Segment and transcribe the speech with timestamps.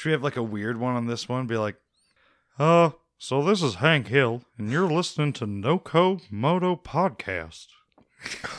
[0.00, 1.46] Should we have like a weird one on this one?
[1.46, 1.76] Be like,
[2.58, 7.66] uh, so this is Hank Hill, and you're listening to Noco Moto Podcast.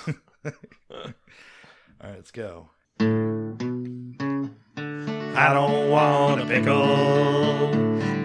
[0.07, 0.13] All
[2.03, 2.69] right, let's go.
[2.99, 3.03] I
[5.51, 7.71] don't want a pickle,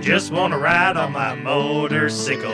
[0.03, 2.53] just want to ride on my motorcycle.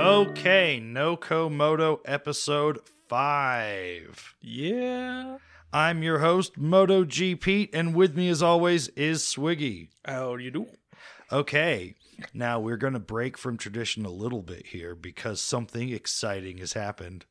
[0.00, 2.78] Okay, Noco Moto episode
[3.08, 4.36] five.
[4.40, 5.36] Yeah.
[5.72, 9.88] I'm your host, MotoGPete, and with me as always is Swiggy.
[10.04, 10.66] How do you do?
[11.30, 11.94] Okay,
[12.32, 16.72] now we're going to break from tradition a little bit here because something exciting has
[16.72, 17.26] happened.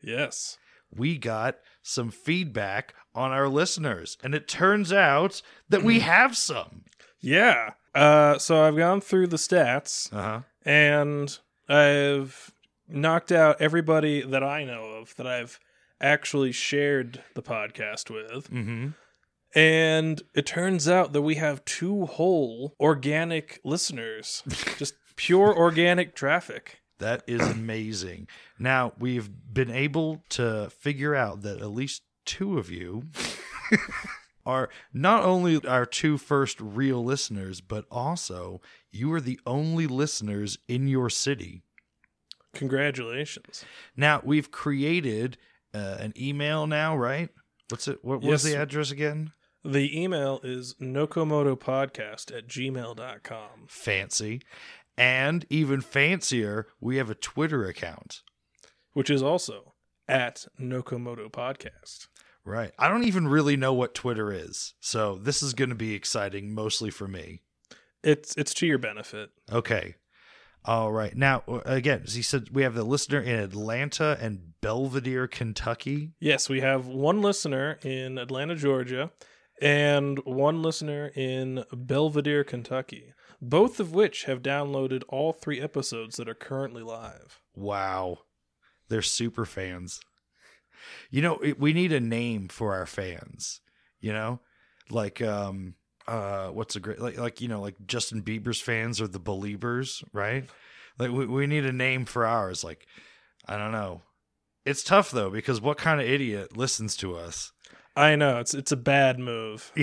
[0.00, 0.56] Yes.
[0.94, 6.84] We got some feedback on our listeners, and it turns out that we have some.
[7.20, 7.70] Yeah.
[7.92, 10.40] Uh, so I've gone through the stats Uh huh.
[10.64, 11.36] and
[11.68, 12.52] I've
[12.88, 15.58] knocked out everybody that I know of that I've
[16.00, 18.50] actually shared the podcast with.
[18.50, 18.88] Mm-hmm.
[19.54, 24.42] And it turns out that we have two whole organic listeners,
[24.78, 26.80] just pure organic traffic.
[26.98, 28.28] That is amazing.
[28.58, 33.04] Now, we've been able to figure out that at least two of you
[34.46, 40.58] are not only our two first real listeners, but also you are the only listeners
[40.66, 41.62] in your city.
[42.54, 43.64] Congratulations.
[43.96, 45.38] Now, we've created
[45.74, 47.28] uh, an email now, right?
[47.68, 47.98] What's it?
[48.02, 48.52] What, was Yes.
[48.54, 49.32] the address again?
[49.64, 53.66] The email is nocomotopodcast at gmail.com.
[53.68, 54.40] Fancy.
[54.96, 58.22] And even fancier, we have a Twitter account.
[58.94, 59.74] which is also
[60.08, 62.08] at Nocomoto Podcast.
[62.44, 62.72] Right.
[62.78, 64.74] I don't even really know what Twitter is.
[64.80, 67.42] So this is going to be exciting, mostly for me.
[68.02, 69.30] It's it's to your benefit.
[69.52, 69.96] Okay.
[70.68, 71.16] All right.
[71.16, 76.10] Now, uh, again, as he said, we have the listener in Atlanta and Belvedere, Kentucky.
[76.20, 79.10] Yes, we have one listener in Atlanta, Georgia,
[79.62, 83.14] and one listener in Belvedere, Kentucky.
[83.40, 87.40] Both of which have downloaded all three episodes that are currently live.
[87.56, 88.18] Wow.
[88.90, 90.00] They're super fans.
[91.10, 93.62] You know, we need a name for our fans,
[94.00, 94.40] you know?
[94.90, 95.76] Like um
[96.08, 100.02] uh what's a great like like you know, like Justin Bieber's fans are the believers,
[100.12, 100.44] right?
[100.98, 102.86] Like we we need a name for ours like
[103.46, 104.02] I don't know.
[104.64, 107.52] It's tough though because what kind of idiot listens to us?
[107.94, 109.72] I know it's it's a bad move.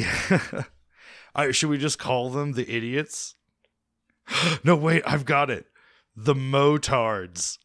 [1.37, 1.51] Yeah.
[1.51, 3.35] Should we just call them the idiots?
[4.63, 5.65] no, wait, I've got it.
[6.15, 7.57] The motards.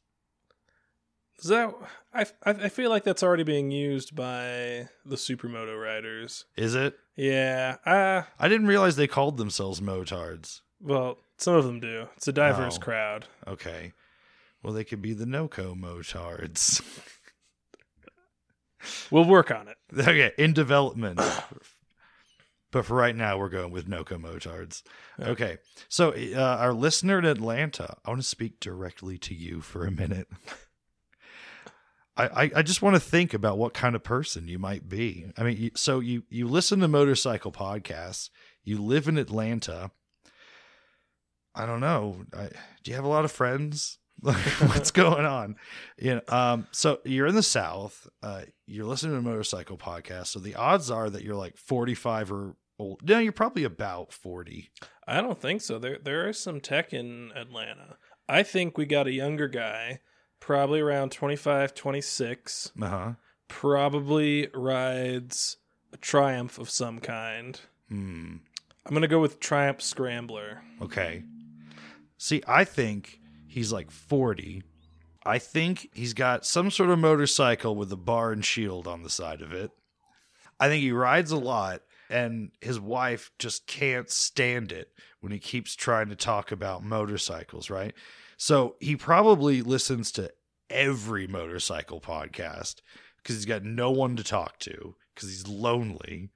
[1.39, 1.73] Is that
[2.13, 6.45] I, I I feel like that's already being used by the supermoto riders.
[6.57, 6.97] Is it?
[7.17, 7.77] Yeah.
[7.85, 10.61] Uh I didn't realize they called themselves motards.
[10.81, 12.07] well, some of them do.
[12.17, 12.81] It's a diverse Oh.
[12.81, 13.27] crowd.
[13.47, 13.93] Okay.
[14.63, 16.83] Well, they could be the Noco motards.
[19.11, 19.77] We'll work on it.
[19.99, 21.21] okay, in development.
[22.71, 24.83] but for right now, we're going with Noco motards.
[25.21, 25.59] Okay.
[25.91, 29.91] So, uh, our listener in Atlanta, I want to speak directly to you for a
[29.91, 30.29] minute.
[32.17, 35.27] I, I, just want to think about what kind of person you might be.
[35.39, 38.29] I mean, you, so you you listen to motorcycle podcasts.
[38.63, 39.91] You live in Atlanta.
[41.55, 42.25] I don't know.
[42.37, 42.49] I,
[42.83, 43.99] do you have a lot of friends?
[44.21, 45.57] What's going on?
[45.97, 48.07] You know, um, so you're in the South.
[48.23, 50.27] Uh, you're listening to a motorcycle podcast.
[50.27, 53.01] So the odds are that you're like 45 or old.
[53.09, 54.71] No, you're probably about 40.
[55.07, 55.79] I don't think so.
[55.79, 57.97] There there is some tech in Atlanta.
[58.29, 60.01] I think we got a younger guy,
[60.41, 63.13] probably around 25, 26, Uh huh.
[63.49, 65.57] probably rides
[65.93, 67.61] a Triumph of some kind.
[67.89, 68.37] Hmm.
[68.87, 70.63] I'm going to go with Triumph Scrambler.
[70.81, 71.23] Okay.
[72.19, 74.63] See, I think he's like 40.
[75.25, 79.11] I think he's got some sort of motorcycle with a bar and shield on the
[79.11, 79.71] side of it.
[80.59, 84.91] I think he rides a lot, and his wife just can't stand it
[85.21, 87.95] when he keeps trying to talk about motorcycles, right?
[88.41, 90.33] So he probably listens to
[90.71, 92.77] every motorcycle podcast
[93.19, 96.31] because he's got no one to talk to because he's lonely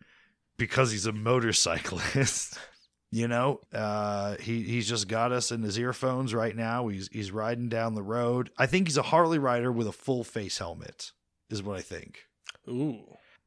[0.58, 2.58] because he's a motorcyclist.
[3.10, 6.88] you know, uh, he he's just got us in his earphones right now.
[6.88, 8.50] He's he's riding down the road.
[8.58, 11.12] I think he's a Harley rider with a full face helmet,
[11.48, 12.26] is what I think.
[12.68, 13.00] Ooh.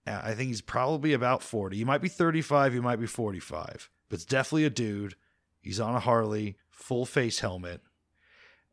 [0.07, 1.77] I think he's probably about forty.
[1.77, 2.73] He might be thirty five.
[2.73, 5.13] He might be forty five, but it's definitely a dude.
[5.61, 7.81] He's on a Harley, full face helmet,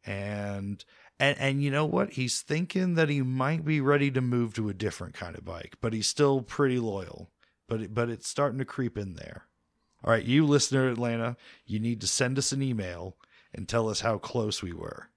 [0.07, 0.85] and
[1.19, 2.13] and and you know what?
[2.13, 5.77] He's thinking that he might be ready to move to a different kind of bike,
[5.81, 7.31] but he's still pretty loyal.
[7.69, 9.47] But it, but it's starting to creep in there.
[10.03, 13.17] All right, you listener Atlanta, you need to send us an email
[13.55, 15.09] and tell us how close we were.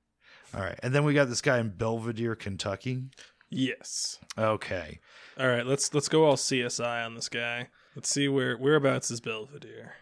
[0.54, 3.04] All right, and then we got this guy in Belvedere, Kentucky.
[3.50, 4.20] Yes.
[4.38, 5.00] Okay.
[5.40, 7.68] All right, let's let's go all CSI on this guy.
[7.96, 9.96] Let's see where whereabouts is Belvedere.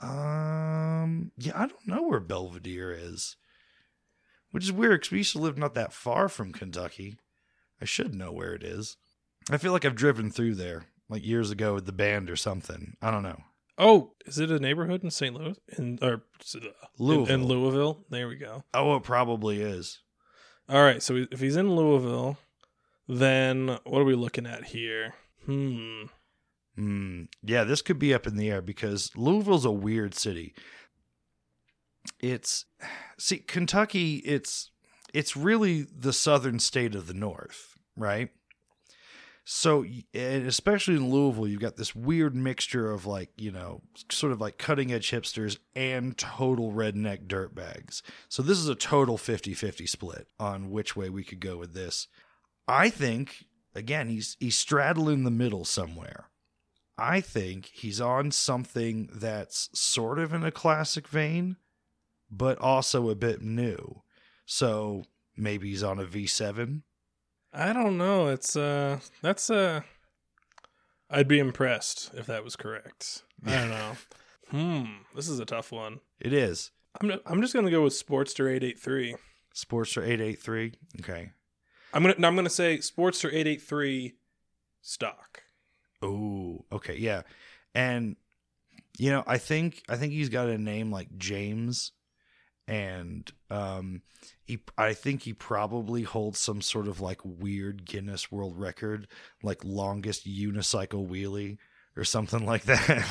[0.00, 1.32] Um.
[1.36, 3.36] Yeah, I don't know where Belvedere is,
[4.50, 7.18] which is weird because we used to live not that far from Kentucky.
[7.80, 8.96] I should know where it is.
[9.50, 12.96] I feel like I've driven through there like years ago with the band or something.
[13.00, 13.42] I don't know.
[13.78, 15.34] Oh, is it a neighborhood in St.
[15.34, 15.56] Louis?
[15.76, 16.24] In or
[16.54, 16.62] in,
[16.98, 17.34] Louisville.
[17.34, 18.04] in Louisville?
[18.10, 18.64] There we go.
[18.74, 20.00] Oh, it probably is.
[20.68, 22.36] All right, so if he's in Louisville,
[23.08, 25.14] then what are we looking at here?
[25.46, 26.02] Hmm.
[26.74, 27.22] Hmm.
[27.42, 30.54] Yeah, this could be up in the air because Louisville's a weird city.
[32.20, 32.66] It's
[33.18, 34.16] see Kentucky.
[34.16, 34.70] It's
[35.14, 38.30] it's really the southern state of the North, right?
[39.50, 43.80] So, and especially in Louisville, you've got this weird mixture of like, you know,
[44.10, 48.02] sort of like cutting edge hipsters and total redneck dirtbags.
[48.28, 51.72] So, this is a total 50 50 split on which way we could go with
[51.72, 52.08] this.
[52.68, 56.28] I think, again, he's, he's straddling the middle somewhere.
[56.98, 61.56] I think he's on something that's sort of in a classic vein,
[62.30, 64.02] but also a bit new.
[64.46, 65.04] So,
[65.36, 66.82] maybe he's on a V7
[67.52, 68.28] I don't know.
[68.28, 69.80] It's uh that's uh
[71.10, 73.22] I'd be impressed if that was correct.
[73.46, 73.92] I don't know.
[74.50, 74.84] hmm,
[75.14, 76.00] this is a tough one.
[76.20, 76.70] It is.
[77.00, 79.16] I'm I'm just going to go with Sportster 883.
[79.54, 80.72] Sportster 883.
[81.00, 81.32] Okay.
[81.94, 84.14] I'm going to I'm going to say Sportster 883
[84.82, 85.42] stock.
[86.02, 86.96] Oh, okay.
[86.96, 87.22] Yeah.
[87.74, 88.16] And
[88.98, 91.92] you know, I think I think he's got a name like James
[92.68, 94.02] and um
[94.44, 99.08] he I think he probably holds some sort of like weird Guinness World Record,
[99.42, 101.58] like longest unicycle wheelie
[101.96, 103.04] or something like that.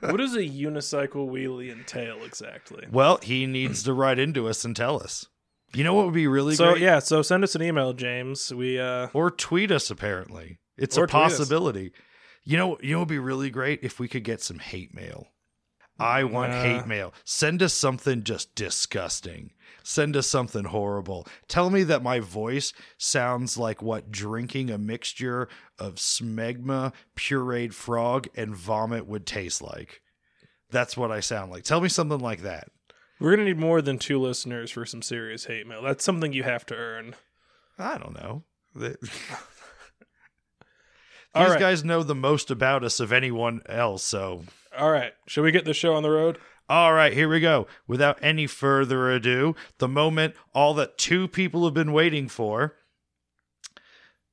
[0.00, 2.86] what does a unicycle wheelie entail exactly?
[2.90, 5.26] well, he needs to write into us and tell us.
[5.74, 6.82] You know what would be really So great?
[6.82, 8.52] yeah, so send us an email, James.
[8.54, 10.58] We uh Or tweet us apparently.
[10.76, 11.10] It's a us.
[11.10, 11.92] possibility.
[12.44, 15.28] You know, you know would be really great if we could get some hate mail.
[15.98, 16.62] I want Uh.
[16.62, 17.14] hate mail.
[17.24, 19.52] Send us something just disgusting.
[19.82, 21.26] Send us something horrible.
[21.48, 25.48] Tell me that my voice sounds like what drinking a mixture
[25.78, 30.02] of smegma, pureed frog, and vomit would taste like.
[30.70, 31.62] That's what I sound like.
[31.62, 32.68] Tell me something like that.
[33.20, 35.82] we're going to need more than two listeners for some serious hate mail.
[35.82, 37.14] That's something you have to earn.
[37.78, 38.42] I don't know.
[38.74, 38.96] These
[41.34, 41.60] right.
[41.60, 44.44] guys know the most about us of anyone else, so
[44.76, 45.12] All right.
[45.26, 46.38] Shall we get the show on the road?
[46.68, 47.68] All right, here we go.
[47.86, 52.74] Without any further ado, the moment all that two people have been waiting for.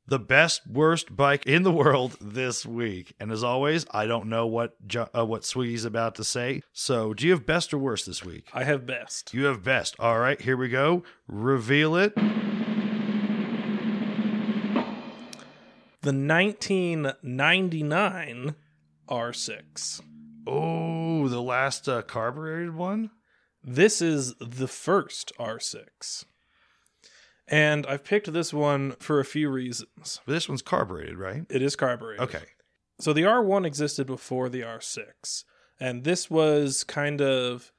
[0.08, 3.14] The best worst bike in the world this week.
[3.20, 6.62] And as always, I don't know what Jo- uh, what Swiggy's about to say.
[6.74, 8.48] So, do you have best or worst this week?
[8.54, 9.34] I have best.
[9.34, 9.96] You have best.
[10.00, 11.04] All right, here we go.
[11.28, 12.16] Reveal it.
[16.02, 18.56] The 1999
[19.08, 20.02] R6.
[20.46, 23.12] Oh, the last uh, carbureted one?
[23.64, 26.26] This is the first R6.
[27.48, 30.20] And I've picked this one for a few reasons.
[30.26, 31.46] But This one's carbureted, right?
[31.50, 32.22] It is carbureted.
[32.24, 32.44] Okay.
[33.00, 35.44] So the R1 existed before the R6.
[35.80, 37.72] And this was kind of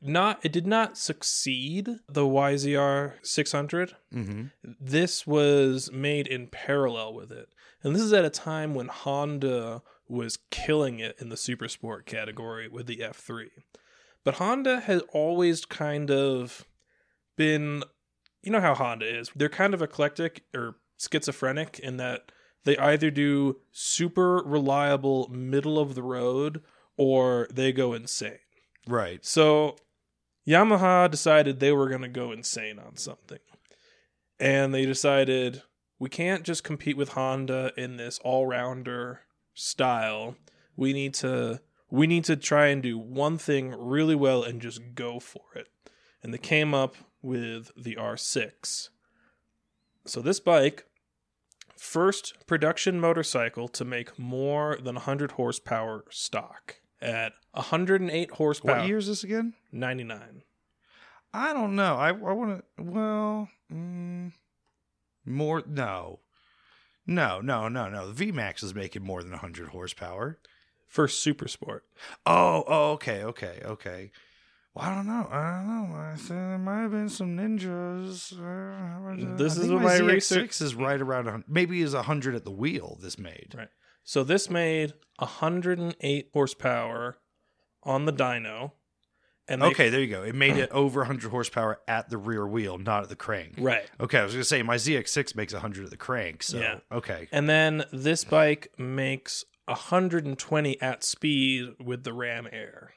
[0.00, 3.94] not it did not succeed the YZR 600.
[4.14, 4.44] Mm-hmm.
[4.80, 7.48] This was made in parallel with it.
[7.82, 12.06] And this is at a time when Honda was killing it in the super sport
[12.06, 13.48] category with the F3.
[14.24, 16.64] But Honda has always kind of
[17.36, 17.82] been
[18.42, 19.30] you know how Honda is.
[19.34, 22.32] They're kind of eclectic or schizophrenic in that
[22.64, 26.62] they either do super reliable middle of the road
[26.96, 28.38] or they go insane.
[28.86, 29.24] Right.
[29.24, 29.76] So
[30.46, 33.38] Yamaha decided they were going to go insane on something.
[34.40, 35.62] And they decided
[35.98, 39.20] we can't just compete with Honda in this all-rounder
[39.58, 40.36] style.
[40.76, 41.60] We need to
[41.90, 45.68] we need to try and do one thing really well and just go for it.
[46.22, 48.90] And they came up with the R6.
[50.04, 50.84] So this bike
[51.76, 58.78] first production motorcycle to make more than 100 horsepower stock at 108 horsepower.
[58.78, 59.54] What year is this again?
[59.72, 60.42] 99.
[61.32, 61.96] I don't know.
[61.96, 62.82] I I want to.
[62.82, 64.32] Well, mm,
[65.26, 65.62] more.
[65.66, 66.20] No,
[67.08, 68.12] no, no, no, no.
[68.12, 70.38] The VMAX is making more than hundred horsepower.
[70.86, 71.84] First super sport.
[72.24, 74.10] Oh, oh, okay, okay, okay.
[74.74, 75.28] Well, I don't know.
[75.30, 75.96] I don't know.
[75.96, 78.32] I think there might have been some ninjas.
[78.38, 81.24] Uh, This is what my ZX6 research- is right around.
[81.24, 82.96] 100 Maybe is hundred at the wheel.
[83.02, 83.54] This made.
[83.56, 83.68] Right.
[84.04, 87.18] So this made 108 horsepower
[87.82, 88.72] on the dyno
[89.48, 90.22] And they- Okay, there you go.
[90.24, 93.54] It made it over 100 horsepower at the rear wheel, not at the crank.
[93.58, 93.88] right.
[93.98, 96.42] Okay, I was gonna say my ZX6 makes 100 at the crank.
[96.42, 96.80] So Yeah.
[96.92, 102.94] okay, And then this bike makes 120 at speed with the Ram Air.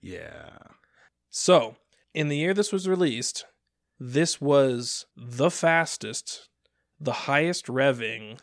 [0.00, 0.56] yeah.
[1.28, 1.76] So,
[2.14, 3.44] in the year this was released,
[3.98, 6.48] this was the fastest,
[6.98, 8.40] the highest revving,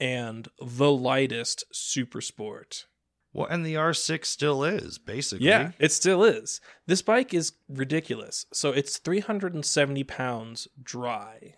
[0.00, 2.86] and the lightest super sport.
[3.34, 5.48] Well, and the R6 still is basically.
[5.48, 6.60] Yeah, it still is.
[6.86, 8.46] This bike is ridiculous.
[8.52, 11.56] So it's 370 pounds dry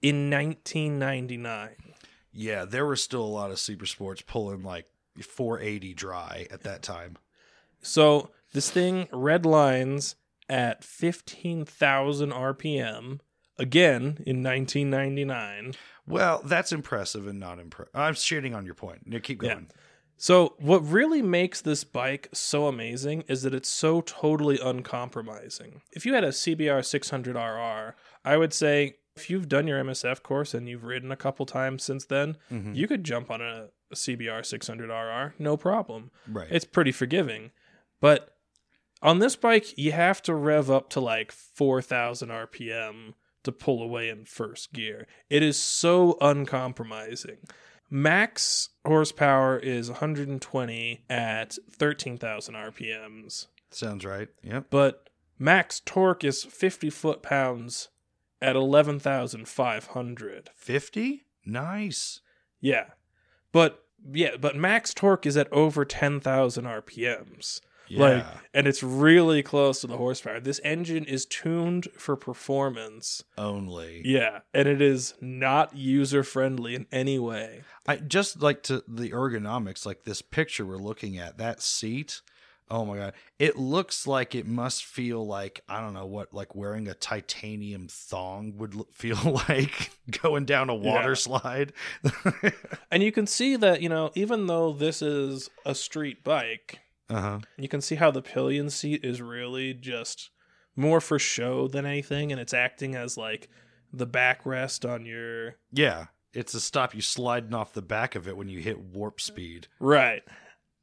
[0.00, 1.70] in 1999.
[2.32, 4.86] Yeah, there were still a lot of super sports pulling like
[5.20, 7.16] 480 dry at that time.
[7.82, 10.14] So this thing red lines
[10.48, 13.18] at 15,000 RPM
[13.58, 15.74] again in 1999.
[16.06, 17.94] Well, that's impressive and not impressive.
[17.94, 19.02] I'm shitting on your point.
[19.06, 19.74] No, keep Yeah.
[20.20, 25.80] So what really makes this bike so amazing is that it's so totally uncompromising.
[25.92, 27.92] If you had a CBR 600RR,
[28.24, 31.84] I would say if you've done your MSF course and you've ridden a couple times
[31.84, 32.74] since then, Mhm.
[32.74, 36.10] you could jump on a, a CBR 600RR, no problem.
[36.26, 36.48] Right.
[36.50, 37.52] It's pretty forgiving.
[38.00, 38.36] But
[39.00, 44.08] on this bike, you have to rev up to like 4,000 RPM to pull away
[44.08, 45.06] in first gear.
[45.30, 47.38] It is so uncompromising.
[47.90, 54.28] Max horsepower is 120 at 13,000 RPMs, Sounds right.
[54.42, 54.66] Yep.
[54.70, 57.88] but max torque is 50 foot pounds
[58.40, 60.50] at 11,500.
[60.54, 61.24] 50?
[61.44, 62.20] Nice.
[62.60, 62.86] Yeah.
[63.52, 67.60] But yeah, but max torque is at over 10,000 RPMs.
[67.88, 68.00] Yeah.
[68.00, 70.40] Like, and it's really close to the horsepower.
[70.40, 73.22] This engine is tuned for performance.
[73.36, 74.02] Only.
[74.04, 77.62] Yeah, and it is not user friendly in any way.
[77.86, 82.20] I just like to the ergonomics, like this picture we're looking at, that seat.
[82.70, 83.14] Oh my god.
[83.38, 87.88] It looks like it must feel like I don't know what like wearing a titanium
[87.88, 89.16] thong would l- feel
[89.48, 89.90] like
[90.22, 91.14] going down a water Yeah.
[91.14, 91.72] slide.
[92.90, 96.78] And you can see that, you know, even though this is a street bike,
[97.10, 97.40] uh-huh.
[97.56, 100.30] you can see how the pillion seat is really just
[100.76, 103.48] more for show than anything and it's acting as like
[103.92, 106.06] the backrest on your Yeah.
[106.34, 109.66] It's to stop you sliding off the back of it when you hit warp speed.
[109.80, 110.22] Right.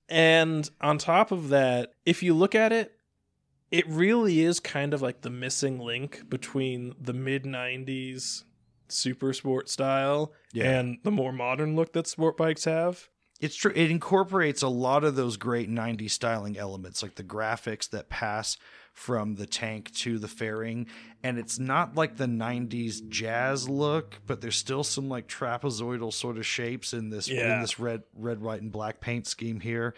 [0.10, 2.94] And on top of that, if you look at it,
[3.72, 8.44] it really is kind of like the missing link between the mid 90s
[8.88, 10.80] super sport style Yeah.
[10.80, 13.08] and the more modern look that sport bikes have.
[13.42, 13.74] It's true.
[13.76, 18.58] It incorporates a lot of those great 90s styling elements, like the graphics that pass
[18.94, 20.88] from the tank to the fairing.
[21.22, 26.38] And it's not like the 90s jazz look, but there's still some like trapezoidal sort
[26.38, 27.56] of shapes in this Yeah.
[27.56, 29.96] in this red, red, white, and black paint scheme here.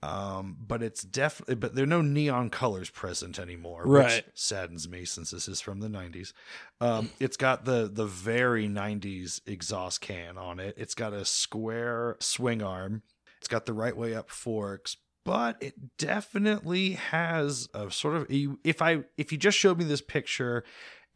[0.00, 4.24] Um, but it's definitely, but there are no neon colors present anymore, Right.
[4.26, 6.32] which saddens me since this is from the 90s.
[6.80, 10.74] Um, it's got the the very 90s exhaust can on it.
[10.78, 13.02] It's got a square swing arm.
[13.38, 18.80] It's got the right way up forks, but it definitely has a sort of if
[18.80, 20.62] I if you just showed me this picture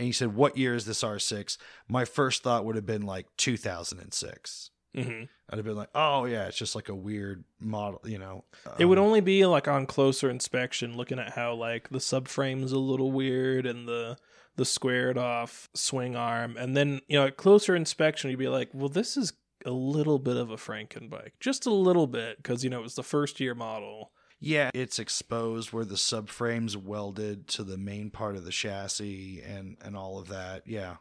[0.01, 3.27] and you said what year is this R6, my first thought would have been like
[3.37, 4.71] 2006.
[4.95, 8.45] Hmm I'd have been like, "Oh yeah, it's just like a weird model, you know."
[8.79, 12.73] it would um, only be like on closer inspection, looking at how like the subframe's
[12.73, 14.17] a little weird and the
[14.57, 18.71] the squared off swing arm, and then you know at closer inspection you'd be like,
[18.73, 19.33] well, this is
[19.65, 22.85] a little bit of a Franken bike, just a little bit, because you know it
[22.85, 24.13] was the first year model.
[24.41, 29.77] Yeah, it's exposed where the subframe's welded to the main part of the chassis and
[29.83, 30.67] and all of that.
[30.67, 30.97] Yeah.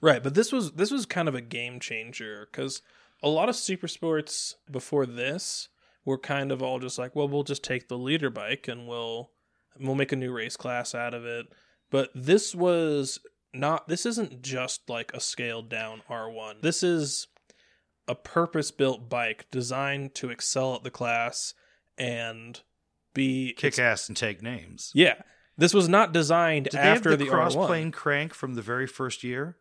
[0.00, 2.82] Right, but this was this was kind of a game changer because
[3.24, 5.68] a lot of super sports before this
[6.04, 9.30] were kind of all just like, well, we'll just take the leader bike and we'll
[9.80, 11.46] we'll make a new race class out of it.
[11.90, 13.18] But this was
[13.54, 13.88] not.
[13.88, 16.58] This isn't just like a scaled down R one.
[16.60, 17.28] This is
[18.06, 21.54] a purpose built bike designed to excel at the class
[21.96, 22.60] and
[23.14, 24.90] be Kick ass and take names.
[24.94, 25.14] Yeah,
[25.56, 27.52] this was not designed Did after the, the, R1.
[27.54, 29.56] crossplane crank from the very first year?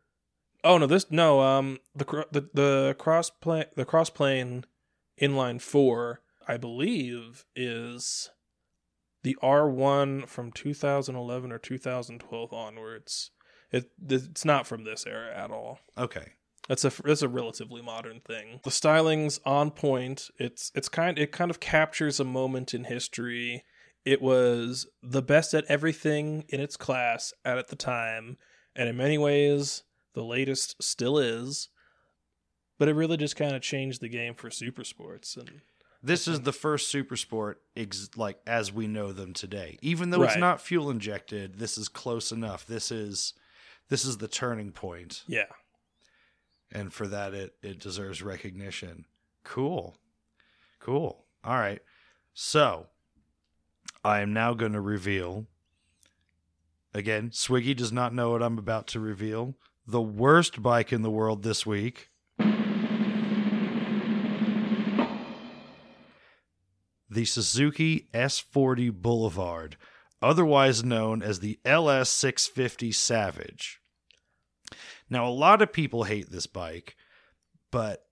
[0.64, 1.42] Oh no, this no.
[1.42, 4.66] Um, the the the cross plane the cross plane
[5.22, 8.30] inline four, I believe, is
[9.24, 13.32] the R one from 2011 or 2012 onwards.
[13.72, 15.80] It it's not from this era at all.
[15.98, 16.34] Okay.
[16.68, 18.62] That's a that's a relatively modern thing.
[18.64, 20.30] The styling's on point.
[20.38, 23.66] It's it's kind it kind of captures a moment in history.
[24.06, 28.38] It was the best at everything in its class at, at the time,
[28.76, 31.70] and in many ways the latest still is.
[32.80, 35.62] But it really just kind of changed the game for super sports and
[36.06, 39.78] this is the first super sport ex- like as we know them today.
[39.82, 42.66] Even though it's not fuel injected, this is close enough.
[42.66, 43.34] This is
[43.88, 45.46] this is the turning point, Yeah.
[46.72, 49.06] and for that it it deserves recognition.
[49.46, 49.96] Cool.
[50.80, 51.24] Cool.
[51.44, 51.82] All right.
[52.34, 52.88] So,
[54.04, 55.48] I am now going to reveal
[56.94, 59.56] again, Swiggy does not know what I'm about to reveal.
[59.86, 62.10] The worst bike in the world this week.
[67.14, 69.78] the Suzuki S40 Boulevard,
[70.22, 73.80] otherwise known as the LS650 Savage.
[75.10, 76.96] Now, a lot of people hate this bike,
[77.72, 78.06] but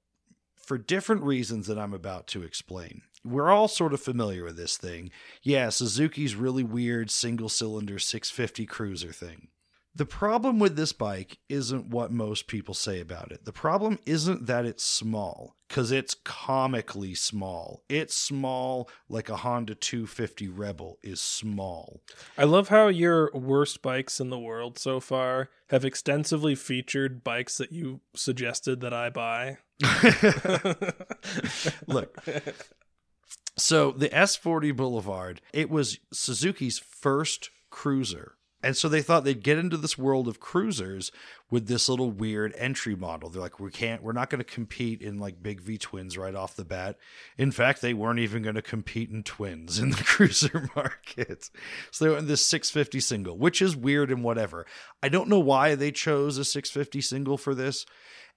[0.56, 3.02] for different reasons that I'm about to explain.
[3.24, 5.12] We're all sort of familiar with this thing.
[5.44, 9.48] Yeah, Suzuki's really weird single cylinder 650 cruiser thing.
[9.94, 13.44] The problem with this bike isn't what most people say about it.
[13.44, 17.84] The problem isn't that it's small, because it's comically small.
[17.90, 22.02] It's small like a Honda 250 Rebel is small.
[22.38, 27.58] I love how your worst bikes in the world so far have extensively featured bikes
[27.58, 29.58] that you suggested that I buy.
[31.86, 32.18] Look,
[33.58, 38.38] so the S40 Boulevard, it was Suzuki's first cruiser.
[38.64, 41.12] And so they thought they'd get into this world of cruisers
[41.50, 43.30] with this little weird entry model.
[43.30, 46.36] They're like, we can't, we're not going to compete in like big V twins right
[46.36, 46.98] off the bat.
[47.38, 51.50] In fact, they weren't even going to compete in twins in the cruiser market.
[51.90, 54.66] So they went in this 650 single, which is weird and whatever.
[55.02, 57.86] I don't know why they chose a 650 single for this.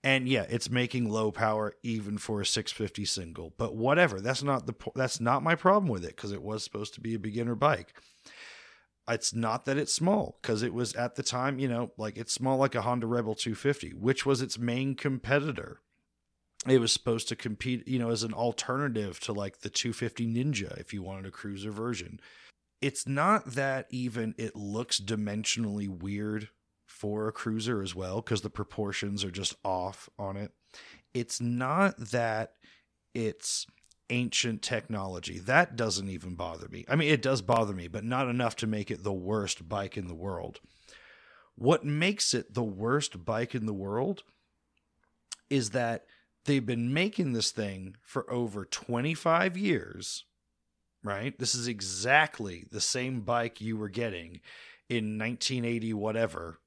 [0.02, 3.54] And yeah, it's making low power even for a 650 single.
[3.56, 6.92] But whatever, that's not the that's not my problem with it because it was supposed
[6.94, 7.94] to be a beginner bike.
[9.08, 12.32] It's not that it's small because it was at the time, you know, like it's
[12.32, 15.80] small like a Honda Rebel 250, which was its main competitor.
[16.66, 20.78] It was supposed to compete, you know, as an alternative to like the 250 Ninja
[20.78, 22.18] if you wanted a cruiser version.
[22.80, 26.48] It's not that even it looks dimensionally weird
[26.86, 30.52] for a cruiser as well because the proportions are just off on it.
[31.12, 32.54] It's not that
[33.14, 33.66] it's
[34.10, 35.38] ancient technology.
[35.38, 36.84] That doesn't even bother me.
[36.88, 39.96] I mean, it does bother me, but not enough to make it the worst bike
[39.96, 40.60] in the world.
[41.56, 44.22] What makes it the worst bike in the world
[45.48, 46.04] is that
[46.44, 50.24] they've been making this thing for over 25 years,
[51.02, 51.38] right?
[51.38, 54.40] This is exactly the same bike you were getting
[54.88, 56.58] in 1980, whatever,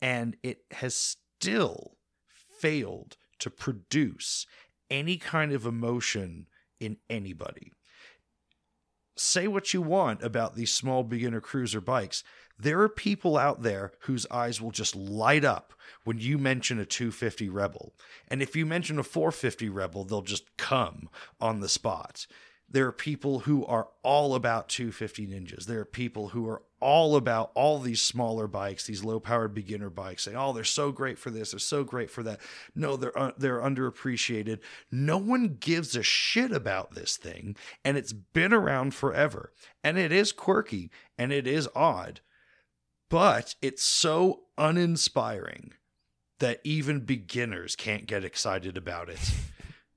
[0.00, 1.96] and it has still
[2.60, 4.46] failed to produce
[4.90, 6.46] any kind of emotion
[6.80, 7.72] in anybody.
[9.16, 12.24] Say what you want about these small beginner cruiser bikes.
[12.58, 16.84] There are people out there whose eyes will just light up when you mention a
[16.84, 17.94] 250 Rebel.
[18.28, 21.08] And if you mention a 450 Rebel, they'll just come
[21.40, 22.26] on the spot.
[22.72, 25.66] There are people who are all about 250 Ninjas.
[25.66, 30.22] There are people who are all about all these smaller bikes, these low-powered beginner bikes,
[30.24, 32.40] saying, "Oh, they're so great for this, they're so great for that."
[32.74, 34.60] No, they're uh, they're underappreciated.
[34.90, 39.52] No one gives a shit about this thing, and it's been around forever.
[39.82, 42.20] And it is quirky and it is odd,
[43.08, 45.72] but it's so uninspiring
[46.38, 49.32] that even beginners can't get excited about it.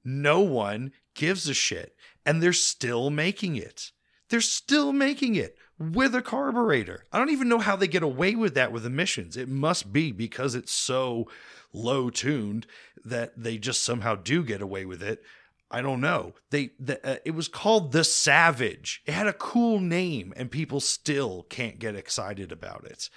[0.04, 3.92] no one gives a shit, and they're still making it.
[4.30, 7.06] They're still making it with a carburetor.
[7.12, 9.38] I don't even know how they get away with that with emissions.
[9.38, 11.28] It must be because it's so
[11.72, 12.68] low tuned
[13.04, 15.22] that they just somehow do get away with it.
[15.70, 16.36] I don't know.
[16.52, 19.02] They the, uh, it was called the Savage.
[19.06, 23.10] It had a cool name and people still can't get excited about it.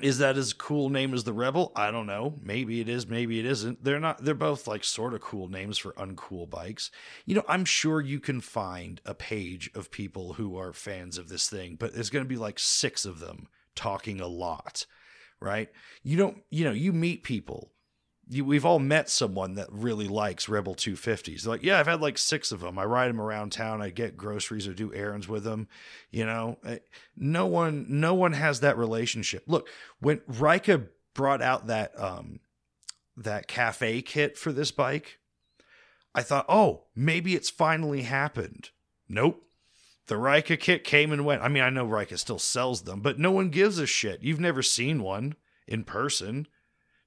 [0.00, 1.70] Is that as cool name as the Rebel?
[1.76, 2.38] I don't know.
[2.42, 3.84] Maybe it is, maybe it isn't.
[3.84, 6.90] They're not they're both like sort of cool names for uncool bikes.
[7.26, 11.28] You know, I'm sure you can find a page of people who are fans of
[11.28, 14.86] this thing, but there's going to be like 6 of them talking a lot,
[15.40, 15.68] right?
[16.02, 17.71] You don't, you know, you meet people
[18.32, 21.42] you, we've all met someone that really likes Rebel 250s.
[21.42, 22.78] They're like, yeah, I've had like six of them.
[22.78, 23.82] I ride them around town.
[23.82, 25.68] I get groceries or do errands with them.
[26.10, 26.78] You know, Eh,
[27.16, 29.44] no one, no one has that relationship.
[29.46, 29.68] Look,
[30.00, 32.40] when Rika brought out that, um,
[33.16, 35.18] that cafe kit for this bike,
[36.14, 38.70] I thought, oh, maybe it's finally happened.
[39.08, 39.42] Nope.
[40.06, 41.42] The Rika kit came and went.
[41.42, 44.22] I mean, I know Rika still sells them, but no one gives a shit.
[44.22, 45.36] You've never seen one
[45.68, 46.48] in person.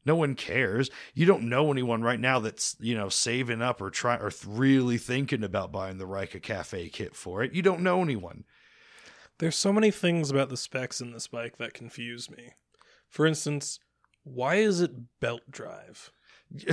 [0.05, 0.89] No one cares.
[1.13, 4.45] You don't know anyone right now that's, you know, saving up or try or th-
[4.47, 7.53] really thinking about buying the Rika Cafe kit for it.
[7.53, 8.43] You don't know anyone.
[9.39, 12.51] There's so many things about the specs in this bike that confuse me.
[13.09, 13.79] For instance,
[14.23, 16.11] why is it belt drive?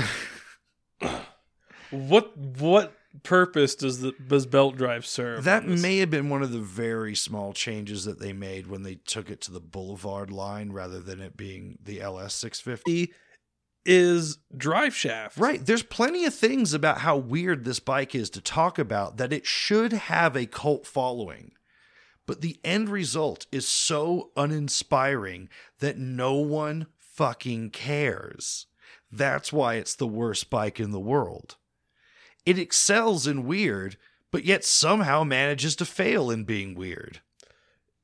[1.90, 2.92] what what
[3.22, 5.44] purpose does the does belt drive serve?
[5.44, 8.96] That may have been one of the very small changes that they made when they
[8.96, 13.12] took it to the Boulevard line rather than it being the LS 650.
[13.84, 15.36] is drive shaft.
[15.36, 15.64] Right.
[15.64, 19.46] There's plenty of things about how weird this bike is to talk about that it
[19.46, 21.52] should have a cult following.
[22.26, 25.48] But the end result is so uninspiring
[25.80, 28.66] that no one fucking cares.
[29.10, 31.56] That's why it's the worst bike in the world.
[32.44, 33.96] It excels in weird,
[34.30, 37.20] but yet somehow manages to fail in being weird.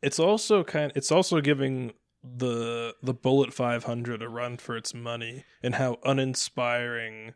[0.03, 0.92] It's also kind.
[0.94, 7.35] It's also giving the the Bullet 500 a run for its money and how uninspiring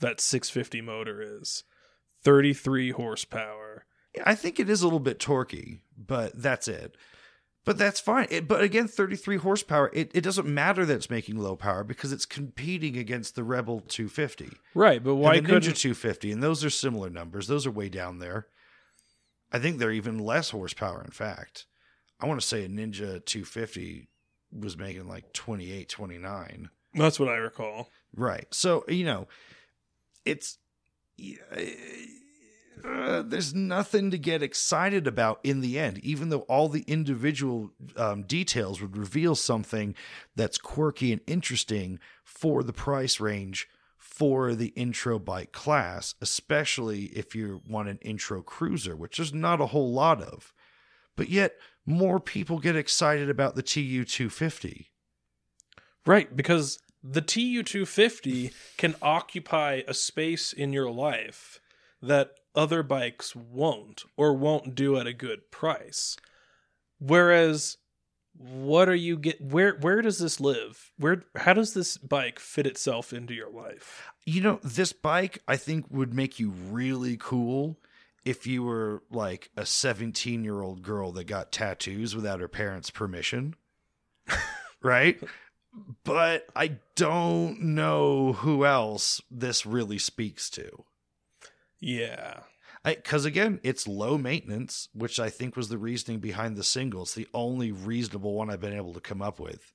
[0.00, 1.64] that 650 motor is.
[2.22, 3.84] 33 horsepower.
[4.24, 6.96] I think it is a little bit torquey, but that's it.
[7.64, 8.26] But that's fine.
[8.30, 12.12] It, but again, 33 horsepower, it, it doesn't matter that it's making low power because
[12.12, 14.50] it's competing against the Rebel 250.
[14.74, 17.46] Right, but why and the couldn't Ninja 250, and those are similar numbers.
[17.46, 18.48] Those are way down there.
[19.52, 21.66] I think they're even less horsepower, in fact.
[22.18, 24.08] I want to say a Ninja 250
[24.52, 26.70] was making like 28, 29.
[26.94, 27.88] That's what I recall.
[28.16, 28.46] Right.
[28.50, 29.28] So, you know,
[30.24, 30.58] it's
[32.84, 37.70] uh, there's nothing to get excited about in the end, even though all the individual
[37.96, 39.94] um, details would reveal something
[40.36, 47.34] that's quirky and interesting for the price range for the intro bike class, especially if
[47.34, 50.52] you want an intro cruiser, which there's not a whole lot of.
[51.16, 51.54] But yet,
[51.86, 54.90] more people get excited about the TU 250.
[56.04, 61.60] Right, because the TU 250 can occupy a space in your life
[62.00, 66.16] that other bikes won't or won't do at a good price.
[66.98, 67.78] Whereas
[68.34, 70.92] what are you get where where does this live?
[70.98, 74.10] Where how does this bike fit itself into your life?
[74.24, 77.78] You know, this bike I think would make you really cool
[78.24, 82.90] if you were like a 17 year old girl that got tattoos without her parents'
[82.90, 83.54] permission.
[84.82, 85.20] right?
[86.04, 90.84] But I don't know who else this really speaks to.
[91.82, 92.40] Yeah.
[92.84, 97.02] Because again, it's low maintenance, which I think was the reasoning behind the single.
[97.02, 99.72] It's the only reasonable one I've been able to come up with.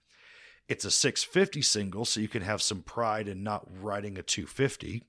[0.67, 5.03] It's a 650 single, so you can have some pride in not riding a 250.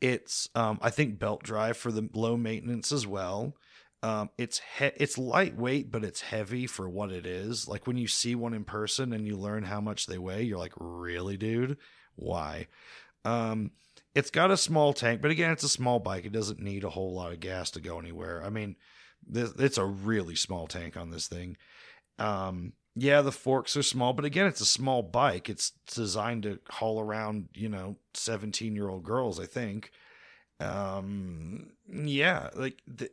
[0.00, 3.54] It's, um, I think, belt drive for the low maintenance as well.
[4.02, 7.66] Um, it's he- it's lightweight, but it's heavy for what it is.
[7.66, 10.58] Like when you see one in person and you learn how much they weigh, you're
[10.58, 11.78] like, really, dude?
[12.14, 12.68] Why?
[13.24, 13.72] Um,
[14.16, 16.24] it's got a small tank, but again, it's a small bike.
[16.24, 18.42] It doesn't need a whole lot of gas to go anywhere.
[18.42, 18.76] I mean,
[19.28, 21.58] this, it's a really small tank on this thing.
[22.18, 25.50] Um, yeah, the forks are small, but again, it's a small bike.
[25.50, 29.90] It's designed to haul around, you know, 17 year old girls, I think.
[30.60, 33.10] Um, yeah, like, the,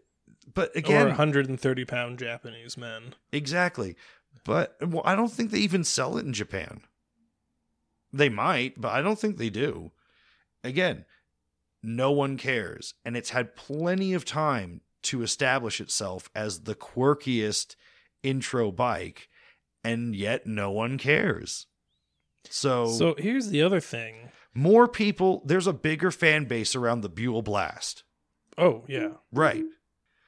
[0.53, 3.15] but or again, 130 pound Japanese men.
[3.33, 3.97] exactly.
[4.45, 6.81] But well, I don't think they even sell it in Japan.
[8.13, 9.91] They might, but I don't think they do.
[10.63, 11.05] Again,
[11.81, 12.93] no one cares.
[13.03, 17.75] And it's had plenty of time to establish itself as the quirkiest
[18.23, 19.27] intro bike,
[19.83, 21.67] and yet no one cares.
[22.49, 24.29] So, So here's the other thing.
[24.53, 28.03] more people, there's a bigger fan base around the Buell Blast.
[28.57, 29.13] Oh yeah.
[29.31, 29.63] Right.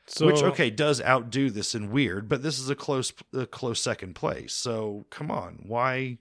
[0.07, 3.81] So Which okay does outdo this in weird, but this is a close a close
[3.81, 4.53] second place.
[4.53, 6.17] So come on, why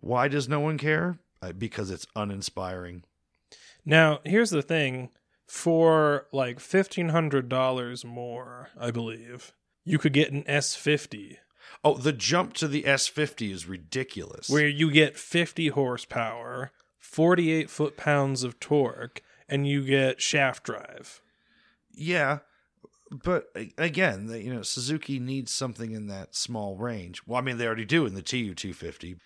[0.00, 1.18] why does no one care?
[1.42, 3.04] Uh, because it's uninspiring.
[3.84, 5.10] Now, here's the thing.
[5.46, 9.52] For like $1,500 more, I believe,
[9.84, 11.36] you could get an S50
[11.84, 14.48] Oh, the jump to the S50 is ridiculous.
[14.48, 21.20] where you get 50 horsepower, 48 foot pounds of torque, and you get shaft drive.
[21.90, 22.38] yeah,
[23.10, 27.20] but again, you know, Suzuki needs something in that small range.
[27.26, 29.16] Well, I mean, they already do in the TU 250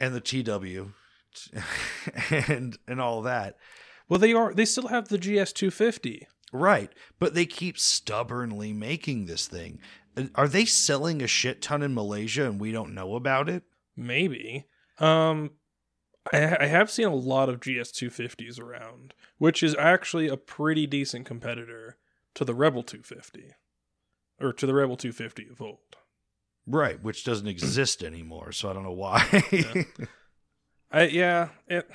[0.00, 0.92] and the TW
[2.48, 3.56] and and all that.
[4.08, 4.54] Well, they are.
[4.54, 6.28] They still have the GS 250.
[6.52, 9.80] Right, but they keep stubbornly making this thing.
[10.16, 13.64] Uh, Are they selling a shit ton in Malaysia and we don't know about it?
[13.96, 14.66] Maybe.
[14.98, 15.50] Um,
[16.32, 20.86] I, I have seen a lot of GS 250s around, which is actually a pretty
[20.86, 21.98] decent competitor
[22.34, 23.52] to the Rebel 250,
[24.40, 25.78] or to the Rebel 250 of old.
[26.66, 29.44] Right, which doesn't exist anymore, so I don't know why.
[29.52, 29.82] Yeah.
[30.90, 31.88] I yeah, it.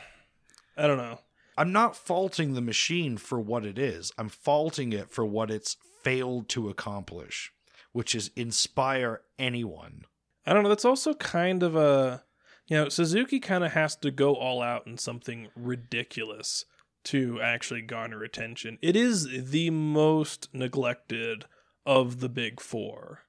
[0.77, 1.19] I don't know.
[1.57, 4.11] I'm not faulting the machine for what it is.
[4.17, 7.51] I'm faulting it for what it's failed to accomplish,
[7.91, 10.05] which is inspire anyone.
[10.45, 10.69] I don't know.
[10.69, 12.23] That's also kind of a,
[12.67, 16.65] you know, Suzuki kind of has to go all out in something ridiculous
[17.03, 18.77] to actually garner attention.
[18.81, 21.45] It is the most neglected
[21.85, 23.23] of the big four.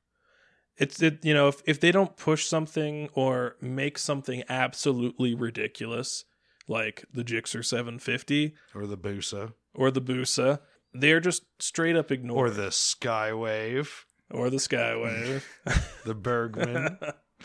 [0.79, 6.25] It's it you know if if they don't push something or make something absolutely ridiculous
[6.69, 9.53] like the Gixxer 750 Or the Busa.
[9.75, 10.61] or the Busa,
[10.95, 13.89] they're just straight up ignored Or the Skywave.
[14.31, 15.43] or the Skywave.
[16.05, 16.99] The Burgman.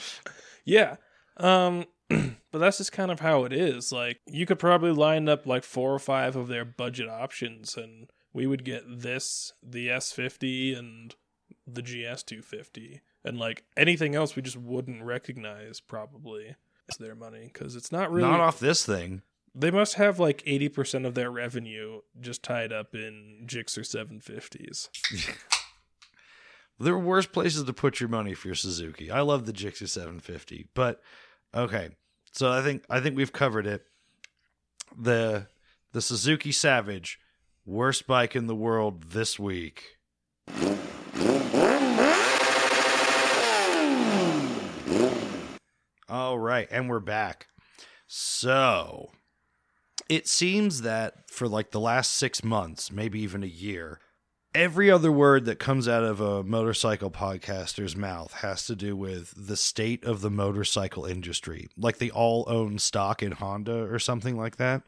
[0.65, 0.95] yeah.
[1.37, 3.91] Um but that's just kind of how it is.
[3.91, 8.09] Like you could probably line up like four or five of their budget options and
[8.33, 11.15] we would get this, the S50 and
[11.65, 16.55] the GS250 and like anything else we just wouldn't recognize probably.
[16.87, 19.21] It's their money cuz it's not really Not off this thing.
[19.53, 24.89] They must have like 80% of their revenue just tied up in Gixxer 750s.
[26.79, 29.09] There are worse places to put your money for your Suzuki.
[29.09, 31.01] I love the Gixxer 750, but
[31.53, 31.89] okay.
[32.33, 33.85] So I think I think we've covered it.
[34.95, 35.47] The
[35.93, 37.19] the Suzuki Savage,
[37.65, 39.97] worst bike in the world this week.
[46.09, 47.47] All right, and we're back.
[48.07, 49.11] So,
[50.07, 53.99] it seems that for like the last 6 months, maybe even a year,
[54.55, 59.33] every other word that comes out of a motorcycle podcaster's mouth has to do with
[59.35, 61.67] the state of the motorcycle industry.
[61.75, 64.83] Like they all own stock in Honda or something like that.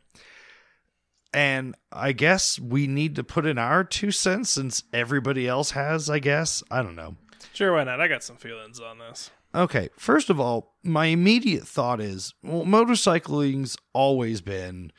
[1.33, 6.09] And I guess we need to put in our two cents since everybody else has,
[6.09, 6.63] I guess.
[6.71, 7.17] I don't know.
[7.51, 7.99] Sure, why not?
[7.99, 9.31] I got some feelings on this.
[9.53, 14.91] Okay, first of all, my immediate thought is well, motorcycling's always been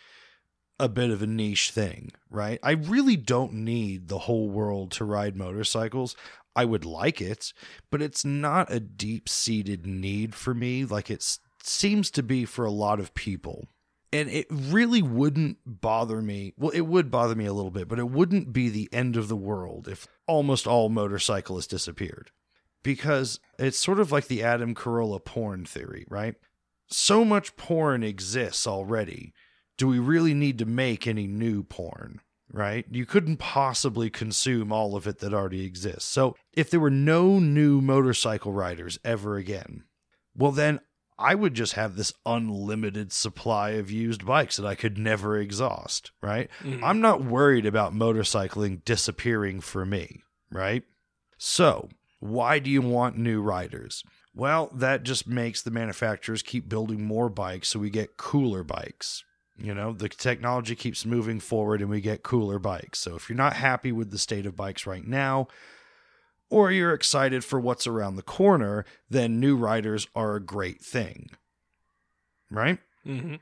[0.80, 2.58] a bit of a niche thing, right?
[2.62, 6.16] I really don't need the whole world to ride motorcycles.
[6.56, 7.52] I would like it,
[7.90, 12.64] but it's not a deep seated need for me like it seems to be for
[12.64, 13.68] a lot of people.
[14.12, 16.54] And it really wouldn't bother me.
[16.56, 19.28] Well, it would bother me a little bit, but it wouldn't be the end of
[19.28, 22.32] the world if almost all motorcyclists disappeared
[22.82, 26.34] because it's sort of like the Adam Carolla porn theory, right?
[26.88, 29.32] So much porn exists already.
[29.78, 32.20] Do we really need to make any new porn,
[32.52, 32.84] right?
[32.90, 36.04] You couldn't possibly consume all of it that already exists.
[36.10, 39.84] So if there were no new motorcycle riders ever again,
[40.36, 40.80] well, then
[41.18, 46.12] I would just have this unlimited supply of used bikes that I could never exhaust,
[46.22, 46.48] right?
[46.62, 46.82] Mhm.
[46.82, 50.82] I'm not worried about motorcycling disappearing for me, right?
[51.36, 51.90] So,
[52.20, 54.04] why do you want new riders?
[54.34, 59.24] Well, that just makes the manufacturers keep building more bikes so we get cooler bikes.
[59.58, 63.00] You know, the technology keeps moving forward and we get cooler bikes.
[63.00, 65.48] So, if you're not happy with the state of bikes right now,
[66.48, 71.30] or you're excited for what's around the corner, then new riders are a great thing.
[72.50, 72.78] Right?
[73.06, 73.36] Mm-hmm.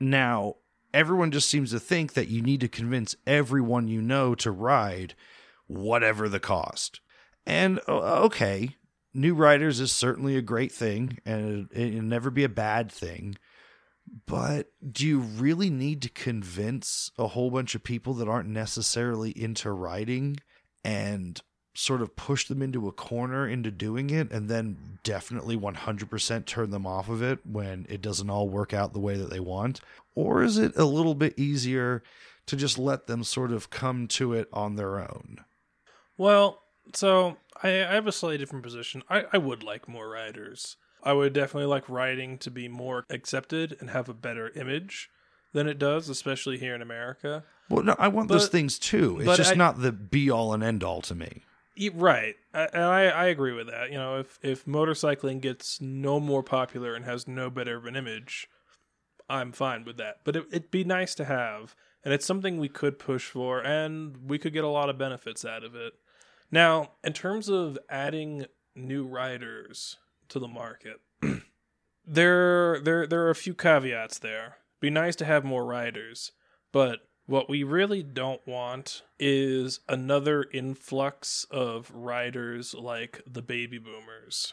[0.00, 0.56] Now,
[0.92, 5.14] everyone just seems to think that you need to convince everyone you know to ride,
[5.68, 7.00] whatever the cost.
[7.50, 8.76] And okay,
[9.12, 13.34] new writers is certainly a great thing, and it, it'll never be a bad thing.
[14.24, 19.32] But do you really need to convince a whole bunch of people that aren't necessarily
[19.32, 20.38] into writing
[20.84, 21.42] and
[21.74, 26.70] sort of push them into a corner into doing it and then definitely 100% turn
[26.70, 29.80] them off of it when it doesn't all work out the way that they want?
[30.14, 32.04] Or is it a little bit easier
[32.46, 35.38] to just let them sort of come to it on their own?
[36.16, 36.60] Well,
[36.94, 39.02] so I, I have a slightly different position.
[39.08, 40.76] I, I would like more riders.
[41.02, 45.10] I would definitely like riding to be more accepted and have a better image
[45.52, 47.44] than it does, especially here in America.
[47.68, 49.20] Well, no, I want those things too.
[49.20, 51.42] It's just I- not the be all and end all to me.
[51.94, 53.90] Right, I- and I, I agree with that.
[53.90, 57.96] You know, if if motorcycling gets no more popular and has no better of an
[57.96, 58.48] image,
[59.28, 60.16] I'm fine with that.
[60.24, 61.74] But it, it'd be nice to have,
[62.04, 65.44] and it's something we could push for, and we could get a lot of benefits
[65.44, 65.94] out of it.
[66.50, 69.96] Now, in terms of adding new riders
[70.28, 71.00] to the market,
[72.06, 74.56] there there there are a few caveats there.
[74.80, 76.32] Be nice to have more riders,
[76.72, 84.52] but what we really don't want is another influx of riders like the baby boomers.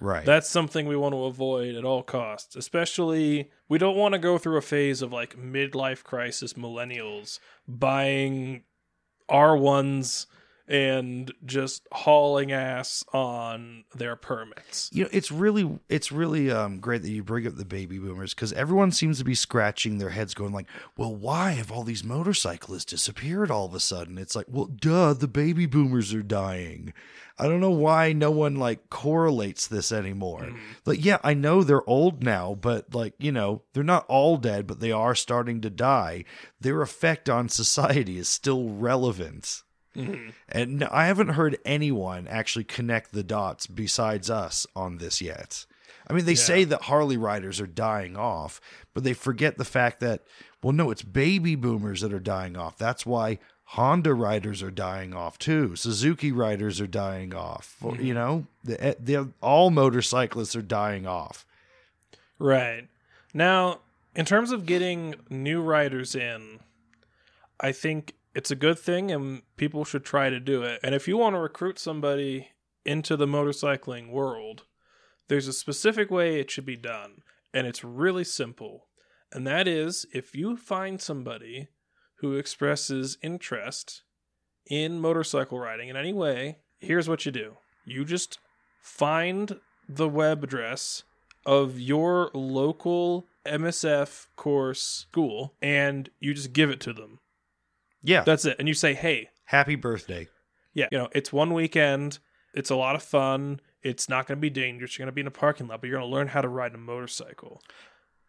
[0.00, 0.24] Right.
[0.24, 2.56] That's something we want to avoid at all costs.
[2.56, 8.64] Especially, we don't want to go through a phase of like midlife crisis millennials buying
[9.30, 10.26] R1s
[10.66, 14.88] and just hauling ass on their permits.
[14.92, 18.32] you know it's really it's really um great that you bring up the baby boomers
[18.34, 22.04] because everyone seems to be scratching their heads going like well why have all these
[22.04, 24.16] motorcyclists disappeared all of a sudden?
[24.16, 26.92] It's like well duh the baby boomers are dying.
[27.36, 30.52] I don't know why no one like correlates this anymore.
[30.86, 34.66] Like yeah i know they're old now but like you know they're not all dead
[34.66, 36.24] but they are starting to die.
[36.60, 39.63] Their effect on society is still relevant
[39.96, 40.30] Mm-hmm.
[40.48, 45.66] and I haven't heard anyone actually connect the dots besides us on this yet.
[46.08, 48.60] I mean, they say that Harley riders are dying off,
[48.92, 50.22] but they forget the fact that,
[50.62, 52.76] well, no, it's baby boomers that are dying off.
[52.76, 55.76] That's why Honda riders are dying off too.
[55.76, 57.76] Suzuki riders are dying off.
[57.82, 58.14] Or, You mm-hmm.
[58.14, 61.46] know, the, eh, the, all motorcyclists are dying off.
[62.38, 62.88] Right.
[63.32, 63.80] Now,
[64.14, 66.60] in terms of getting new riders in,
[67.58, 70.80] I think it's a good thing and people should try to do it.
[70.82, 72.48] And if you want to recruit somebody
[72.84, 74.64] into the motorcycling world,
[75.28, 77.22] there's a specific way it should be done.
[77.52, 78.88] And it's really simple.
[79.32, 81.68] And that is if you find somebody
[82.16, 84.02] who expresses interest
[84.66, 88.38] in motorcycle riding in any way, here's what you do you just
[88.80, 91.02] find the web address
[91.44, 97.20] of your local MSF course school and you just give it to them.
[98.04, 98.22] Yeah.
[98.22, 98.56] That's it.
[98.58, 100.28] And you say, hey, Happy birthday.
[100.72, 102.18] yeah, you know, it's one weekend.
[102.54, 103.60] It's a lot of fun.
[103.82, 104.96] It's not going to be dangerous.
[104.96, 106.48] You're going to be in a parking lot, but you're going to learn how to
[106.48, 107.62] ride a motorcycle.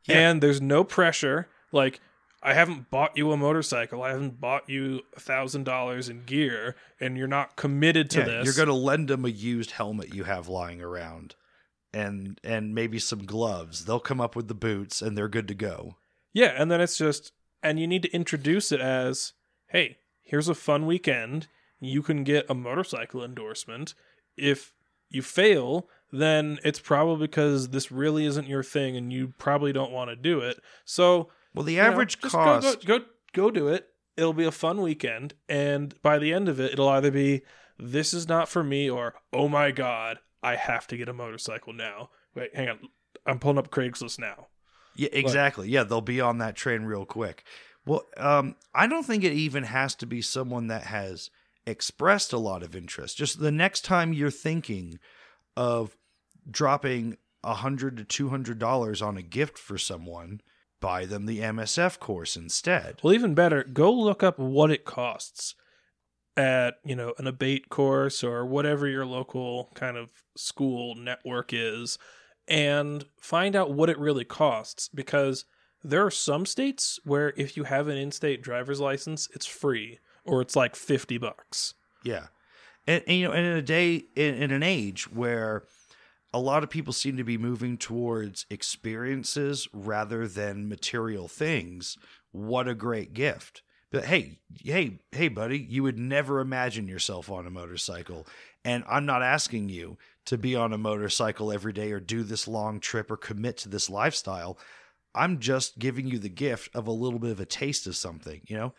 [0.05, 0.17] Yeah.
[0.17, 1.47] And there's no pressure.
[1.71, 2.01] Like,
[2.43, 4.03] I haven't bought you a motorcycle.
[4.03, 8.25] I haven't bought you a thousand dollars in gear, and you're not committed to yeah,
[8.25, 8.45] this.
[8.45, 11.35] You're going to lend them a used helmet you have lying around,
[11.93, 13.85] and and maybe some gloves.
[13.85, 15.95] They'll come up with the boots, and they're good to go.
[16.33, 17.31] Yeah, and then it's just,
[17.63, 19.33] and you need to introduce it as,
[19.75, 21.47] hey, here's a fun weekend.
[21.81, 23.93] You can get a motorcycle endorsement.
[24.37, 24.73] If
[25.09, 29.91] you fail, then it's probably because this really isn't your thing and you probably don't
[29.91, 30.61] want to do it.
[30.85, 32.85] So, Well, the know, average just cost.
[32.85, 33.89] Go, go, go, go do it.
[34.15, 35.33] It'll be a fun weekend.
[35.49, 37.41] And by the end of it, it'll either be,
[37.77, 41.73] this is not for me, or, oh my God, I have to get a motorcycle
[41.73, 42.11] now.
[42.33, 42.79] Wait, hang on.
[43.25, 44.47] I'm pulling up Craigslist now.
[44.95, 45.67] Yeah, exactly.
[45.67, 47.43] Yeah, they'll be on that train real quick.
[47.85, 51.29] Well, um, I don't think it even has to be someone that has
[51.67, 53.17] expressed a lot of interest.
[53.17, 54.99] Just the next time you're thinking
[55.55, 55.95] of
[56.49, 60.41] dropping a hundred to two hundred dollars on a gift for someone,
[60.81, 62.99] buy them the MSF course instead.
[63.03, 65.55] Well, even better, go look up what it costs
[66.35, 71.97] at, you know, an ABATE course or whatever your local kind of school network is
[72.47, 75.45] and find out what it really costs because
[75.89, 80.41] there are some states where if you have an in-state driver's license, it's free or
[80.41, 81.75] it's like 50 bucks.
[82.03, 82.27] Yeah,
[82.87, 85.63] and, and you know, and in a day, in, in an age where
[86.33, 91.97] a lot of people seem to be moving towards experiences rather than material things,
[92.31, 93.61] what a great gift!
[93.91, 98.27] But hey, hey, hey, buddy, you would never imagine yourself on a motorcycle,
[98.63, 102.47] and I'm not asking you to be on a motorcycle every day or do this
[102.47, 104.57] long trip or commit to this lifestyle.
[105.15, 108.41] I'm just giving you the gift of a little bit of a taste of something,
[108.47, 108.73] you know?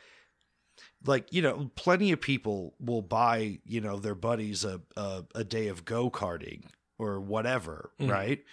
[1.07, 5.43] like you know plenty of people will buy you know their buddies a a, a
[5.45, 6.65] day of go-karting
[6.99, 8.11] or whatever Mhm.
[8.11, 8.45] right?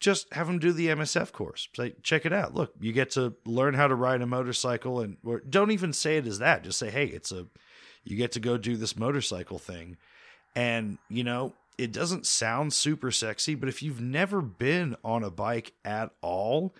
[0.00, 1.68] Just have them do the msf course.
[1.74, 2.54] Say check it out.
[2.54, 6.18] Look you get to learn how to ride a motorcycle and or don't even say
[6.18, 6.64] it as that.
[6.64, 7.46] Just say hey it's a
[8.04, 9.96] you get to go do this motorcycle thing
[10.54, 15.30] and you know it doesn't sound super sexy but if you've never been on a
[15.30, 16.74] bike at all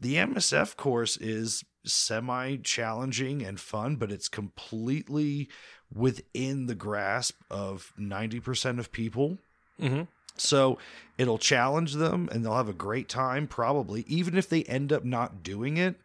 [0.00, 5.48] the MSF course is semi challenging and fun, but it's completely
[5.92, 9.38] within the grasp of 90% of people.
[9.80, 10.02] Mm-hmm.
[10.36, 10.78] So
[11.18, 14.04] it'll challenge them and they'll have a great time, probably.
[14.06, 15.96] Even if they end up not doing it,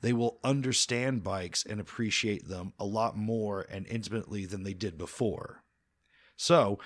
[0.00, 4.98] they will understand bikes and appreciate them a lot more and intimately than they did
[4.98, 5.62] before.
[6.36, 6.78] So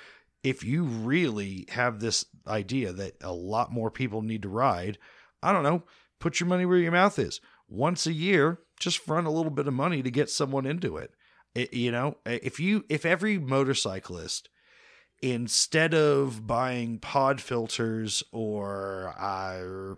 [0.43, 4.99] if you really have this idea that a lot more people need to ride,
[5.43, 5.83] I don't know,
[6.21, 7.41] put your money where your mouth is.
[7.69, 11.13] Once a year, just front a little bit of money to get someone into it.
[11.55, 14.49] It- you know, if you if every motorcyclist
[15.21, 19.95] instead of buying pod filters or uh,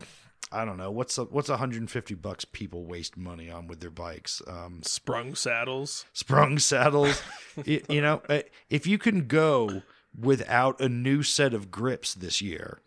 [0.53, 4.41] I don't know what's a, what's 150 bucks people waste money on with their bikes
[4.49, 6.07] um, Sprung saddles.
[6.15, 7.23] sprung saddles
[7.67, 8.23] y- you know
[8.71, 9.83] if you can go
[10.19, 12.81] without a new set of grips this year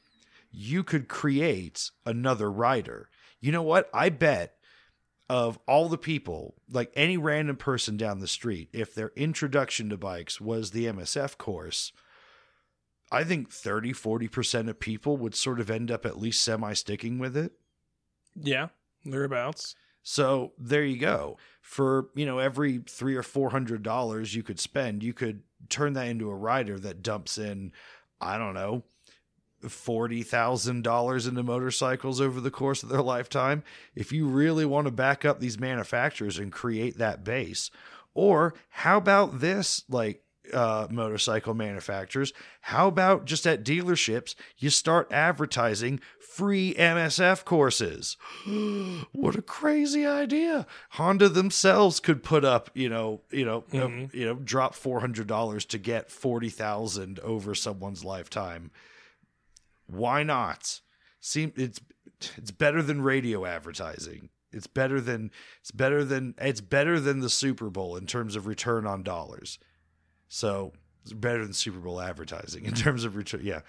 [0.52, 3.10] you could create another rider
[3.44, 4.56] you know what i bet
[5.29, 9.98] of all the people, like any random person down the street, if their introduction to
[9.98, 11.91] bikes was the MSF course,
[13.12, 17.19] I think 30, 40% of people would sort of end up at least semi sticking
[17.19, 17.54] with it.
[18.35, 18.67] Yeah,
[19.06, 19.75] thereabouts.
[20.02, 21.37] So there you go.
[21.62, 25.94] For, you know, every three or four hundred dollars you could spend, you could turn
[25.94, 27.71] that into a rider that dumps in,
[28.19, 28.83] I don't know,
[29.70, 33.64] forty thousand dollars into motorcycles over the course of their lifetime.
[33.96, 37.72] If you really want to back up these manufacturers and create that base,
[38.14, 42.34] or how about this, like uh, motorcycle manufacturers?
[42.62, 48.18] How about just at dealerships, you start advertising free MSF courses?
[49.12, 50.66] what a crazy idea!
[50.92, 55.28] Honda themselves could put up, you know, you know, uh, you know, drop four hundred
[55.28, 58.72] dollars to get forty thousand over someone's lifetime.
[59.96, 60.81] Why not?
[61.19, 61.79] Seem it's
[62.37, 64.29] it's better than radio advertising.
[64.52, 65.31] It's better than
[65.62, 69.58] it's better than it's better than the Super Bowl in terms of return on dollars.
[70.27, 70.73] So
[71.04, 73.41] it's better than Super Bowl advertising in terms of return.
[73.44, 73.62] Yeah.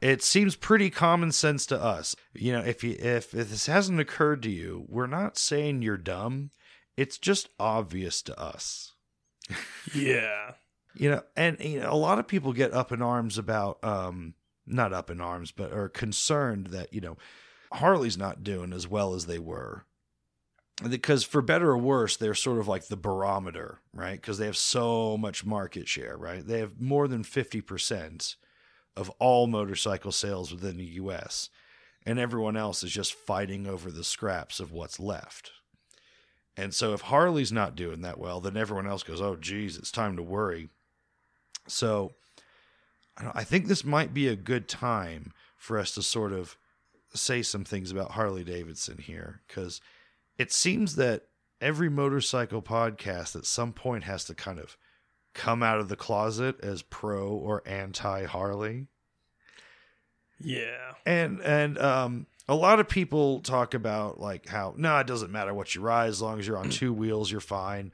[0.00, 2.14] It seems pretty common sense to us.
[2.34, 5.96] You know, if you if, if this hasn't occurred to you, we're not saying you're
[5.96, 6.50] dumb.
[6.96, 8.92] It's just obvious to us.
[9.94, 10.52] Yeah.
[10.98, 14.32] You know, and you know, a lot of people get up in arms about um
[14.66, 17.16] not up in arms, but are concerned that, you know,
[17.72, 19.84] Harley's not doing as well as they were.
[20.86, 24.20] Because for better or worse they're sort of like the barometer right?
[24.20, 26.46] Because they have so much market share right?
[26.46, 28.36] They have more than 50%
[28.94, 31.48] of all motorcycle sales within the us
[32.04, 35.50] and everyone else is just fighting over the scraps of what's left.
[36.58, 39.90] And so if harley's not doing that well then everyone else goes oh geez it's
[39.90, 40.68] time to worry.
[41.68, 42.12] So
[43.16, 46.56] I don't- i think this might be a good time for us to sort of
[47.14, 49.80] say some things about harley davidson here because
[50.38, 51.22] it seems that
[51.60, 54.76] every motorcycle podcast at some point has to kind of
[55.32, 58.86] come out of the closet as pro or anti Harley.
[60.38, 60.92] Yeah.
[61.04, 65.54] And and um a lot of people talk about like how no, it doesn't matter
[65.54, 67.92] what you ride as long as you're on two wheels, you're fine.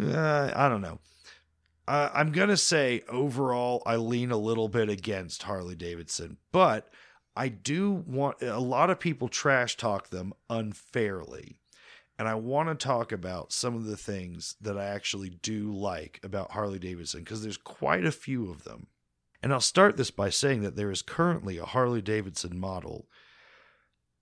[0.00, 0.98] Uh, I don't know.
[1.86, 6.88] Uh, I'm gonna say overall, I lean a little bit against Harley Davidson, but
[7.36, 11.56] I do want a lot of people trash talk them unfairly.
[12.16, 16.20] And I want to talk about some of the things that I actually do like
[16.22, 18.86] about Harley Davidson because there's quite a few of them.
[19.42, 23.08] And I'll start this by saying that there is currently a Harley Davidson model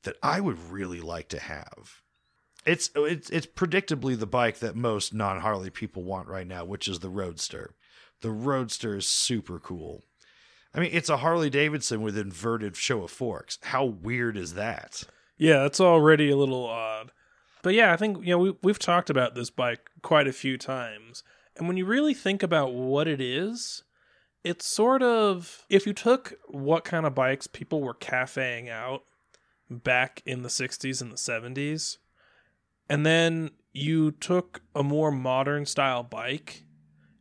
[0.04, 2.01] that I would really like to have.
[2.64, 7.00] It's it's it's predictably the bike that most non-Harley people want right now, which is
[7.00, 7.74] the Roadster.
[8.20, 10.04] The Roadster is super cool.
[10.74, 13.58] I mean, it's a Harley Davidson with inverted Showa forks.
[13.62, 15.02] How weird is that?
[15.36, 17.10] Yeah, it's already a little odd.
[17.62, 20.56] But yeah, I think you know we we've talked about this bike quite a few
[20.56, 21.24] times.
[21.56, 23.82] And when you really think about what it is,
[24.44, 29.02] it's sort of if you took what kind of bikes people were cafeing out
[29.68, 31.98] back in the 60s and the 70s
[32.93, 36.64] and then you took a more modern style bike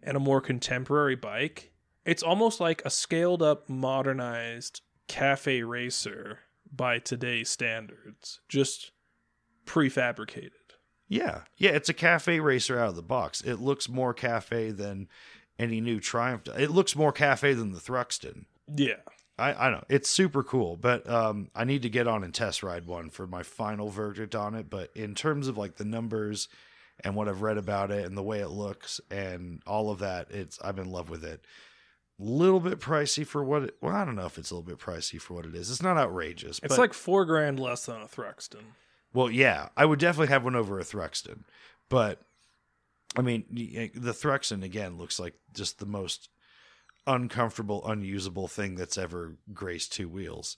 [0.04, 1.72] and a more contemporary bike,
[2.06, 8.92] it's almost like a scaled up modernized cafe racer by today's standards, just
[9.66, 10.50] prefabricated.
[11.08, 11.44] Yeah.
[11.56, 13.40] Yeah, it's a cafe racer out of the box.
[13.40, 15.08] It looks more cafe than
[15.58, 16.50] any new Triumph.
[16.58, 18.44] It looks more cafe than the Thruxton.
[18.76, 18.96] Yeah.
[19.40, 22.62] I, I know it's super cool, but um, I need to get on and test
[22.64, 24.70] ride one for my final verdict on it.
[24.70, 26.48] But in terms of like the numbers
[27.04, 30.30] and what I've read about it and the way it looks and all of that,
[30.32, 31.44] it's I'm in love with it.
[32.20, 33.76] A little bit pricey for what it.
[33.82, 35.72] Well, I don't know if it's a little bit pricey for what it is.
[35.72, 36.60] It's not outrageous.
[36.62, 38.62] It's but- like four grand less than a Thruxton.
[39.14, 41.46] well, yeah, I would definitely have one over a Thruxton,
[41.90, 42.22] but
[43.18, 43.44] I mean,
[43.96, 46.30] the Thruxton again looks like just the most
[47.08, 50.58] uncomfortable, unusable thing that's ever graced two wheels.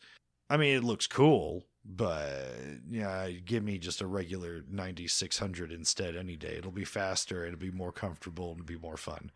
[0.49, 2.45] I mean, it looks cool, but
[2.89, 6.55] yeah, give me just a regular 9600 instead any day.
[6.57, 9.31] It'll be faster, it'll be more comfortable, and it'll be more fun.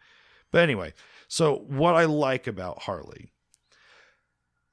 [0.52, 0.94] But anyway,
[1.28, 3.32] so what I like about Harley,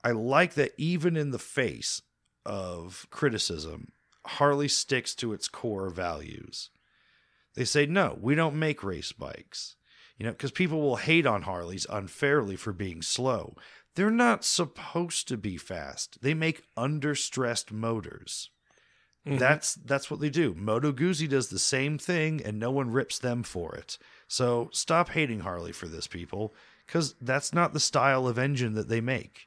[0.02, 2.02] I like that even in the face
[2.44, 3.92] of criticism,
[4.26, 6.70] Harley sticks to its core values.
[7.54, 9.76] They say, no, we don't make race bikes.
[10.18, 13.56] You know, because people will hate on Harleys unfairly for being slow.
[13.96, 16.22] They're not supposed to be fast.
[16.22, 18.50] They make understressed motors.
[19.26, 19.38] Mm-hmm.
[19.38, 20.54] That's that's what they do.
[20.54, 23.98] Moto Guzzi does the same thing, and no one rips them for it.
[24.28, 26.54] So stop hating Harley for this, people,
[26.86, 29.46] because that's not the style of engine that they make.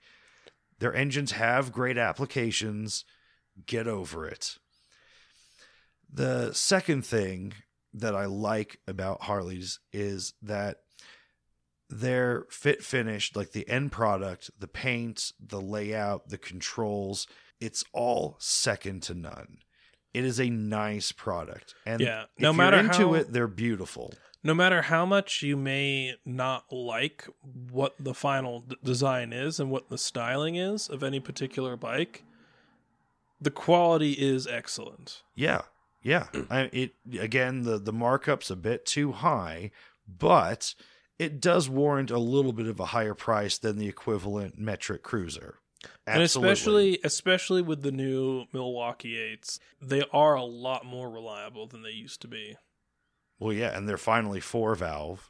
[0.79, 3.05] Their engines have great applications.
[3.65, 4.57] Get over it.
[6.11, 7.53] The second thing
[7.99, 10.77] that I like about Harleys is that
[11.89, 17.27] their fit finish, like the end product, the paint, the layout, the controls,
[17.59, 19.59] it's all second to none.
[20.13, 21.75] It is a nice product.
[21.85, 24.13] And Yeah, if no you're matter into how- it, they're beautiful.
[24.43, 27.27] no matter how much you may not like
[27.71, 32.23] what the final d- design is and what the styling is of any particular bike,
[33.39, 35.21] the quality is excellent.
[35.35, 35.61] Yeah,
[36.07, 36.27] yeah.
[36.49, 39.71] I, it again, the the markup's a bit too high,
[40.07, 40.73] but
[41.19, 45.59] it does warrant a little bit of a higher price than the equivalent metric cruiser.
[46.07, 46.13] Absolutely.
[46.13, 51.83] And especially especially with the new Milwaukee 8s, they are a lot more reliable than
[51.83, 52.55] they used to be.
[53.39, 55.29] well, yeah, and they're finally four valve,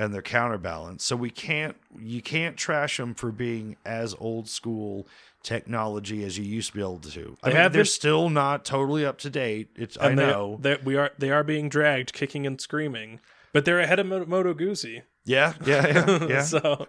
[0.00, 5.06] and they're counterbalanced, so we can't you can't trash them for being as old school
[5.42, 7.36] technology as you used to be able to.
[7.42, 9.68] I They mean, have they're been- still not totally up to date.
[9.76, 10.58] It's I know.
[10.62, 13.20] that we are they are being dragged kicking and screaming,
[13.52, 15.02] but they're ahead of Mo- Moto Guzzi.
[15.24, 16.42] Yeah, yeah, yeah, yeah.
[16.42, 16.86] so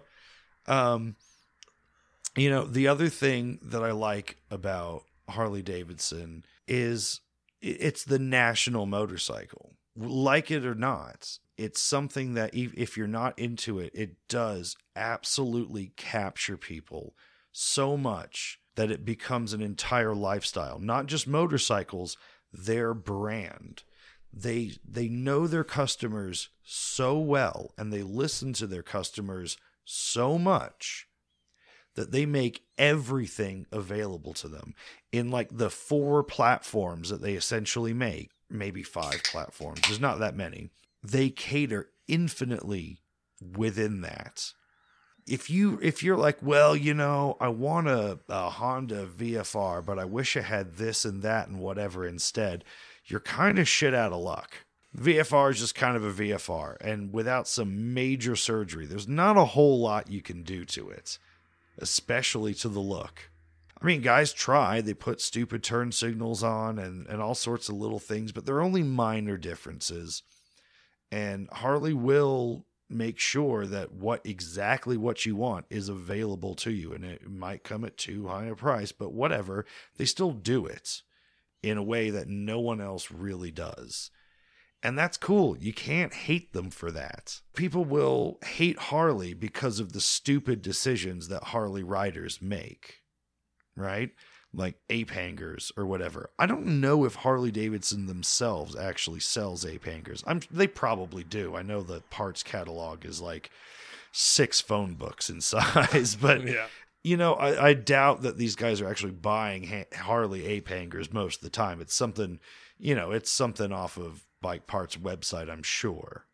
[0.66, 1.16] Um,
[2.36, 7.20] you know, the other thing that I like about Harley Davidson is
[7.60, 9.74] it's the national motorcycle.
[9.96, 15.92] Like it or not, it's something that if you're not into it, it does absolutely
[15.96, 17.14] capture people
[17.52, 20.78] so much that it becomes an entire lifestyle.
[20.78, 22.16] Not just motorcycles,
[22.52, 23.82] their brand.
[24.32, 31.06] They they know their customers so well and they listen to their customers so much
[31.94, 34.74] that they make everything available to them
[35.10, 39.82] in like the four platforms that they essentially make, maybe five platforms.
[39.82, 40.70] There's not that many.
[41.02, 43.00] They cater infinitely
[43.40, 44.52] within that.
[45.26, 49.98] If you if you're like, well, you know, I want a, a Honda VFR, but
[49.98, 52.64] I wish I had this and that and whatever instead,
[53.06, 54.64] you're kind of shit out of luck.
[54.96, 59.46] VFR is just kind of a VFR, and without some major surgery, there's not a
[59.46, 61.18] whole lot you can do to it
[61.78, 63.30] especially to the look.
[63.80, 67.74] I mean, guys try, they put stupid turn signals on and, and all sorts of
[67.74, 70.22] little things, but they're only minor differences.
[71.12, 76.94] And Harley will make sure that what exactly what you want is available to you.
[76.94, 79.66] And it might come at too high a price, but whatever,
[79.98, 81.02] they still do it
[81.62, 84.10] in a way that no one else really does.
[84.82, 85.56] And that's cool.
[85.58, 87.40] You can't hate them for that.
[87.54, 93.02] People will hate Harley because of the stupid decisions that Harley riders make,
[93.76, 94.10] right?
[94.54, 96.30] Like ape hangers or whatever.
[96.38, 100.22] I don't know if Harley Davidson themselves actually sells ape hangers.
[100.26, 101.56] I'm they probably do.
[101.56, 103.50] I know the parts catalog is like
[104.12, 106.66] six phone books in size, but yeah,
[107.02, 111.12] you know, I, I doubt that these guys are actually buying ha- Harley ape hangers
[111.12, 111.80] most of the time.
[111.80, 112.38] It's something,
[112.78, 116.26] you know, it's something off of Bike Parts website, I'm sure.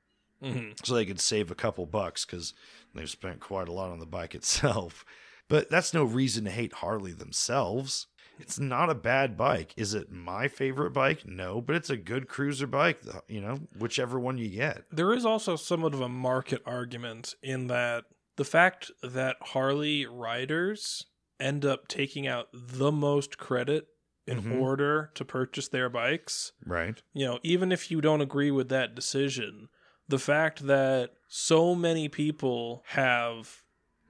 [0.43, 2.53] hmm So they could save a couple bucks because
[2.95, 5.05] they've spent quite a lot on the bike itself.
[5.49, 8.07] But that's no reason to hate Harley themselves.
[8.39, 9.75] It's not a bad bike.
[9.77, 11.27] Is it my favorite bike?
[11.27, 14.85] No, but it's a good cruiser bike, you know, whichever one you get.
[14.93, 18.05] There is also somewhat of a market argument in that
[18.37, 21.05] the fact that Harley riders
[21.41, 23.89] end up taking out the most credit
[24.27, 24.61] in Mhm.
[24.61, 27.03] order to purchase their bikes, Right.
[27.15, 29.69] you know, even if you don't agree with that decision,
[30.07, 33.63] the fact that so many people have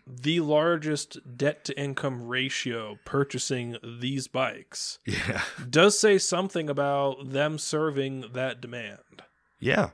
[0.08, 5.42] the largest debt to income ratio purchasing these bikes Yeah.
[5.68, 9.22] does say something about them serving that demand.
[9.60, 9.90] Yeah.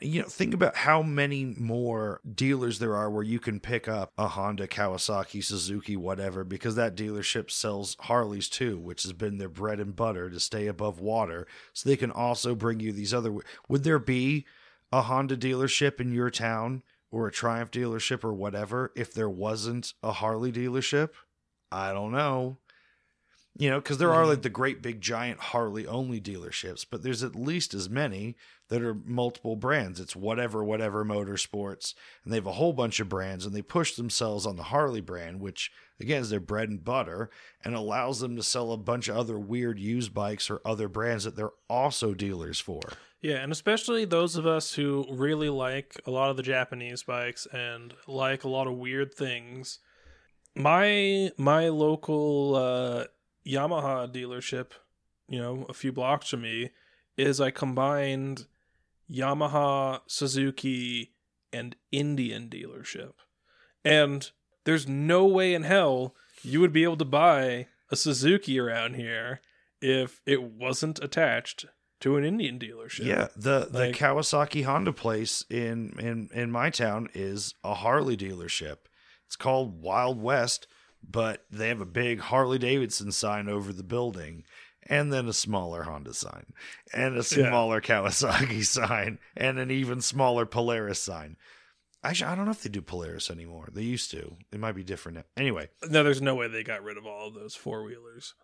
[0.00, 4.12] You know, think about how many more dealers there are where you can pick up
[4.16, 9.48] a Honda, Kawasaki, Suzuki, whatever, because that dealership sells Harleys too, which has been their
[9.48, 11.48] bread and butter to stay above water.
[11.72, 13.34] So they can also bring you these other.
[13.68, 14.46] Would there be
[14.92, 19.94] a Honda dealership in your town or a Triumph dealership or whatever if there wasn't
[20.02, 21.10] a Harley dealership?
[21.70, 22.58] I don't know.
[23.60, 24.28] You know, because there are Mhm.
[24.28, 28.36] like the great big giant Harley only dealerships, but there's at least as many
[28.68, 29.98] that are multiple brands.
[29.98, 33.96] It's whatever, whatever motorsports, and they have a whole bunch of brands, and they push
[33.96, 37.30] themselves on the Harley brand, which again is their bread and butter,
[37.64, 41.24] and allows them to sell a bunch of other weird used bikes or other brands
[41.24, 42.80] that they're also dealers for.
[43.20, 47.46] Yeah, and especially those of us who really like a lot of the Japanese bikes
[47.52, 49.80] and like a lot of weird things.
[50.54, 53.04] My my local uh,
[53.46, 54.70] Yamaha dealership,
[55.28, 56.70] you know, a few blocks from me,
[57.16, 58.46] is I combined
[59.10, 61.14] Yamaha, Suzuki,
[61.52, 63.14] and Indian dealership.
[63.84, 64.30] And
[64.64, 69.40] there's no way in hell you would be able to buy a Suzuki around here
[69.80, 71.66] if it wasn't attached
[72.00, 73.04] to an Indian dealership.
[73.06, 78.78] Yeah, the the Kawasaki Honda place in in in my town is a Harley dealership.
[79.26, 80.66] It's called Wild West,
[81.02, 84.44] but they have a big Harley Davidson sign over the building
[84.88, 86.46] and then a smaller Honda sign
[86.94, 91.36] and a smaller Kawasaki sign and an even smaller Polaris sign.
[92.02, 93.68] Actually, I don't know if they do Polaris anymore.
[93.72, 94.36] They used to.
[94.52, 95.24] It might be different now.
[95.36, 98.34] Anyway, No, there's no way they got rid of all of those four wheelers.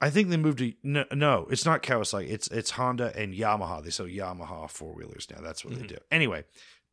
[0.00, 2.30] I think they moved to no, no, it's not Kawasaki.
[2.30, 3.82] It's it's Honda and Yamaha.
[3.84, 5.42] They sell Yamaha four wheelers now.
[5.42, 5.88] That's what they mm-hmm.
[5.88, 5.98] do.
[6.10, 6.44] Anyway,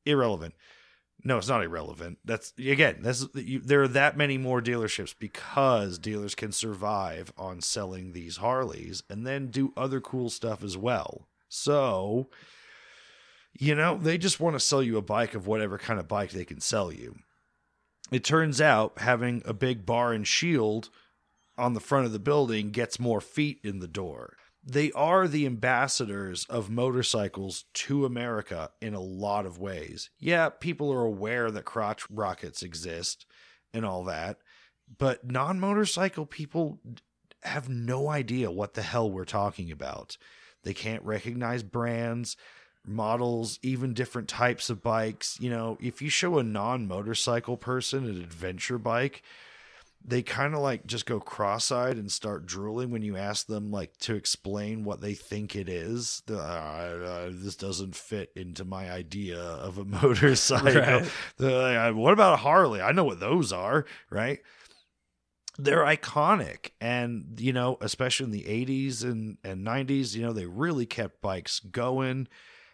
[0.06, 0.56] irrelevant.
[1.24, 2.20] No, it's not irrelevant.
[2.26, 2.98] That's again.
[3.02, 8.38] That's you, there are that many more dealerships because dealers can survive on selling these
[8.38, 11.28] Harleys and then do other cool stuff as well.
[11.50, 12.28] So,
[13.58, 16.32] you know, they just want to sell you a bike of whatever kind of bike
[16.32, 17.16] they can sell you.
[18.12, 20.90] It turns out having a big bar and shield
[21.58, 24.38] on the front of the building gets more feet in the door.
[24.64, 30.10] They are the ambassadors of motorcycles to America in a lot of ways.
[30.20, 33.26] Yeah, people are aware that crotch rockets exist
[33.74, 34.40] and all that,
[34.98, 36.80] but non motorcycle people
[37.44, 40.18] have no idea what the hell we're talking about.
[40.64, 42.36] They can't recognize brands,
[42.86, 45.38] models, even different types of bikes.
[45.40, 49.22] You know, if you show a non motorcycle person an adventure bike,
[50.04, 53.98] they kind of like just go cross-eyed and start drooling when you ask them like
[53.98, 56.24] to explain what they think it is.
[56.30, 60.82] Like, "Uh, uh, this doesn't fit into my idea of a motorcycle.
[60.82, 61.10] Right.
[61.38, 62.82] Like, what about a Harley?
[62.82, 64.40] I know what those are, right?
[65.60, 70.46] They're iconic, and you know, especially in the '80s and and '90s, you know, they
[70.46, 72.28] really kept bikes going.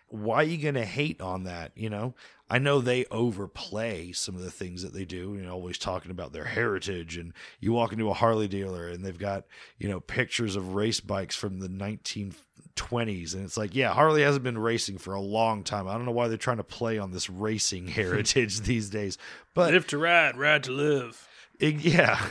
[0.07, 1.71] Why are you gonna hate on that?
[1.75, 2.13] You know,
[2.53, 6.11] I know they overplay some of the things that they do, you know, always talking
[6.11, 7.17] about their heritage.
[7.17, 9.45] And you walk into a Harley dealer and they've got,
[9.79, 13.33] you know, pictures of race bikes from the 1920s.
[13.33, 15.87] And it's like, yeah, Harley hasn't been racing for a long time.
[15.87, 19.17] I don't know why they're trying to play on this racing heritage these days.
[19.55, 21.27] But Live to ride, ride to live.
[21.59, 22.23] it- yeah.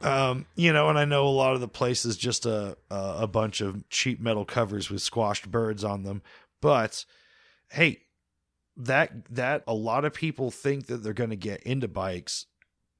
[0.00, 3.26] Um, you know, and I know a lot of the places just a a a
[3.28, 6.22] bunch of cheap metal covers with squashed birds on them,
[6.60, 7.04] but
[7.70, 8.00] hey,
[8.76, 12.46] that that a lot of people think that they're going to get into bikes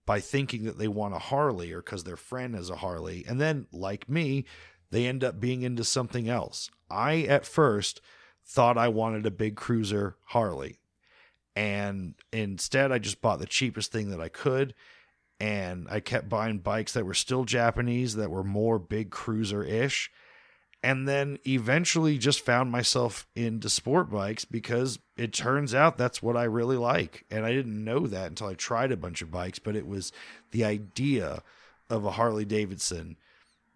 [0.05, 3.41] by thinking that they want a Harley or cuz their friend has a Harley, and
[3.41, 4.45] then like me,
[4.91, 6.71] they end up being into something else.
[6.91, 8.01] I at first
[8.45, 10.79] thought I wanted a big cruiser Harley.
[11.55, 14.75] And instead I just bought the cheapest thing that I could
[15.43, 20.09] and I kept buying bikes that were still Japanese that were more big cruiser ish.
[20.83, 26.37] And then eventually just found myself into sport bikes because it turns out that's what
[26.37, 27.25] I really like.
[27.31, 30.11] And I didn't know that until I tried a bunch of bikes, but it was
[30.51, 31.43] the idea
[31.89, 33.17] of a Harley Davidson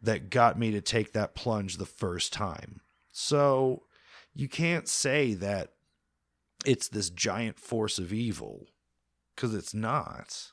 [0.03, 2.81] that got me to take that plunge the first time.
[3.13, 3.85] So
[4.35, 5.73] you can't say that
[6.65, 8.67] it's this giant force of evil
[9.35, 10.51] because it's not.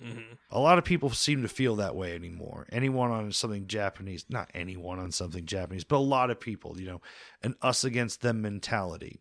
[0.00, 2.66] Hmm A lot of people seem to feel that way anymore.
[2.70, 6.86] Anyone on something Japanese, not anyone on something Japanese, but a lot of people, you
[6.86, 7.00] know,
[7.42, 9.20] an us against them mentality.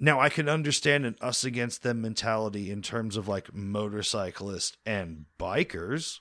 [0.00, 5.24] Now, I can understand an us against them mentality in terms of like motorcyclists and
[5.38, 6.20] bikers,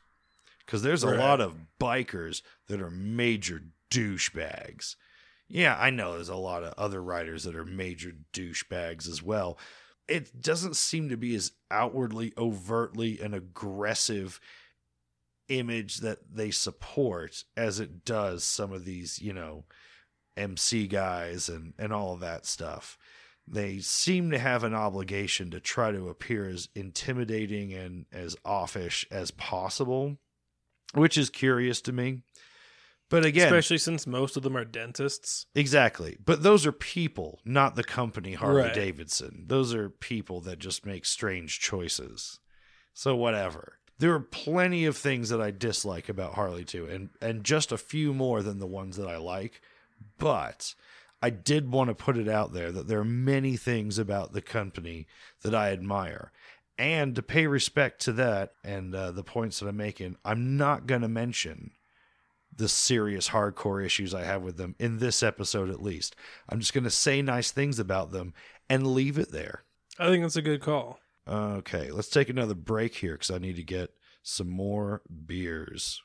[0.66, 1.20] because there's a Right.
[1.20, 4.95] lot of bikers that are major douchebags.
[5.48, 9.58] Yeah, I know there's a lot of other riders that are major douchebags as well.
[10.08, 14.39] It doesn't seem to be as outwardly, overtly, an aggressive
[15.49, 19.66] image that they support as it does some of these, you know,
[20.36, 22.97] MC guys and, and all of that stuff.
[23.47, 29.05] They seem to have an obligation to try to appear as intimidating and as offish
[29.10, 30.18] as possible,
[30.93, 32.22] which is curious to me.
[33.10, 35.45] But again, Especially since most of them are dentists.
[35.55, 36.18] Exactly.
[36.24, 38.74] But those are people, not the company Harley Right.
[38.74, 39.45] Davidson.
[39.47, 42.39] Those are people that just make strange choices.
[42.93, 43.80] So whatever.
[43.99, 47.78] There are plenty of things that I dislike about Harley too, and and just a
[47.78, 49.62] few more than the ones that I like.
[50.20, 50.76] But
[51.22, 54.41] I did want to put it out there that there are many things about the
[54.41, 55.08] company
[55.41, 56.32] that I admire.
[56.78, 60.86] And to pay respect to that and uh, the points that I'm making, I'm not
[60.86, 61.72] going to mention
[62.58, 66.16] the serious hardcore issues I have with them in this episode at least.
[66.49, 68.34] I'm just going to say nice things about them
[68.70, 69.64] and leave it there.
[69.99, 70.99] I think that's a good call.
[71.28, 73.91] Okay, let's take another break here because I need to get
[74.24, 76.01] some more beers.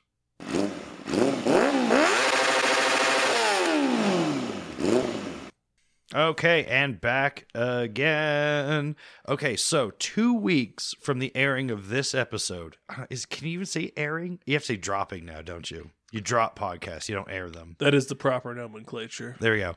[6.15, 8.97] Okay, and back again.
[9.27, 13.67] Okay, so two weeks from the airing of this episode, uh, is can you even
[13.67, 14.39] say airing?
[14.45, 15.91] You have to say dropping now, don't you?
[16.13, 17.75] You drop podcasts, you don't air them.
[17.79, 19.35] That is the proper nomenclature.
[19.41, 19.75] There we go.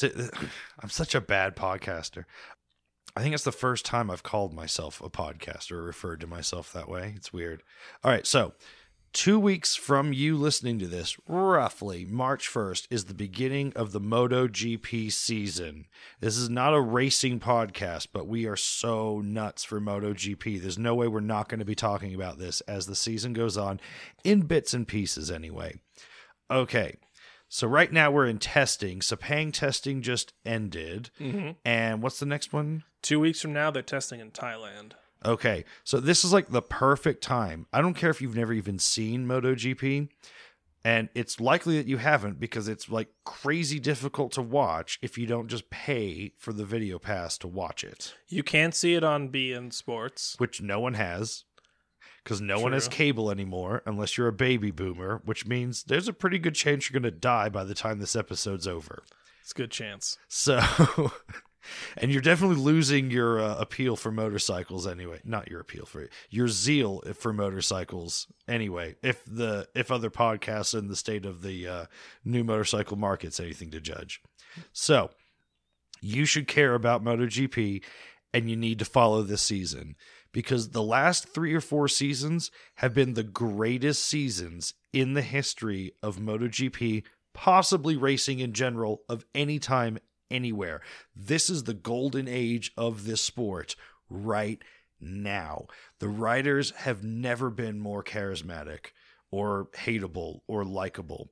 [0.80, 2.24] I'm such a bad podcaster.
[3.14, 6.72] I think it's the first time I've called myself a podcaster or referred to myself
[6.72, 7.12] that way.
[7.16, 7.62] It's weird.
[8.02, 8.54] All right, so
[9.12, 14.00] two weeks from you listening to this, roughly March 1st, is the beginning of the
[14.00, 15.86] MotoGP season.
[16.20, 20.60] This is not a racing podcast, but we are so nuts for MotoGP.
[20.60, 23.56] There's no way we're not going to be talking about this as the season goes
[23.56, 23.80] on,
[24.24, 25.80] in bits and pieces anyway.
[26.50, 26.96] Okay.
[27.48, 29.00] So right now we're in testing.
[29.00, 31.10] Sepang testing just ended.
[31.20, 31.50] Mm-hmm.
[31.64, 32.84] And what's the next one?
[33.02, 34.92] Two weeks from now, they're testing in Thailand.
[35.24, 37.66] Okay, so this is like the perfect time.
[37.72, 40.08] I don't care if you've never even seen MotoGP,
[40.84, 45.26] and it's likely that you haven't because it's like crazy difficult to watch if you
[45.26, 49.28] don't just pay for the video pass to watch it, You can't see it on
[49.28, 50.34] beIN Sports.
[50.38, 51.44] which no one has
[52.24, 56.12] because no one has cable anymore unless you're a baby boomer, which means there's a
[56.12, 59.02] pretty good chance you're going to die by the time this episode's over.
[59.40, 60.18] It's a good chance.
[60.28, 60.60] So,
[61.96, 65.20] and you're definitely losing your uh, appeal for motorcycles anyway.
[65.24, 68.96] Not your appeal for your zeal for motorcycles anyway.
[69.02, 71.84] If the if other podcasts in the state of the uh,
[72.24, 74.20] new motorcycle market's anything to judge,
[74.72, 75.10] so
[76.00, 77.82] you should care about MotoGP,
[78.34, 79.94] and you need to follow this season
[80.32, 85.92] because the last three or four seasons have been the greatest seasons in the history
[86.02, 87.04] of MotoGP,
[87.34, 89.98] possibly racing in general, of any time,
[90.32, 90.80] anywhere.
[91.14, 93.76] This is the golden age of this sport
[94.08, 94.62] right
[95.00, 95.66] now.
[95.98, 98.86] The riders have never been more charismatic
[99.30, 101.30] or hateable or likable.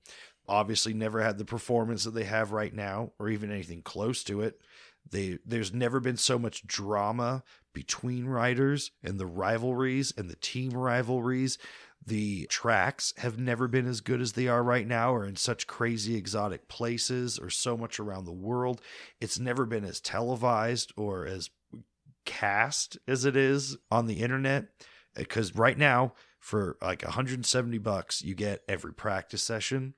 [0.49, 4.41] Obviously, never had the performance that they have right now, or even anything close to
[4.41, 4.61] it.
[5.09, 10.71] They, there's never been so much drama between riders and the rivalries and the team
[10.71, 11.57] rivalries.
[12.05, 15.67] The tracks have never been as good as they are right now, or in such
[15.67, 18.81] crazy exotic places, or so much around the world.
[19.21, 21.51] It's never been as televised or as
[22.25, 24.69] cast as it is on the internet.
[25.15, 29.95] Because right now, for like 170 bucks, you get every practice session,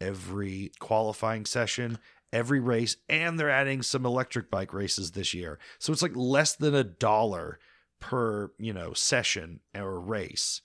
[0.00, 1.98] every qualifying session,
[2.32, 5.58] every race, and they're adding some electric bike races this year.
[5.78, 7.58] So it's like less than a dollar
[7.98, 10.62] per, you know, session or race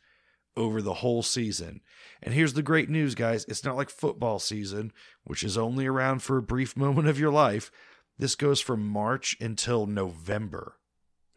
[0.57, 1.81] over the whole season.
[2.23, 3.45] And here's the great news, guys.
[3.47, 4.91] It's not like football season,
[5.23, 7.71] which is only around for a brief moment of your life.
[8.17, 10.77] This goes from March until November.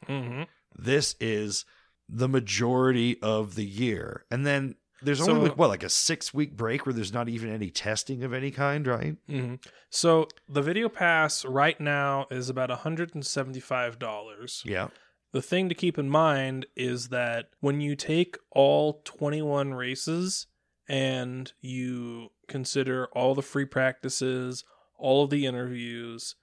[0.06, 0.42] Mm-hmm.
[0.76, 1.64] This is
[2.08, 4.24] the majority of the year.
[4.30, 7.28] And then there's So- only like what, like a six week break where there's not
[7.28, 9.16] even any testing of any kind, right?
[9.28, 9.56] hmm
[9.90, 14.64] So the video pass right now is about $175.
[14.64, 14.88] Yeah.
[15.32, 20.46] The thing to keep in mind is that when you take all 21 races
[20.88, 24.64] and you consider all the free practices,
[24.96, 26.34] all of the interviews,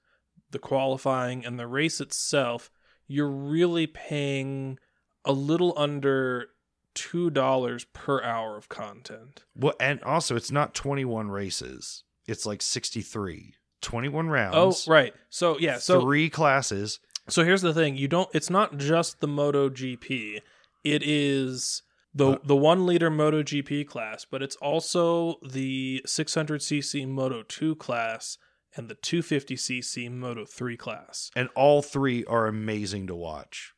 [0.51, 2.69] the qualifying, and the race itself,
[3.07, 4.77] you're really paying
[5.25, 6.49] a little under
[6.93, 9.43] $2 per hour of content.
[9.55, 12.03] Well, and also it's not 21 races.
[12.27, 13.55] It's like 63.
[13.81, 14.87] 21 rounds.
[14.87, 15.13] Oh, right.
[15.29, 15.77] So, yeah.
[15.77, 16.99] So, three classes.
[17.27, 18.29] So here's the thing: you don't.
[18.33, 20.41] It's not just the Moto GP.
[20.83, 21.81] It is
[22.13, 27.75] the Uh, the one liter Moto GP class, but it's also the 600cc Moto 2
[27.75, 28.37] class
[28.75, 31.31] and the 250cc Moto 3 class.
[31.35, 33.73] And all three are amazing to watch.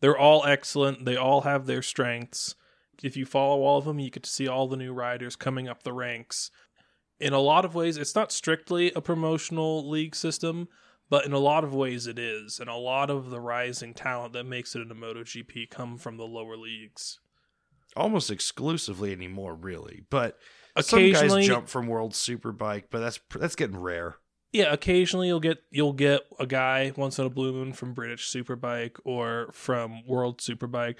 [0.00, 1.04] They're all excellent.
[1.04, 2.56] They all have their strengths.
[3.02, 5.68] If you follow all of them, you get to see all the new riders coming
[5.68, 6.50] up the ranks.
[7.20, 10.68] In a lot of ways, it's not strictly a promotional league system,
[11.12, 12.58] but in a lot of ways it is.
[12.58, 16.24] And a lot of the rising talent that makes it into MotoGP come from the
[16.24, 17.20] lower leagues.
[17.94, 20.04] Almost exclusively anymore, really.
[20.08, 20.38] But
[20.74, 24.16] Occasionally- some guys jump from World Superbike, but that's that's getting rare.
[24.52, 28.32] Yeah, occasionally you'll get you'll get a guy once in a blue moon from British
[28.32, 30.96] Superbike or from World Superbike.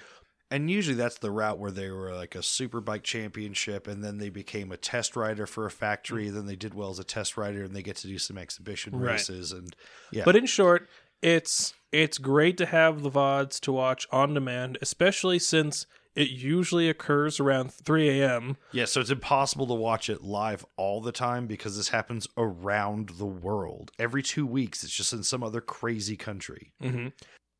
[0.53, 4.29] And usually that's the route where they were like a superbike championship and then they
[4.29, 6.29] became a test rider for a factory.
[6.29, 8.95] Then they did well as a test rider and they get to do some exhibition
[8.95, 9.13] Right.
[9.13, 9.51] races.
[9.51, 9.75] And
[10.11, 10.87] yeah, But in short,
[11.23, 16.87] it's it's great to have the VODs to watch on demand, especially since it usually
[16.87, 18.57] occurs around 3 a.m.
[18.71, 23.09] yeah, so it's impossible to watch it live all the time because this happens around
[23.17, 23.91] the world.
[23.97, 26.73] Every two weeks, it's just in some other crazy country.
[26.83, 27.07] Mm-hmm.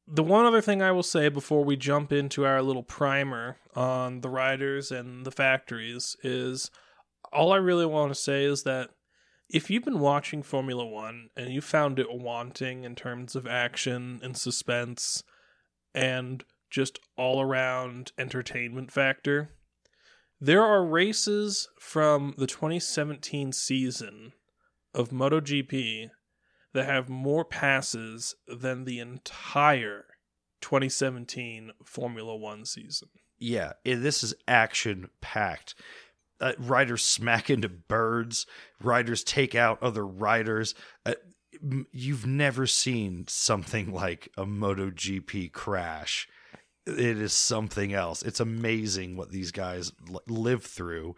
[0.08, 4.22] The one other thing I will say before we jump into our little primer on
[4.22, 6.70] the riders and the factories is
[7.32, 8.90] all I really want to say is that
[9.50, 14.20] if you've been watching Formula One and you found it wanting in terms of action
[14.24, 15.24] and suspense
[15.94, 19.52] and just all around entertainment factor,
[20.42, 24.34] There are races from the 2017 season
[24.94, 26.10] of MotoGP
[26.74, 30.06] that have more passes than the entire
[30.62, 33.10] 2017 Formula One season.
[33.40, 35.76] Yeah, this is action packed.
[36.40, 38.46] Uh, riders smack into birds.
[38.82, 40.76] Riders take out other riders.
[41.06, 41.14] Uh,
[41.92, 46.28] you've never seen something like a MotoGP crash.
[46.86, 48.24] It is something else.
[48.24, 49.92] It's amazing what these guys
[50.28, 51.16] live through.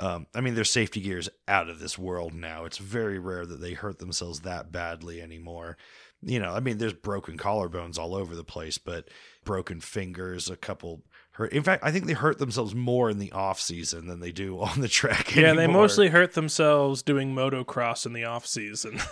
[0.00, 2.64] Um, I mean, their safety gear is out of this world now.
[2.64, 5.76] It's very rare that they hurt themselves that badly anymore.
[6.22, 9.08] You know, I mean, there's broken collarbones all over the place, but
[9.44, 11.52] broken fingers, a couple hurt.
[11.52, 14.60] In fact, I think they hurt themselves more in the off season than they do
[14.60, 15.34] on the track.
[15.34, 19.00] Yeah, they mostly hurt themselves doing motocross in the off season.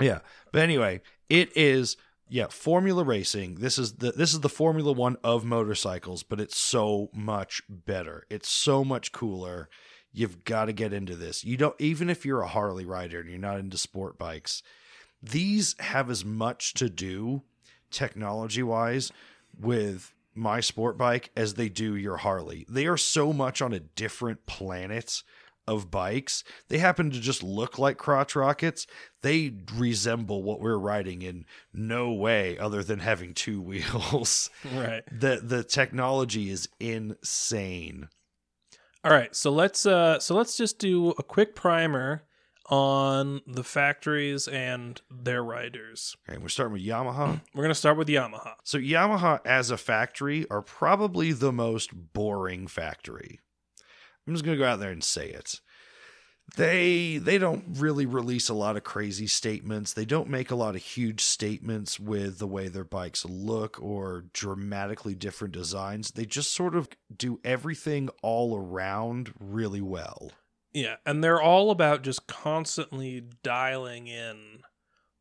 [0.00, 0.20] Yeah.
[0.52, 1.96] But anyway, it is
[2.28, 3.56] yeah, Formula Racing.
[3.56, 8.26] This is the this is the Formula 1 of motorcycles, but it's so much better.
[8.30, 9.68] It's so much cooler.
[10.14, 11.44] You've got to get into this.
[11.44, 14.62] You don't even if you're a Harley rider and you're not into sport bikes,
[15.20, 17.42] these have as much to do
[17.90, 19.10] technology-wise
[19.58, 22.64] with my sport bike as they do your Harley.
[22.68, 25.22] They are so much on a different planet
[25.66, 26.44] of bikes.
[26.68, 28.86] They happen to just look like crotch rockets.
[29.22, 34.50] They resemble what we're riding in no way other than having two wheels.
[34.74, 35.02] right.
[35.10, 38.08] the the technology is insane.
[39.04, 42.22] All right, so let's uh so let's just do a quick primer
[42.70, 46.16] on the factories and their riders.
[46.26, 47.42] Okay, we're starting with Yamaha.
[47.54, 48.54] We're going to start with Yamaha.
[48.64, 53.40] So Yamaha as a factory are probably the most boring factory.
[54.26, 55.60] I'm just gonna go out there and say it.
[56.56, 59.92] They they don't really release a lot of crazy statements.
[59.92, 64.26] They don't make a lot of huge statements with the way their bikes look or
[64.32, 66.12] dramatically different designs.
[66.12, 70.30] They just sort of do everything all around really well.
[70.72, 74.60] Yeah, and they're all about just constantly dialing in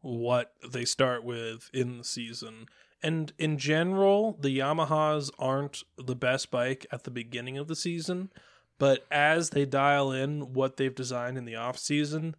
[0.01, 2.67] what they start with in the season.
[3.01, 8.31] And in general, the Yamahas aren't the best bike at the beginning of the season,
[8.79, 12.35] but as they dial in what they've designed in the off season,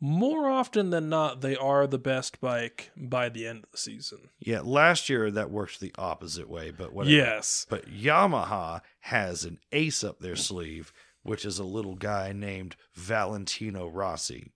[0.00, 4.30] more often than not, they are the best bike by the end of the season.
[4.38, 7.14] Yeah, last year that worked the opposite way, but whatever.
[7.14, 7.66] Yes.
[7.68, 13.88] But Yamaha has an ace up their sleeve, which is a little guy named Valentino
[13.88, 14.52] Rossi.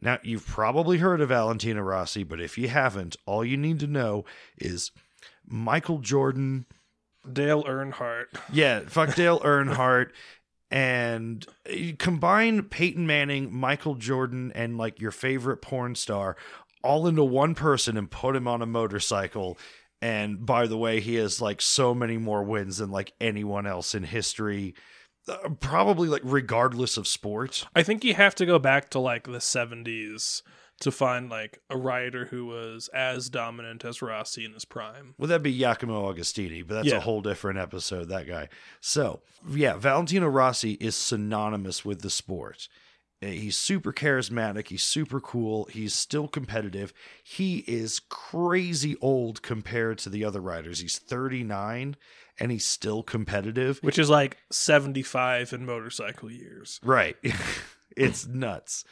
[0.00, 3.86] Now, you've probably heard of Valentino Rossi, but if you haven't, all you need to
[3.86, 4.24] know
[4.58, 4.92] is
[5.46, 6.66] Michael Jordan,
[7.30, 8.26] Dale Earnhardt.
[8.52, 10.10] yeah, fuck Dale Earnhardt,
[10.70, 16.36] and you combine Peyton Manning, Michael Jordan, and like your favorite porn star
[16.82, 19.58] all into one person and put him on a motorcycle.
[20.02, 23.94] And by the way, he has like so many more wins than like anyone else
[23.94, 24.74] in history.
[25.26, 27.66] Uh, probably like regardless of sport.
[27.74, 30.42] I think you have to go back to like the 70s
[30.80, 35.14] to find like a rider who was as dominant as Rossi in his prime.
[35.18, 36.96] Well, that'd be Giacomo Agostini, but that's Yeah.
[36.96, 38.48] a whole different episode, that guy.
[38.80, 42.68] So, yeah, Valentino Rossi is synonymous with the sport.
[43.22, 44.68] Uh, He's super charismatic.
[44.68, 45.66] He's super cool.
[45.66, 46.92] He's still competitive.
[47.22, 50.80] He is crazy old compared to the other riders.
[50.80, 51.96] He's 39
[52.40, 53.78] and he's still competitive.
[53.78, 56.80] Which is like 75 in motorcycle years.
[56.82, 57.16] Right.
[57.96, 58.84] it's nuts.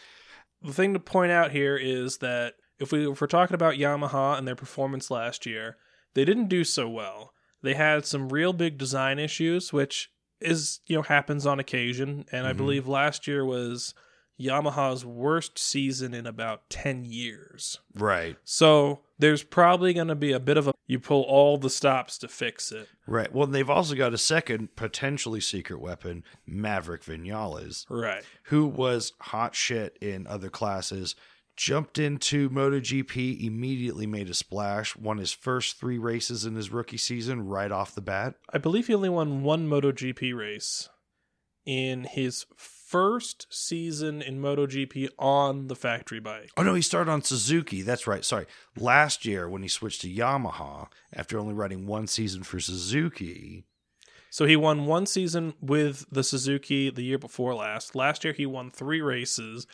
[0.65, 4.37] The thing to point out here is that if, we, if we're talking about Yamaha
[4.39, 5.77] and their performance last year,
[6.15, 7.33] they didn't do so well.
[7.63, 10.11] They had some real big design issues, which
[10.41, 12.25] is, you know, happens on occasion.
[12.33, 12.57] And I Mhm.
[12.57, 13.95] believe last year was
[14.41, 17.79] Yamaha's worst season in about 10 years.
[17.95, 18.37] Right.
[18.45, 22.19] So there's probably going to be a bit of a you pull all the stops
[22.19, 22.89] to fix it.
[23.07, 23.33] Right.
[23.33, 27.87] Well, they've also got a second potentially secret weapon, Maverick Vinales.
[27.89, 28.25] Right.
[28.45, 31.15] who was hot shit in other classes,
[31.57, 36.97] jumped into MotoGP, immediately made a splash, won his first three races in his rookie
[36.97, 38.35] season right off the bat.
[38.53, 40.89] I believe he only won one MotoGP race
[41.65, 42.45] in his
[42.93, 46.51] first season in MotoGP on the factory bike.
[46.57, 47.81] Oh no, he started on Suzuki.
[47.83, 48.25] That's right.
[48.25, 48.47] Sorry.
[48.79, 53.65] Last year when he switched to Yamaha after only riding one season for Suzuki.
[54.31, 57.97] So he won one season with the Suzuki the year before last.
[57.97, 59.67] Last year he won 3 races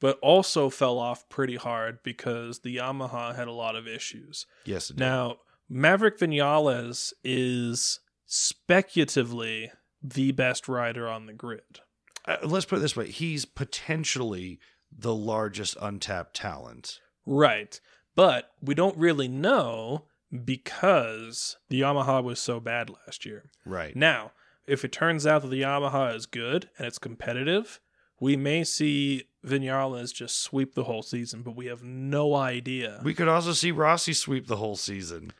[0.00, 4.46] but also fell off pretty hard because the Yamaha had a lot of issues.
[4.66, 5.00] Yes, it did.
[5.00, 5.36] Now,
[5.68, 9.70] Maverick Vinales is speculatively
[10.02, 11.80] the best rider on the grid.
[12.26, 14.58] Uh, let's put it this way: he's potentially
[14.96, 17.00] the largest untapped talent.
[17.24, 17.80] Right.
[18.14, 20.04] But we don't really know
[20.44, 23.50] because the Yamaha was so bad last year.
[23.64, 23.94] Right.
[23.94, 24.32] Now,
[24.66, 27.80] if it turns out that the Yamaha is good and it's competitive,
[28.18, 33.00] we may see Vinales just sweep the whole season, but we have no idea.
[33.04, 35.32] We could also see Rossi sweep the whole season.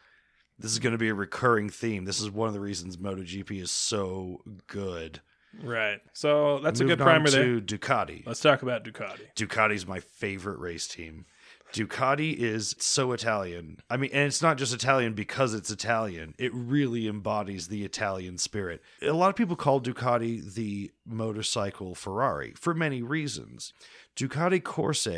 [0.58, 2.04] This is going to be a recurring theme.
[2.04, 5.20] This is one of the reasons MotoGP is so good.
[5.62, 6.00] Right.
[6.12, 7.60] So that's a good Moving on primer there.
[7.60, 8.26] to Ducati.
[8.26, 9.20] Let's talk about Ducati.
[9.36, 11.26] Ducati's my favorite race team.
[11.72, 13.78] Ducati is so Italian.
[13.90, 16.34] I mean, and it's not just Italian because it's Italian.
[16.38, 18.82] It really embodies the Italian spirit.
[19.02, 23.72] A lot of people call Ducati the motorcycle Ferrari for many reasons.
[24.14, 25.08] Ducati Corse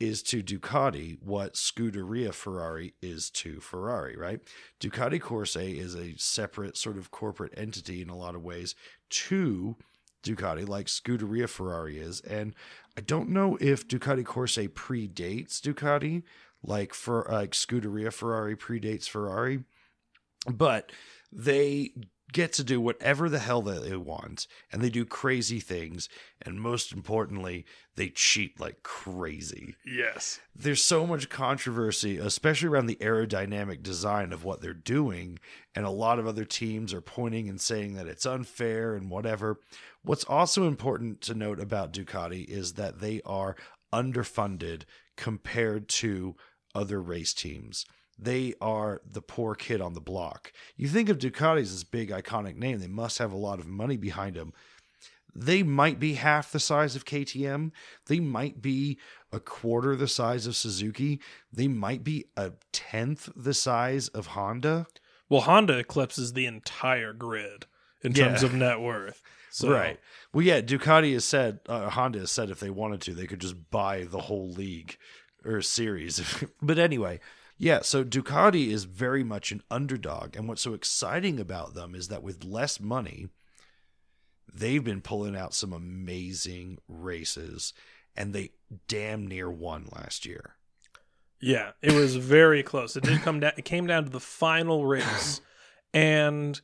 [0.00, 4.40] is to Ducati what Scuderia Ferrari is to Ferrari, right?
[4.80, 8.74] Ducati Corse is a separate sort of corporate entity in a lot of ways
[9.10, 9.76] to
[10.24, 12.20] Ducati, like Scuderia Ferrari is.
[12.22, 12.54] And
[12.96, 16.22] I don't know if Ducati Corse predates Ducati,
[16.62, 19.64] like for like Scuderia Ferrari predates Ferrari,
[20.50, 20.92] but
[21.30, 21.92] they
[22.32, 26.08] get to do whatever the hell that they want, and they do crazy things,
[26.42, 27.64] and most importantly,
[27.96, 30.40] they cheat like crazy Yes.
[30.54, 35.38] there's so much controversy, especially around the aerodynamic design of what they're doing.
[35.74, 39.60] And a lot of other teams are pointing and saying that it's unfair and whatever.
[40.02, 43.56] What's also important to note about Ducati is that they are
[43.92, 44.82] underfunded
[45.16, 46.36] compared to
[46.74, 47.84] other race teams.
[48.22, 50.52] They are the poor kid on the block.
[50.76, 53.66] You think of Ducati as this big iconic name, they must have a lot of
[53.66, 54.52] money behind them
[55.34, 57.70] they might be half the size of KTM.
[58.06, 58.98] They might be
[59.32, 61.20] a quarter the size of Suzuki.
[61.52, 64.86] They might be a tenth the size of Honda.
[65.28, 67.66] Well, Honda eclipses the entire grid
[68.02, 68.48] in terms Yeah.
[68.48, 69.22] of net worth.
[69.52, 69.98] So, Right.
[70.32, 73.40] Well, yeah, Ducati has said, uh, Honda has said if they wanted to, they could
[73.40, 74.96] just buy the whole league
[75.44, 76.22] or series.
[76.62, 77.18] but anyway,
[77.60, 80.34] yeah, so Ducati is very much an underdog.
[80.34, 83.28] And what's so exciting about them is that with less money,
[84.50, 87.74] they've been pulling out some amazing races
[88.16, 88.52] and they
[88.88, 90.56] damn near won last year.
[91.38, 92.96] Yeah, it was very close.
[92.96, 93.52] It did come down.
[93.58, 95.42] It came down to the final race,
[95.92, 96.58] and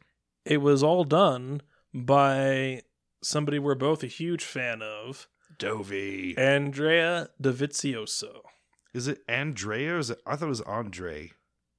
[0.46, 1.60] it was all done
[1.92, 2.82] by
[3.22, 5.28] somebody we're both a huge fan of,
[5.58, 6.36] Dovey.
[6.38, 8.40] Andrea Dovizioso.
[8.96, 10.22] Is it Andrea or is it?
[10.24, 11.32] I thought it was Andre.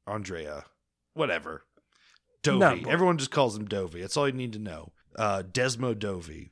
[0.05, 0.65] Andrea.
[1.15, 1.63] Whatever.
[2.43, 2.63] Dovey.
[2.63, 2.87] important.
[2.87, 4.01] Everyone just calls him Dovey.
[4.01, 4.91] That's all you need to know.
[5.17, 6.51] Uh, Desmo Dovey.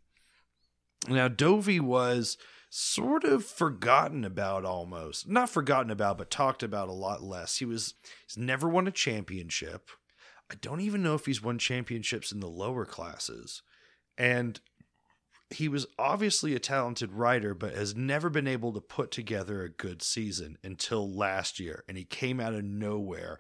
[1.08, 2.40] Now, Dovey was
[2.72, 5.30] sort of forgotten about almost.
[5.30, 7.58] Not forgotten about, but talked about a lot less.
[7.58, 7.94] He was
[8.28, 9.92] he's never won a championship.
[10.52, 13.62] I don't even know if he's won championships in the lower classes.
[14.18, 14.60] And
[15.50, 19.70] he was obviously a talented writer, but has never been able to put together a
[19.70, 21.84] good season until last year.
[21.88, 23.38] And he came out of nowhere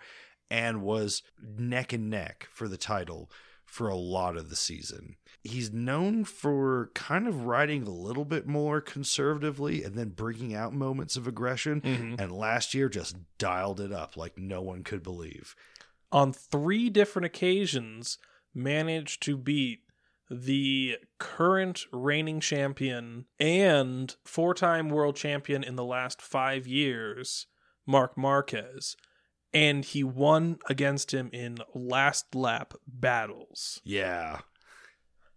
[0.49, 3.31] and was neck and neck for the title
[3.65, 5.15] for a lot of the season.
[5.43, 10.73] He's known for kind of writing a little bit more conservatively and then bringing out
[10.73, 11.81] moments of aggression.
[11.81, 12.21] Mhm.
[12.21, 15.55] And last year just dialed it up like no one could believe.
[16.11, 18.19] On three different occasions,
[18.53, 19.81] managed to beat
[20.29, 27.47] the current reigning champion and four-time world champion in the last five years,
[27.85, 28.95] Marc Marquez,
[29.53, 33.79] and he won against him in last lap battles.
[33.83, 34.39] Yeah.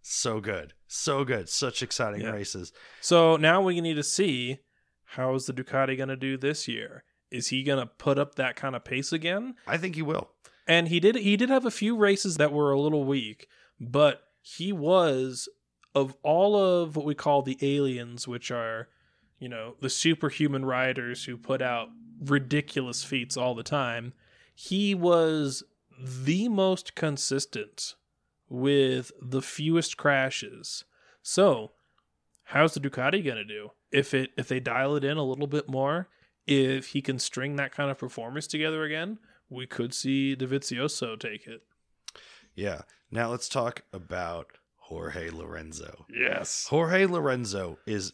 [0.01, 0.73] So good.
[0.87, 1.49] So good.
[1.49, 2.31] Such exciting Yeah.
[2.31, 2.73] races.
[3.01, 4.59] So now we need to see
[5.05, 7.03] how is the Ducati going to do this year?
[7.31, 9.55] Is he going to put up that kind of pace again?
[9.67, 10.31] I think he will.
[10.67, 13.47] And he did he did have a few races that were a little weak,
[13.79, 15.49] but he was
[15.95, 18.89] of all of what we call the aliens, which are,
[19.39, 24.13] you know, the superhuman riders who put out ridiculous feats all the time,
[24.53, 25.63] he was
[26.01, 27.95] the most consistent
[28.49, 30.85] with the fewest crashes.
[31.21, 31.71] So,
[32.43, 33.71] how's the Ducati going to do?
[33.91, 36.09] If it if they dial it in a little bit more,
[36.45, 39.19] if he can string that kind of performance together again,
[39.49, 41.63] we could see Dovizioso take it.
[42.59, 42.81] Yeah.
[43.09, 46.05] Now let's talk about Jorge Lorenzo.
[46.13, 46.67] Yes.
[46.69, 48.13] Jorge Lorenzo is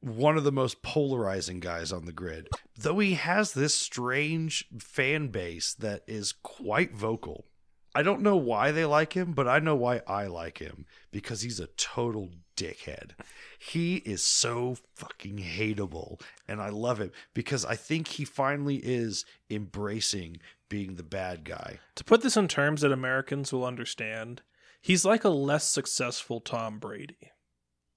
[0.00, 2.48] one of the most polarizing guys on the grid.
[2.76, 7.46] Though he has this strange fan base that is quite vocal.
[7.94, 11.42] I don't know why they like him, but I know why I like him because
[11.42, 13.10] he's a total dickhead.
[13.58, 19.24] He is so fucking hateable and I love him because I think he finally is
[19.50, 20.38] embracing
[20.72, 21.80] being the bad guy.
[21.96, 24.40] To put this in terms that Americans will understand,
[24.80, 27.30] he's like a less successful Tom Brady.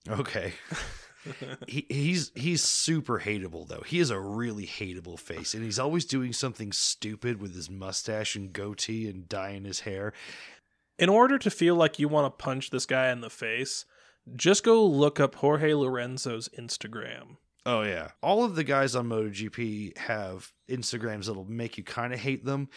[0.10, 0.56] Okay.
[1.70, 3.84] he, he's he's super hateable though.
[3.86, 8.36] He is a really hateable face, and he's always doing something stupid with his mustache
[8.36, 10.12] and goatee and dyeing his hair.
[11.00, 13.86] in order to feel like you want to punch this guy in the face,
[14.36, 17.38] just go look up Jorge Lorenzo's Instagram.
[17.66, 18.10] Oh yeah.
[18.22, 22.70] All of the guys on MotoGP have Instagrams that'll make you kind of hate them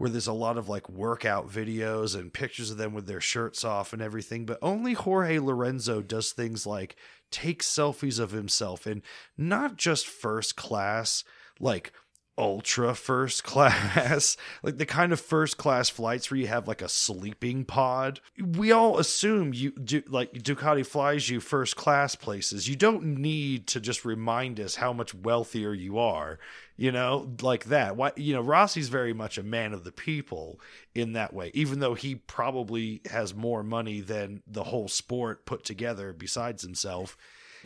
[0.00, 3.64] where there's a lot of like workout videos and pictures of them with their shirts
[3.64, 6.96] off and everything, but only Jorge Lorenzo does things like
[7.30, 9.02] take selfies of himself in
[9.36, 11.22] not just first class,
[11.60, 11.92] like
[12.40, 16.88] ultra first class, like the kind of first class flights where you have like a
[16.88, 18.20] sleeping pod.
[18.42, 22.68] We all assume you do like Ducati flies you first class places.
[22.68, 26.38] You don't need to just remind us how much wealthier you are,
[26.76, 27.94] you know, like that.
[27.96, 30.58] Why you know, Rossi's very much a man of the people
[30.94, 35.64] in that way, even though he probably has more money than the whole sport put
[35.64, 37.16] together besides himself.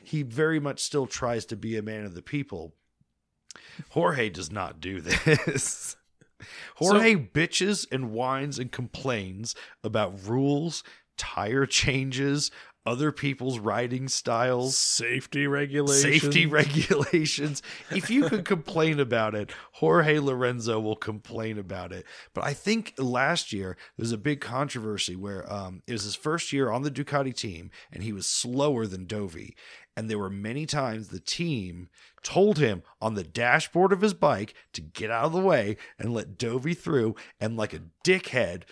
[0.03, 2.75] He very much still tries to be a man of the people
[3.91, 5.97] Jorge does not do this.
[6.77, 10.83] Jorge bitches and whines and complains about rules,
[11.17, 12.51] tire changes,
[12.87, 16.21] other people's riding styles, Safety regulations.
[16.23, 16.45] safety
[16.99, 17.63] regulations.
[17.91, 22.05] If you could complain about it, Jorge Lorenzo will complain about it.
[22.35, 26.15] But I think last year there was a big controversy where um, it was his
[26.15, 29.55] first year on the Ducati team and he was slower than Dovi.
[29.97, 31.89] And there were many times the team
[32.23, 36.13] told him on the dashboard of his bike to get out of the way and
[36.13, 37.15] let Dovi through.
[37.41, 38.63] And like a dickhead,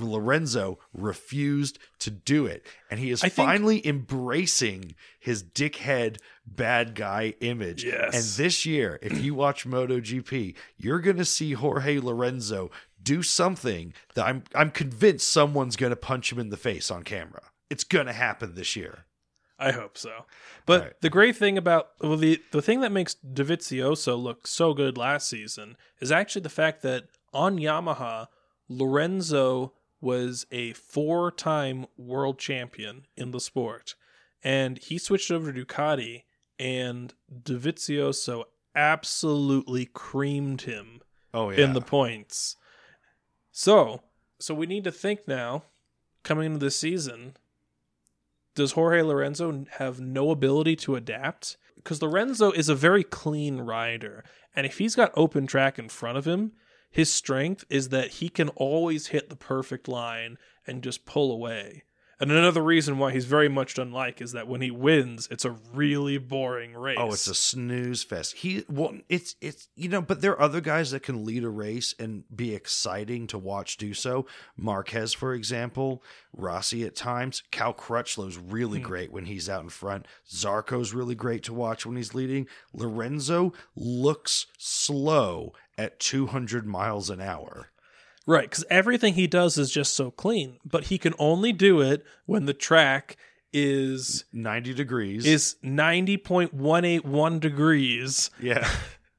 [0.00, 2.66] Lorenzo refused to do it.
[2.90, 7.84] And he is I think- finally embracing his dickhead bad guy image.
[7.84, 8.14] Yes.
[8.14, 12.70] And this year, if you watch MotoGP, you're going to see Jorge Lorenzo
[13.02, 17.02] do something that I'm I'm convinced someone's going to punch him in the face on
[17.02, 17.42] camera.
[17.68, 19.06] It's going to happen this year.
[19.58, 20.26] I hope so.
[20.66, 21.00] But Right.
[21.02, 25.28] the great thing about well, the the thing that makes Dovizioso look so good last
[25.28, 28.26] season is actually the fact that on Yamaha,
[28.68, 33.94] Lorenzo was a four-time world champion in the sport,
[34.42, 36.24] and he switched over to Ducati,
[36.58, 38.44] and Dovizioso
[38.74, 41.60] absolutely creamed him Oh yeah.
[41.64, 42.56] in the points.
[43.52, 44.02] So,
[44.40, 45.64] so we need to think now,
[46.24, 47.36] coming into this season,
[48.54, 51.56] does Jorge Lorenzo have no ability to adapt?
[51.76, 54.24] Because Lorenzo is a very clean rider,
[54.54, 56.52] and if he's got open track in front of him,
[56.90, 60.36] his strength is that he can always hit the perfect line
[60.66, 61.82] and just pull away.
[62.22, 65.56] And another reason why he's very much unlike is that when he wins, it's a
[65.74, 66.96] really boring race.
[66.96, 68.36] Oh, it's a snooze fest.
[68.36, 71.48] He well, it's it's you know, but there are other guys that can lead a
[71.48, 74.24] race and be exciting to watch do so.
[74.56, 76.00] Marquez, for example,
[76.32, 77.42] Rossi at times.
[77.50, 78.86] Cal Crutchlow's really hmm.
[78.86, 80.06] great when he's out in front.
[80.30, 82.46] Zarco's really great to watch when he's leading.
[82.72, 87.71] Lorenzo looks slow at 200 miles an hour.
[88.26, 92.04] Right, because everything he does is just so clean, but he can only do it
[92.26, 93.16] when the track
[93.52, 95.26] is 90 degrees.
[95.26, 98.66] is ninety point one eight one degrees yeah.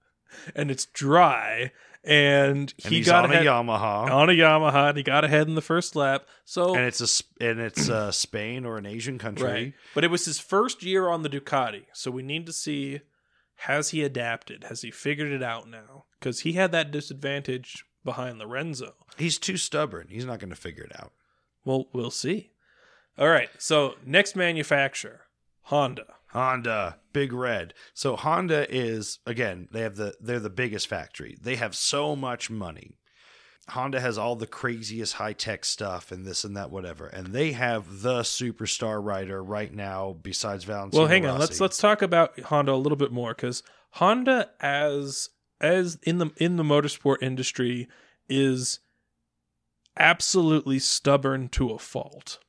[0.55, 1.71] and it's dry,
[2.03, 4.09] and And he he's got on ahead a Yamaha.
[4.11, 4.89] on a Yamaha.
[4.89, 8.11] And he got ahead in the first lap, so and it's a and it's uh,
[8.11, 9.47] Spain or an Asian country.
[9.47, 9.73] right.
[9.93, 13.01] But it was his first year on the Ducati, so we need to see
[13.57, 14.65] has he adapted?
[14.65, 16.05] Has he figured it out now?
[16.19, 18.93] Because he had that disadvantage behind Lorenzo.
[19.17, 20.07] He's too stubborn.
[20.09, 21.11] He's not going to figure it out.
[21.65, 22.51] Well, we'll see.
[23.17, 23.49] All right.
[23.57, 25.21] So next manufacturer,
[25.63, 26.05] Honda.
[26.29, 27.75] Honda, Big Red.
[27.93, 31.37] So Honda is again, they have the they're the biggest factory.
[31.39, 32.97] They have so much money.
[33.69, 37.07] Honda has all the craziest high tech stuff and this and that, whatever.
[37.07, 41.03] And they have the superstar rider right now, besides Valentino.
[41.03, 41.35] Well, hang on.
[41.35, 41.41] Rossi.
[41.41, 45.29] Let's let's talk about Honda a little bit more because Honda, as
[45.63, 47.87] as in the in the motorsport industry,
[48.29, 48.79] is
[49.97, 52.39] absolutely stubborn to a fault.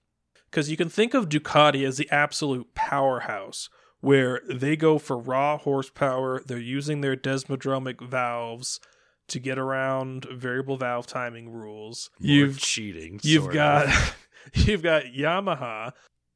[0.50, 3.68] Because you can think of Ducati as the absolute powerhouse,
[4.00, 6.42] where they go for raw horsepower.
[6.44, 8.80] They're using their desmodromic valves
[9.28, 12.10] to get around variable valve timing rules.
[12.20, 13.20] You've cheating.
[13.22, 14.16] You've got of.
[14.54, 15.92] you've got Yamaha.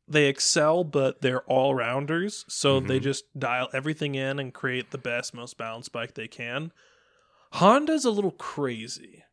[0.09, 4.99] They excel, but they're all rounders, so they just dial everything in and create the
[4.99, 6.73] best, most balanced bike they can.
[7.53, 9.25] Honda's a little crazy,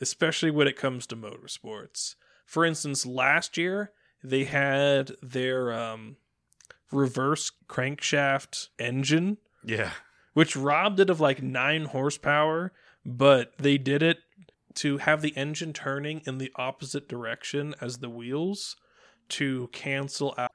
[0.00, 2.14] especially when it comes to motorsports.
[2.44, 3.92] For instance, last year
[4.22, 6.16] they had their um,
[6.92, 9.90] reverse crankshaft engine yeah.
[10.34, 12.72] which robbed it of like nine horsepower,
[13.04, 14.18] but they did it
[14.74, 18.76] to have the engine turning in the opposite direction as the wheels
[19.30, 20.50] to cancel out.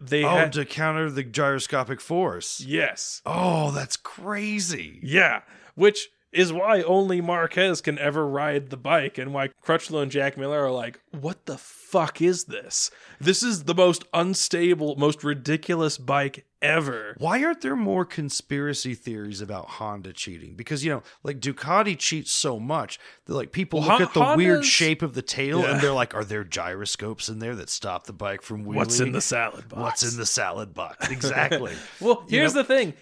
[0.00, 2.60] They Oh, had to counter the gyroscopic force.
[2.60, 5.00] yes, Oh, that's crazy.
[5.02, 5.42] yeah,
[5.74, 10.36] which is why only Marquez can ever ride the bike and why Crutchlow and Jack
[10.36, 12.90] Miller are like, what the fuck is this?
[13.20, 17.14] This is the most unstable, most ridiculous bike ever.
[17.18, 20.54] Why aren't there more conspiracy theories about Honda cheating?
[20.54, 24.32] Because you know, like Ducati cheats so much that like people Well, look Hon- at
[24.32, 25.72] the weird shape of the tail Yeah.
[25.72, 29.00] and they're like, "Are there gyroscopes in there that stop the bike from wheeling?" What's
[29.00, 29.80] in the salad box?
[29.80, 31.08] What's in the salad box?
[31.10, 31.72] Exactly.
[32.00, 32.94] Well, You here's know- the thing.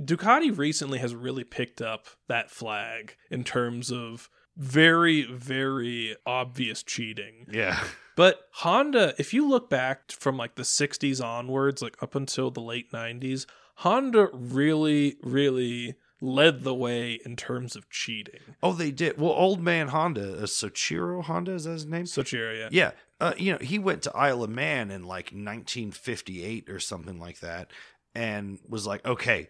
[0.00, 7.46] Ducati recently has really picked up that flag in terms of very, very obvious cheating.
[7.50, 7.82] yeah.
[8.16, 12.60] But Honda, if you look back from like the 60s onwards, like up until the
[12.60, 13.46] late 90s,
[13.76, 18.40] Honda really, really led the way in terms of cheating.
[18.62, 19.18] Oh, they did.
[19.18, 22.04] Well, old man Honda, uh, Soichiro Honda, is that his name?
[22.04, 22.68] Sochiro, yeah.
[22.70, 22.90] Yeah.
[23.20, 27.40] Uh, you know, he went to Isle of Man in like 1958 or something like
[27.40, 27.70] that
[28.14, 29.48] and was like, okay,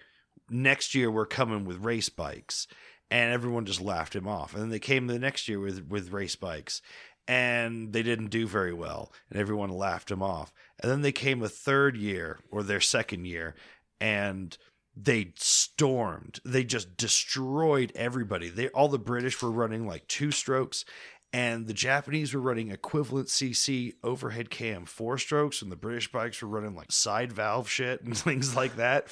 [0.51, 2.67] next year we're coming with race bikes.
[3.13, 4.55] And everyone just laughed him off.
[4.55, 6.81] And then they came the next year with, with race bikes
[7.27, 9.13] and they didn't do very well.
[9.31, 10.53] And everyone laughed him off.
[10.81, 13.55] And then they came a third year or their second year
[14.01, 14.57] and
[14.97, 16.41] they stormed.
[16.45, 18.49] They just destroyed everybody.
[18.49, 20.85] They all the British were running like two strokes
[21.33, 26.43] and the Japanese were running equivalent CC overhead cam four strokes, and the British bikes
[26.43, 29.07] were running like side valve shit and things like that.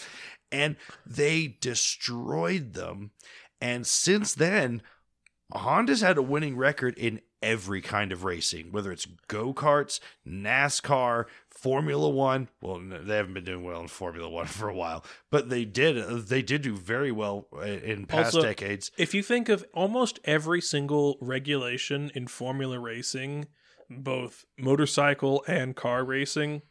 [0.51, 0.77] And
[1.07, 3.13] they destroyed them.
[3.61, 4.83] And since then,
[5.53, 11.27] Honda's had a winning record in every kind of racing, whether it's go karts, NASCAR,
[11.63, 12.49] Formula One.
[12.63, 15.99] Well, they haven't been doing well in Formula One for a while, but they did.
[15.99, 18.91] uh, They did do very well uh, in past Also- decades.
[18.97, 23.47] If you think of almost every single regulation in Formula racing,
[23.91, 26.63] both motorcycle and car racing,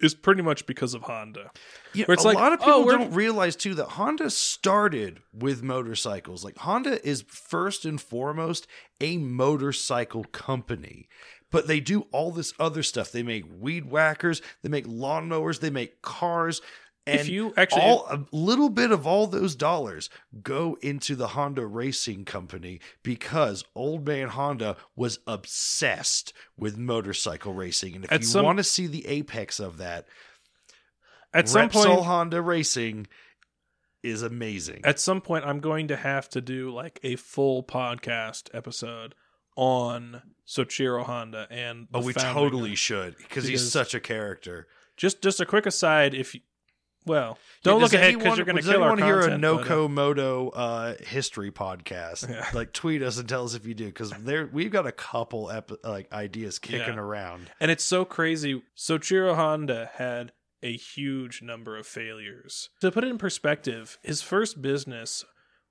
[0.00, 1.52] is pretty much because of Honda.
[1.94, 4.30] Yeah, Where it's a like, lot of oh, people we're- don't realize too that Honda
[4.30, 6.42] started with motorcycles.
[6.44, 8.66] Like Honda is first and foremost
[9.00, 11.08] a motorcycle company.
[11.52, 13.12] But they do all this other stuff.
[13.12, 16.60] They make weed whackers, they make lawnmowers, they make cars.
[17.04, 20.08] And If you actually- all a little bit of all those dollars
[20.42, 27.96] go into the Honda Racing Company because old man Honda was obsessed with motorcycle racing.
[27.96, 30.06] And if you some- want to see the apex of that,
[31.34, 33.06] At some Repsol point, Honda Racing
[34.04, 34.80] is amazing.
[34.84, 39.14] at some point, I'm going to have to do like a full podcast episode
[39.56, 44.66] on Soichiro Honda and oh, the we founding totally should because he's such a character.
[44.96, 46.40] Just just a quick aside, if you,
[47.06, 49.44] well, don't Yeah, look ahead because you're going to kill our anyone hear a content.
[49.44, 52.28] uh, Noco Moto uh, history podcast?
[52.28, 52.46] Yeah.
[52.52, 55.50] Like tweet us and tell us if you do because there we've got a couple
[55.50, 57.00] ep- like ideas kicking Yeah.
[57.00, 57.50] around.
[57.60, 58.62] And it's so crazy.
[58.76, 62.68] Soichiro Honda had a huge number of failures.
[62.82, 65.24] To put it in perspective, his first business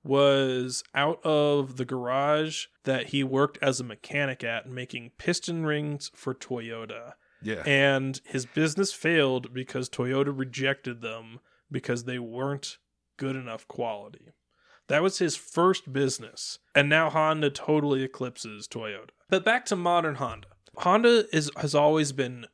[0.04, 6.10] was out of the garage that he worked as a mechanic at making piston rings
[6.14, 7.14] for Toyota.
[7.44, 11.40] Yeah, And his business failed because Toyota rejected them
[11.72, 12.78] because they weren't
[13.16, 14.32] good enough quality.
[14.88, 16.58] That was his first business.
[16.74, 19.10] And now Honda totally eclipses Toyota.
[19.28, 20.48] But back to modern Honda.
[20.76, 22.46] Honda is has always been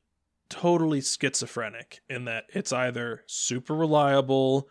[0.49, 4.69] totally schizophrenic in that it's either super reliable,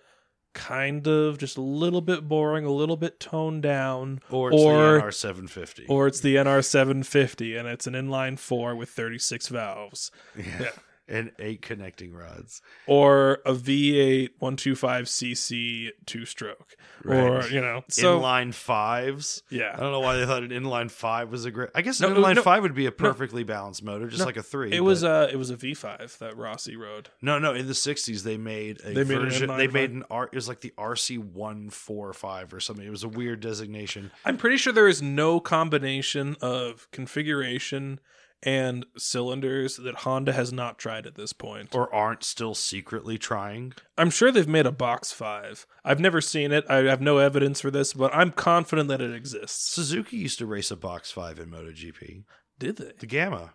[0.58, 4.96] kind of just a little bit boring, a little bit toned down, or it's or-
[4.96, 5.86] the NR seven fifty.
[5.88, 10.12] or it's the NR750 and it's an inline 4 with 36 valves.
[10.36, 10.44] yeah.
[10.62, 10.70] yeah.
[11.10, 12.62] And eight connecting rods.
[12.86, 16.76] or a V8 125cc two stroke,
[17.06, 19.44] or you know, so inline fives.
[19.50, 21.70] Yeah, I don't know why they thought an inline five was a great.
[21.76, 24.26] I guess No, an inline no, five would be a perfectly balanced motor, just No,
[24.26, 24.72] like a three.
[24.74, 27.10] it was but- uh it was a V5 that Rossi rode.
[27.22, 27.54] no, no.
[27.54, 29.50] In the '60s, they made a They made an version.
[29.50, 30.26] inline they made an R.
[30.26, 32.86] It was like the RC one four five or something.
[32.86, 34.12] It was a weird designation.
[34.26, 38.00] I'm pretty sure there is no combination of configuration
[38.44, 41.74] and cylinders that Honda has not tried at this point.
[41.74, 43.74] or aren't still secretly trying.
[43.98, 45.66] I'm sure they've made a box 5.
[45.84, 46.66] I've never seen it.
[46.70, 49.72] I have no evidence for this, but I'm confident that it exists.
[49.74, 52.24] Suzuki used to race a box five in MotoGP.
[52.60, 52.92] Did they?
[53.00, 53.54] The Gamma,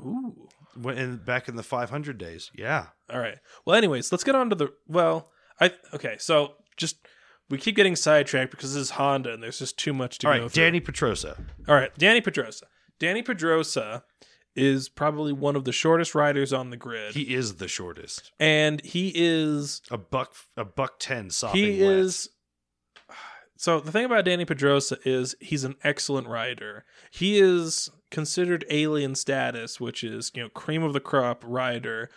[0.00, 0.48] Ooh.
[0.74, 2.50] when in, back in the 500 days.
[2.54, 3.38] Yeah, All right.
[3.64, 4.68] Well, anyways, let's get on to the.
[4.86, 5.30] Well,
[5.60, 6.16] I okay.
[6.18, 7.06] So just
[7.50, 10.34] we keep getting sidetracked because this is Honda, and there's just too much to all
[10.34, 10.50] go right.
[10.50, 10.62] through.
[10.62, 11.36] Danny Pedrosa.
[11.68, 12.66] All right, Danny Pedrosa.
[13.02, 14.04] Danny Pedrosa
[14.54, 18.30] is probably one of the shortest riders on the grid, He is the shortest.
[18.38, 21.28] and he is A buck, a buck ten.
[21.30, 21.92] Sopping he wet.
[21.96, 22.28] is.
[23.56, 26.84] So the thing about Danny Pedrosa is he's an excellent rider.
[27.12, 32.08] He is considered alien status, which is you know cream of the crop rider.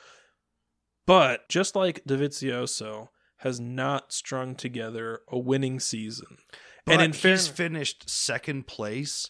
[1.06, 6.38] But just like Dovizioso has not strung together a winning season.
[6.86, 9.30] But and in he's fairness, finished second place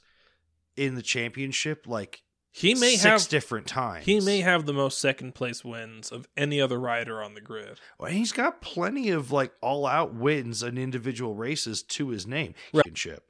[0.77, 2.21] in the championship like
[2.51, 4.05] he may six have different times.
[4.05, 7.79] he may have the most second place wins of any other rider on the grid.
[7.99, 12.53] Well, he's got plenty of like all out wins in individual races to his name.
[12.73, 13.23] Championship.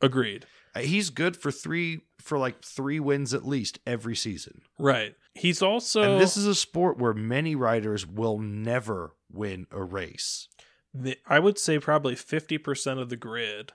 [0.00, 0.46] Agreed.
[0.74, 4.62] Uh, He's good for three for like three wins at least every season.
[4.78, 5.14] Right.
[5.34, 10.48] He's also and this is a sport where many riders will never win a race.
[10.92, 13.72] the, I would say probably 50% of the grid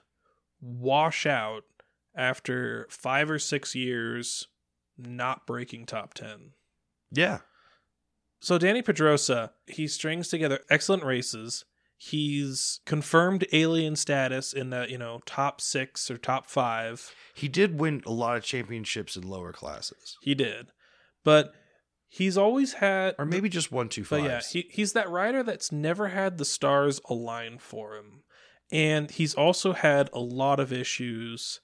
[0.60, 1.64] wash out
[2.18, 4.48] after 5 or 6 years
[4.98, 6.50] not breaking top 10.
[7.12, 7.38] Yeah.
[8.40, 11.64] So Danny Pedrosa, he strings together excellent races.
[11.96, 17.12] He's confirmed alien status in the, you know, top 6 or top 5.
[17.34, 20.16] He did win a lot of championships in lower classes.
[20.20, 20.68] He did.
[21.24, 21.52] But
[22.08, 24.24] he's always had Or maybe just one two five.
[24.24, 28.22] Yeah, he, he's that rider that's never had the stars align for him.
[28.70, 31.60] And he's also had a lot of issues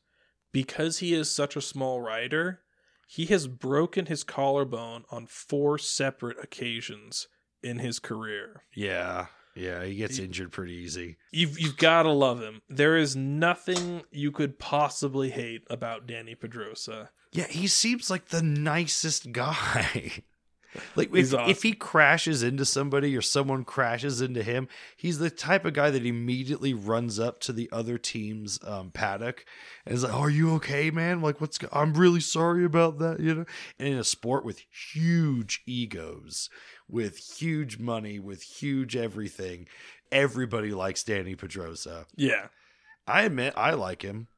[0.55, 2.61] because he is such a small rider.
[3.07, 7.29] He has broken his collarbone on four separate occasions
[7.63, 8.63] in his career.
[8.75, 9.27] yeah.
[9.57, 11.17] Yeah, he gets He- injured pretty easy.
[11.31, 12.61] You've you've got to love him.
[12.69, 17.11] There is nothing you could possibly hate about Danny Pedrosa.
[17.31, 20.25] Yeah, he seems like the nicest guy.
[20.97, 21.51] Like if, awesome.
[21.51, 25.91] if he crashes into somebody or someone crashes into him, he's the type of guy
[25.91, 29.45] that immediately runs up to the other team's um, paddock
[29.87, 31.21] and is like, "Are you okay, man?
[31.21, 31.59] Like, what's?
[31.59, 33.45] Go- I'm really sorry about that." You know.
[33.79, 36.51] And in a sport with huge egos,
[36.89, 39.67] with huge money, with huge everything,
[40.13, 42.07] everybody likes Danny Pedrosa.
[42.17, 42.49] Yeah.
[43.07, 44.29] I admit I like him.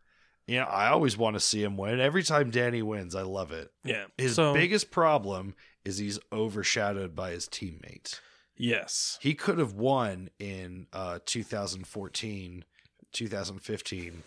[0.47, 2.01] You know, I always want to see him win.
[2.01, 3.71] Every time Danny wins, I love it.
[3.85, 4.05] Yeah.
[4.17, 5.55] His so, biggest problem
[5.87, 8.21] is he's overshadowed by his teammates.
[8.57, 9.19] Yes.
[9.21, 12.65] He could have won in uh, 2014,
[13.13, 14.23] 2015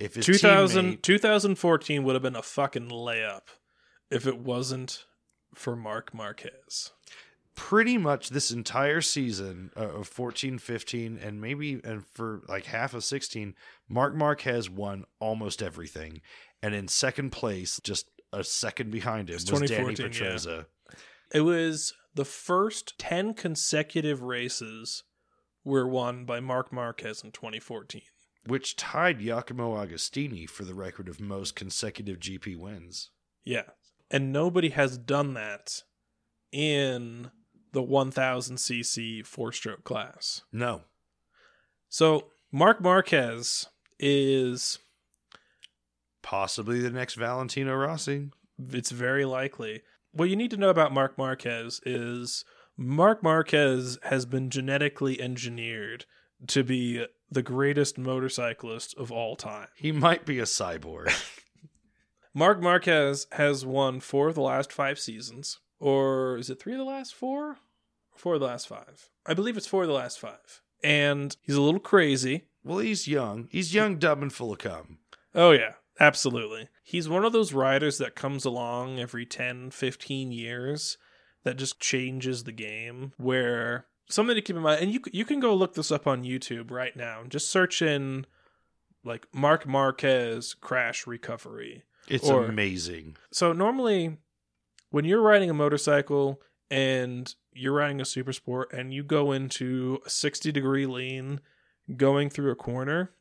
[0.00, 3.42] if his 2000, teammate 2014 would have been a fucking layup
[4.10, 5.04] if it wasn't
[5.54, 6.92] for Marc Marquez.
[7.54, 12.94] pretty much this entire season uh, of 14, 15, and maybe and for like half
[12.94, 13.54] of 16,
[13.88, 16.20] Marc Marquez won almost everything.
[16.62, 20.62] And in second place, just a second behind him, It's was Danny 2014, yeah.
[21.32, 25.04] It was the first 10 consecutive races
[25.64, 28.02] were won by Marc Marquez in 2014.
[28.46, 33.10] which tied Giacomo Agostini for the record of most consecutive GP wins.
[33.44, 33.64] Yeah.
[34.10, 35.82] And nobody has done that
[36.50, 37.30] in
[37.72, 40.40] the 1000cc four stroke class.
[40.50, 40.84] No.
[41.90, 43.66] So Marc Marquez
[43.98, 44.78] is,
[46.22, 48.30] Possibly the next Valentino Rossi.
[48.72, 49.82] it's very likely.
[50.18, 52.44] What you need to know about Marc Marquez is
[52.76, 56.06] Marc Marquez has been genetically engineered
[56.48, 59.68] to be the greatest motorcyclist of all time.
[59.76, 61.14] He might be a cyborg.
[62.34, 65.60] Mark Marquez has won four of the last five seasons.
[65.78, 67.58] Or is it three of the last four?
[68.16, 69.10] Four of the last five.
[69.24, 70.62] I believe it's four of the last five.
[70.82, 72.46] And he's a little crazy.
[72.64, 73.46] well, he's young.
[73.52, 74.98] He's young, dumb, and full of cum.
[75.32, 76.68] Oh, yeah, absolutely.
[76.82, 80.98] He's one of those riders that comes along every 10, 15 years
[81.44, 83.12] that just changes the game.
[83.16, 86.24] Where something to keep in mind, and you, you can go look this up on
[86.24, 87.22] YouTube right now.
[87.28, 88.26] Just search in
[89.04, 91.84] like Marc Marquez crash recovery.
[92.08, 93.16] It's Or- amazing.
[93.32, 94.16] So normally,
[94.90, 99.98] when you're riding a motorcycle and you're riding a super sport and you go into
[100.06, 101.40] a 60 degree lean
[101.96, 103.12] going through a corner,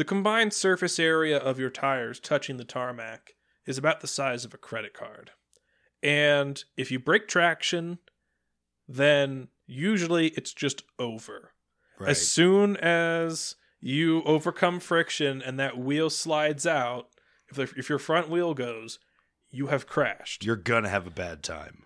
[0.00, 3.34] the combined surface area of your tires touching the tarmac
[3.66, 5.30] is about the size of a credit card.
[6.02, 7.98] And if you break traction,
[8.88, 11.52] then usually it's just over.
[11.98, 12.08] Right.
[12.08, 17.08] As soon as you overcome friction and that wheel slides out,
[17.50, 19.00] if, the, if your front wheel goes,
[19.50, 20.46] you have crashed.
[20.46, 21.82] You're going to have a bad time.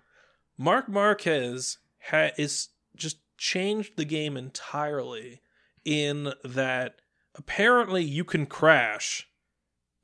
[0.57, 1.79] Mark Marquez
[2.11, 5.41] ha- is just changed the game entirely
[5.85, 7.01] in that
[7.35, 9.29] apparently you can crash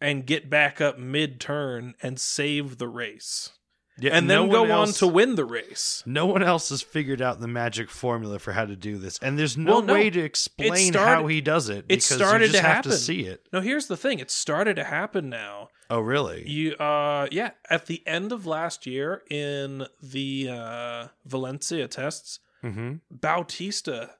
[0.00, 3.50] and get back up mid turn and save the race.
[3.98, 6.02] Yeah, And then no go one on to win the race.
[6.06, 9.38] No one else has figured out the magic formula for how to do this, and
[9.38, 9.92] there's no, Well, no.
[9.92, 11.80] way to explain started- how he does it.
[11.80, 12.90] it Because started you just to have happen.
[12.92, 13.46] to see it.
[13.52, 15.68] Now here's the thing, it started to happen now.
[15.90, 16.48] Oh, really?
[16.48, 22.94] You uh yeah, at the end of last year in the uh Valencia tests, mm-hmm.
[23.10, 24.12] Bautista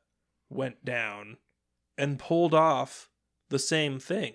[0.50, 1.38] went down
[2.00, 3.10] and pulled off
[3.50, 4.34] the same thing.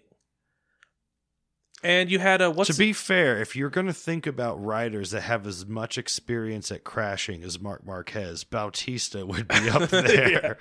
[1.84, 5.12] And you had a what's to be fair, if you're going to think about riders
[5.12, 10.58] that have as much experience at crashing as Marc Marquez, Bautista would be up there.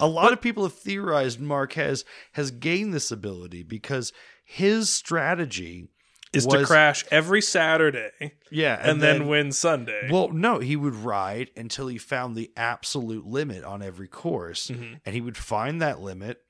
[0.00, 4.12] A lot of people have theorized Marquez has gained this ability because
[4.44, 5.88] his strategy
[6.34, 8.10] is to crash every Saturday
[8.50, 10.08] yeah, and, then, win Sunday.
[10.10, 15.00] Well, no, he would ride until he found the absolute limit on every course, Mhm.
[15.04, 16.42] and he would find that limit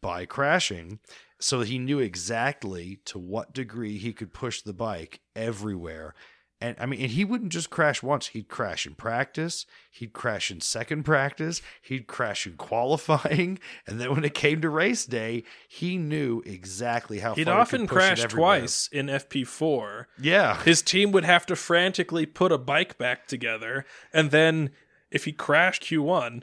[0.00, 1.00] by crashing.
[1.40, 6.14] So he knew exactly to what degree he could push the bike everywhere.
[6.62, 8.28] And I mean, and he wouldn't just crash once.
[8.28, 9.64] He'd crash in practice.
[9.90, 11.62] He'd crash in second practice.
[11.80, 13.58] He'd crash in qualifying.
[13.86, 17.60] And then when it came to race day, he knew exactly how He'd far he
[17.60, 20.04] often could push crash twice in FP4.
[20.20, 20.62] Yeah.
[20.62, 24.70] His team would have to frantically put a bike back together, and then
[25.10, 26.42] if he crashed Q1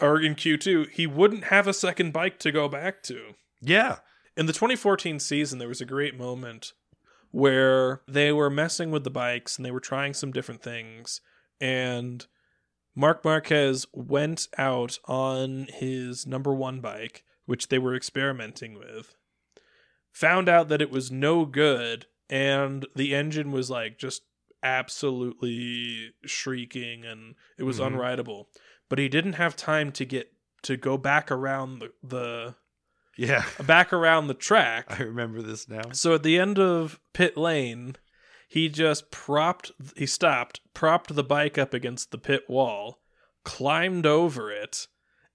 [0.00, 3.34] or in Q2, he wouldn't have a second bike to go back to.
[3.60, 3.98] Yeah.
[4.36, 6.72] In the 2014 season, there was a great moment
[7.30, 11.20] where they were messing with the bikes and they were trying some different things.
[11.60, 12.26] And
[12.94, 19.14] Marc Marquez went out on his number one bike, which they were experimenting with,
[20.12, 24.22] found out that it was no good, and the engine was like just
[24.62, 27.92] absolutely shrieking and it was Mhm.
[27.94, 28.46] unrideable.
[28.88, 30.32] But he didn't have time to get
[30.62, 32.54] to go back around the, the
[33.16, 33.44] Yeah.
[33.66, 34.86] back around the track.
[34.88, 35.92] I remember this now.
[35.92, 37.96] So at the end of pit lane,
[38.48, 43.00] he just propped, he stopped, propped the bike up against the pit wall,
[43.44, 44.88] climbed over it,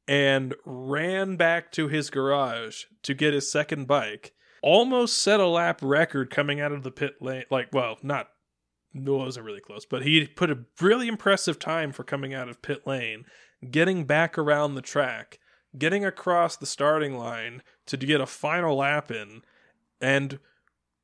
[0.07, 4.33] and ran back to his garage to get his second bike.
[4.61, 7.43] Almost set a lap record coming out of the pit lane.
[7.49, 8.27] Like, well, not,
[8.93, 12.49] no, it wasn't really close, but he put a really impressive time for coming out
[12.49, 13.25] of pit lane,
[13.69, 15.39] getting back around the track,
[15.77, 19.41] getting across the starting line to get a final lap in,
[20.01, 20.39] and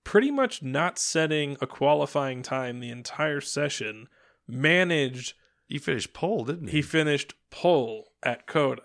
[0.03, 4.07] pretty much not setting a qualifying time the entire session,
[4.47, 5.33] managed
[5.67, 6.77] He finished pole, didn't he?
[6.77, 8.81] he finished pole at COTA.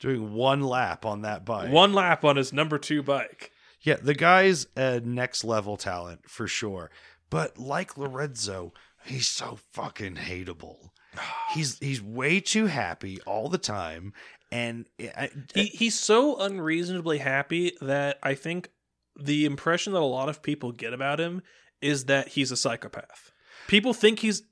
[0.00, 1.72] Doing one lap on that bike.
[1.72, 3.50] One lap on his number two bike.
[3.80, 6.90] Yeah, the guy's a next level talent for sure.
[7.30, 8.72] But like Lorenzo,
[9.04, 10.90] he's so fucking hateable.
[11.54, 14.12] He's he's way too happy all the time,
[14.50, 18.70] and I, He he's so unreasonably happy that I think
[19.18, 21.42] the impression that a lot of people get about him
[21.80, 23.32] is that he's a psychopath.
[23.66, 24.42] People think he's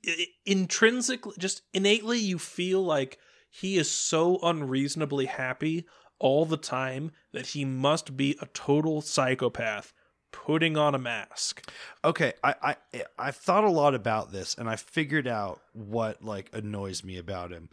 [0.45, 3.17] intrinsically just innately you feel like
[3.49, 5.87] he is so unreasonably happy
[6.19, 9.93] all the time that he must be a total psychopath
[10.31, 11.69] putting on a mask.
[12.03, 12.75] okay, I I
[13.17, 17.51] I've thought a lot about this, and I figured out what like annoys me about
[17.51, 17.69] him.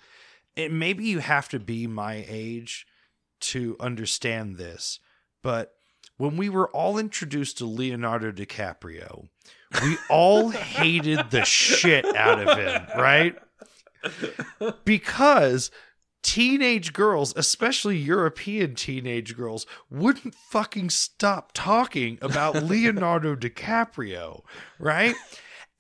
[0.57, 2.87] And maybe you have to be my age
[3.41, 5.01] to understand this,
[5.43, 5.75] but
[6.17, 9.29] when we were all introduced to Leonardo DiCaprio,
[9.83, 13.37] we all hated the shit out of him, right?
[14.85, 15.71] Because
[16.23, 24.43] teenage girls, especially European teenage girls, wouldn't fucking stop talking about Leonardo DiCaprio,
[24.79, 25.15] right?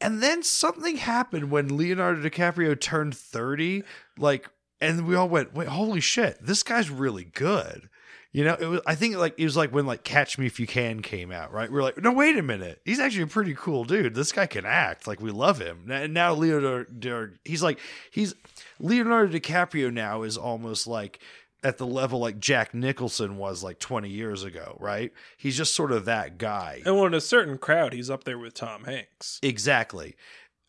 [0.00, 3.84] And then something happened when Leonardo DiCaprio turned 30,
[4.18, 4.50] like,
[4.84, 7.88] and we all went, wait, holy shit, this guy's really good.
[8.34, 8.80] You know, it was.
[8.84, 11.52] I think like it was like when like Catch Me If You Can came out,
[11.52, 11.70] right?
[11.70, 14.16] We are like, no, wait a minute, he's actually a pretty cool dude.
[14.16, 15.06] This guy can act.
[15.06, 15.88] Like we love him.
[15.88, 17.78] And now Leonardo, he's like
[18.10, 18.34] he's
[18.80, 21.20] Leonardo DiCaprio now is almost like
[21.62, 25.12] at the level like Jack Nicholson was like 20 years ago, right?
[25.36, 26.82] He's just sort of that guy.
[26.84, 29.38] And well, in a certain crowd, he's up there with Tom Hanks.
[29.44, 30.16] Exactly.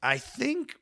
[0.03, 0.75] I think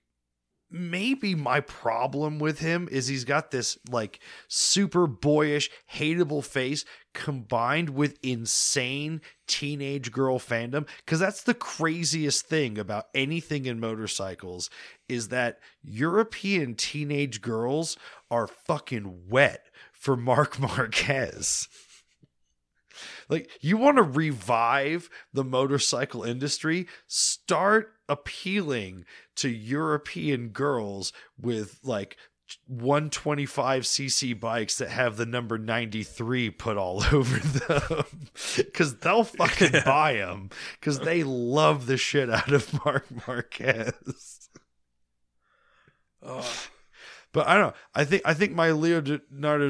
[0.73, 6.83] maybe my problem with him is he's got this like super boyish, hateable face
[7.13, 10.87] combined with insane teenage girl fandom.
[11.05, 14.71] Cause that's the craziest thing about anything in motorcycles
[15.07, 17.95] is that European teenage girls
[18.31, 21.69] are fucking wet for Mark Marquez.
[23.29, 26.87] Like, you want to revive the motorcycle industry?
[27.07, 29.05] Start appealing
[29.35, 32.17] to European girls with like
[32.71, 38.05] 125cc bikes that have the number 93 put all over them
[38.57, 44.49] because they'll fucking buy them because they love the shit out of Marc Marquez.
[46.21, 46.45] Ugh.
[47.33, 47.73] But I don't know.
[47.95, 49.19] I think I think my Leonardo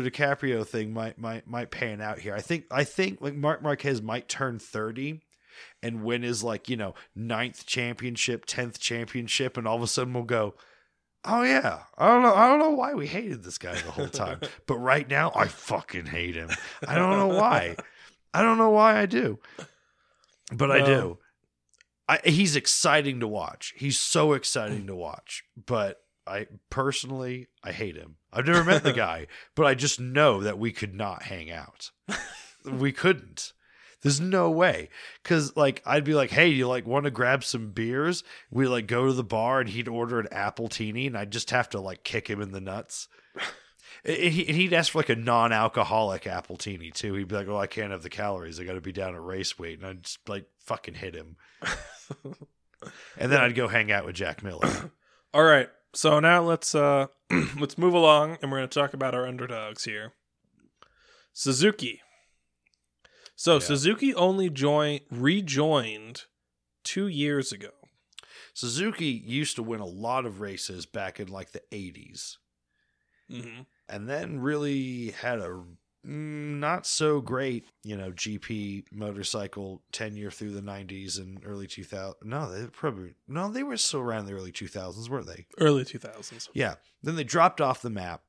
[0.01, 2.35] DiCaprio thing might might might pan out here.
[2.35, 5.21] I think I think like Marc Marquez might turn thirty
[5.81, 10.13] and win his like you know ninth championship, tenth championship, and all of a sudden
[10.13, 10.55] we'll go,
[11.23, 14.09] oh yeah, I don't know, I don't know why we hated this guy the whole
[14.09, 16.49] time, but right now I fucking hate him.
[16.85, 17.77] I don't know why.
[18.33, 19.39] I don't know why I do.
[20.51, 21.19] but I do.
[22.09, 23.73] I, he's exciting to watch.
[23.77, 25.45] He's so exciting to watch.
[25.65, 28.15] But I personally, I hate him.
[28.31, 31.91] I've never met the guy, but I just know that we could not hang out.
[32.65, 33.53] we couldn't.
[34.01, 34.89] There's no way.
[35.23, 38.23] Cause like I'd be like, hey, you like want to grab some beers?
[38.51, 41.51] We like go to the bar and he'd order an apple teeny and I'd just
[41.51, 43.07] have to like kick him in the nuts.
[44.05, 47.13] And he- and he'd ask for like a non-alcoholic apple teeny too.
[47.13, 48.59] He'd be like, "Oh, I can't have the calories.
[48.59, 51.37] I got to be down at race weight," and I'd just like fucking hit him.
[53.17, 54.91] and then I'd go hang out with Jack Miller.
[55.33, 55.69] All right.
[55.93, 57.07] So now let's uh
[57.59, 60.13] let's move along and we're going to talk about our underdogs here.
[61.33, 62.01] Suzuki.
[63.35, 66.23] So Suzuki only joined rejoined
[66.83, 67.69] 2 years ago.
[68.53, 72.37] Suzuki used to win a lot of races back in like the '80s,
[73.29, 73.65] Mhm.
[73.89, 75.63] and then really had a
[76.03, 82.15] not so great, you know, GP motorcycle tenure through the '90s and early 2000.
[82.23, 85.45] No, they probably no, they were still around the early 2000s, weren't they?
[85.59, 86.49] Early 2000s.
[86.53, 86.75] Yeah.
[87.01, 88.21] Then they dropped off the map.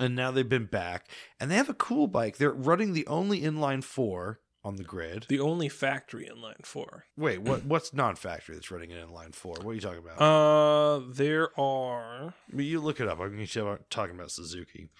[0.00, 1.08] And now they've been back.
[1.40, 2.36] And they have a cool bike.
[2.36, 5.26] They're running the only inline four on the grid.
[5.28, 7.06] The only factory inline 4.
[7.16, 9.54] Wait, what what's non factory that's running an inline four?
[9.62, 10.20] What are you talking about?
[10.20, 13.20] Uh there are mean, you look it up.
[13.20, 14.90] I'm to talking about Suzuki.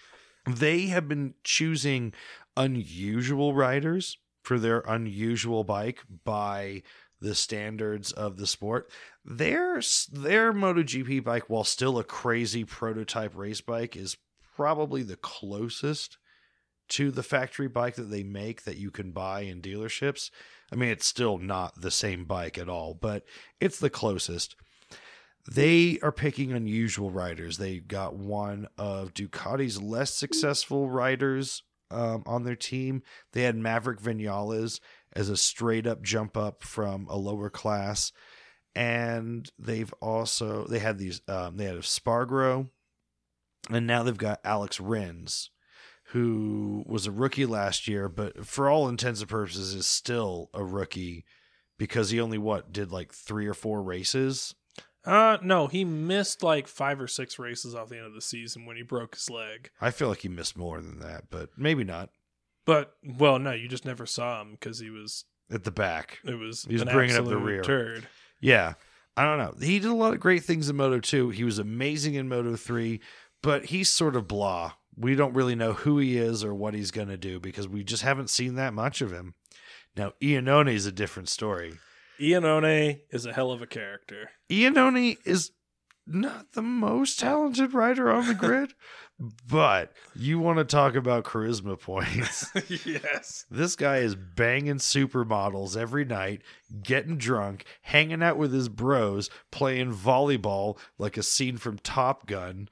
[0.55, 2.13] They have been choosing
[2.57, 6.83] unusual riders for their unusual bike by
[7.21, 8.89] the standards of the sport.
[9.23, 9.81] Their
[10.11, 14.17] their MotoGP bike, while still a crazy prototype race bike, is
[14.55, 16.17] probably the closest
[16.89, 20.31] to the factory bike that they make that you can buy in dealerships.
[20.71, 23.23] I mean, it's still not the same bike at all, but
[23.59, 24.55] it's the closest
[25.51, 27.57] they are picking unusual riders.
[27.57, 33.01] They got one of Ducati's less successful riders um, on their team.
[33.33, 34.79] They had Maverick Vinales
[35.13, 38.11] as a straight up jump up from a lower class,
[38.75, 42.69] and they've also they had these um, they had Espargaro,
[43.71, 45.49] and now they've got Alex Rins,
[46.09, 50.63] who was a rookie last year, but for all intents and purposes is still a
[50.63, 51.25] rookie
[51.79, 54.53] because he only what did like three or four races
[55.05, 58.65] Uh no, he missed like 5 or 6 races off the end of the season
[58.65, 59.71] when he broke his leg.
[59.79, 62.09] I feel like he missed more than that, but maybe not.
[62.65, 66.19] But well, no, you just never saw him cuz he was At the back.
[66.25, 67.61] it was He was bringing up the rear.
[67.61, 68.07] turd.
[68.41, 68.73] Yeah.
[69.17, 69.55] I don't know.
[69.65, 71.29] He did a lot of great things in Moto 2.
[71.31, 73.01] He was amazing in Moto 3,
[73.41, 74.73] but he's sort of blah.
[74.95, 77.83] We don't really know who he is or what he's going to do because we
[77.83, 79.33] just haven't seen that much of him.
[79.97, 81.79] Now, Iannone is a different story.
[82.19, 84.31] Iannone is a hell of a character.
[84.51, 85.51] Iannone is
[86.05, 88.73] not the most talented rider on the grid,
[89.47, 92.49] but you want to talk about charisma points.
[92.85, 93.45] yes.
[93.49, 96.41] This guy is banging supermodels every night,
[96.83, 102.69] getting drunk, hanging out with his bros, playing volleyball like a scene from Top Gun,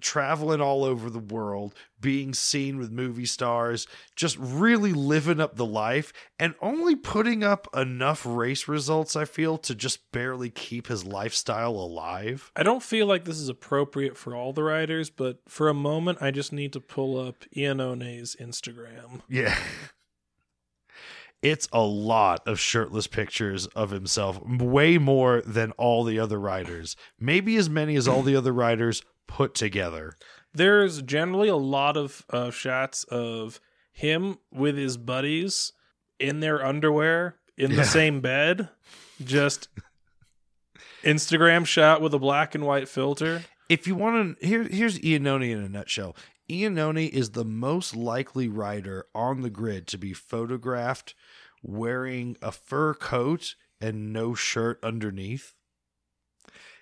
[0.00, 5.66] traveling all over the world, being seen with movie stars, just really living up the
[5.66, 11.04] life, and only putting up enough race results, I feel, to just barely keep his
[11.04, 12.52] lifestyle alive.
[12.54, 16.18] I don't feel like this is appropriate for all the riders, but for a moment,
[16.20, 19.22] I just need to pull up Iannone's Instagram.
[19.28, 19.56] Yeah.
[21.42, 26.96] It's a lot of shirtless pictures of himself, way more than all the other riders.
[27.20, 30.16] Maybe as many as all the other riders put together.
[30.54, 33.60] There's generally a lot of uh, shots of
[33.92, 35.72] him with his buddies
[36.18, 37.76] in their underwear in Yeah.
[37.78, 38.68] the same bed,
[39.24, 39.68] just
[41.02, 43.44] Instagram shot with a black and white filter.
[43.68, 46.16] If you want to, here, here's Iannone in a nutshell.
[46.48, 51.14] Iannone is the most likely rider on the grid to be photographed
[51.62, 55.54] wearing a fur coat and no shirt underneath.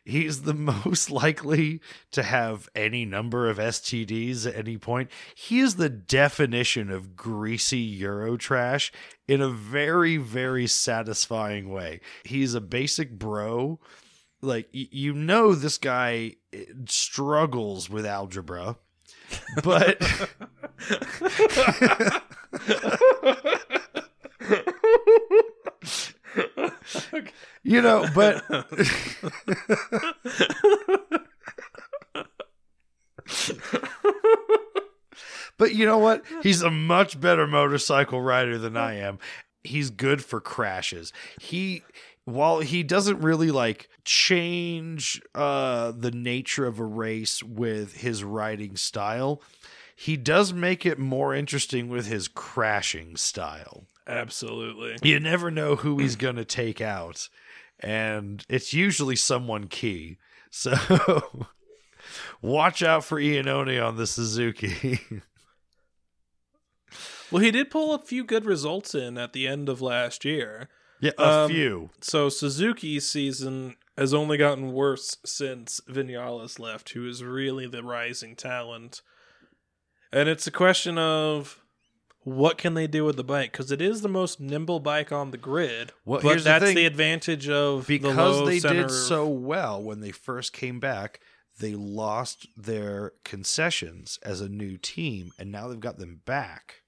[0.05, 0.55] He's the
[0.87, 1.81] most likely
[2.13, 5.11] to have any number of STDs at any point.
[5.35, 8.93] He is the definition of greasy Euro trash
[9.27, 12.01] in a very, very satisfying way.
[12.25, 13.81] He's a basic bro.
[14.43, 18.77] Like, you know, this guy eh, struggles with algebra,
[19.63, 19.99] but.
[27.67, 28.45] You know, but
[35.57, 36.23] But you know what?
[36.43, 39.19] He's a much better motorcycle rider than I am.
[39.63, 41.13] He's good for crashes.
[41.41, 41.83] He
[42.25, 48.77] while he doesn't really like change uh the nature of a race with his riding
[48.77, 49.43] style,
[49.95, 53.87] he does make it more interesting with his crashing style.
[54.07, 54.97] Absolutely.
[55.03, 57.29] You never know who he's going to take out,
[57.81, 60.19] and it's usually someone key.
[60.57, 61.41] So
[62.41, 65.01] watch out for Iannone on the Suzuki.
[67.31, 70.69] Well, he did pull a few good results in at the end of last year.
[71.01, 71.91] yeah, a Um, few.
[72.01, 78.37] So Suzuki's season has only gotten worse since Vinales left, who is really the rising
[78.37, 79.03] talent.
[80.15, 81.61] And it's a question of
[82.21, 85.33] what can they do with the bike because it is the most nimble bike on
[85.33, 85.93] the grid.
[86.05, 86.77] Well, but here's the that's thing.
[86.77, 90.81] the advantage of the because low they center did so well when they first came
[90.81, 91.21] back
[91.61, 96.83] they lost their concessions as a new team and now they've got them back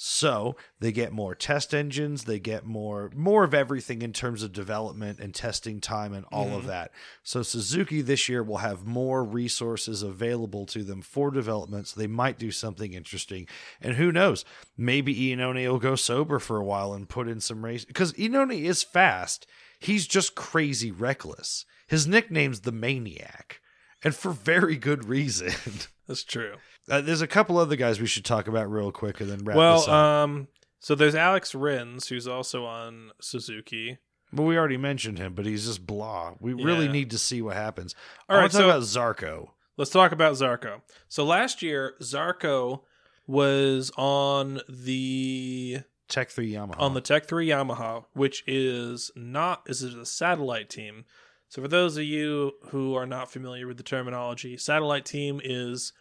[0.00, 2.22] so they get more test engines.
[2.22, 6.50] They get more more of everything in terms of development and testing time and all
[6.50, 6.68] of mm-hmm.
[6.68, 6.92] that.
[7.24, 11.88] So suzuki this year will have more resources available to them for development.
[11.88, 13.48] So they might do something interesting.
[13.80, 14.44] And who knows?
[14.76, 18.62] Maybe Iannone will go sober for a while and put in some race because Iannone
[18.62, 19.48] is fast.
[19.80, 21.64] He's just crazy reckless.
[21.88, 23.60] His nickname's the maniac.
[24.04, 25.50] And for very good reason.
[26.06, 26.54] That's true.
[26.88, 29.54] Uh, there's a couple other guys we should talk about real quick and then wrap
[29.54, 30.48] this well, up um,
[30.80, 33.98] so there's Alex Rins, who's also on Suzuki.
[34.32, 36.34] But we already mentioned him, but he's just blah.
[36.40, 37.94] We really need to see what happens.
[38.28, 39.48] All I right, talk so- about Zarco.
[39.76, 40.80] Let's talk about Zarco.
[41.08, 42.80] So last year, Zarco
[43.28, 46.80] was on the Tech 3 Yamaha.
[46.80, 51.04] on the Tech 3 Yamaha, which is not is it a satellite team.
[51.48, 55.92] So for those of you who are not familiar with the terminology, satellite team is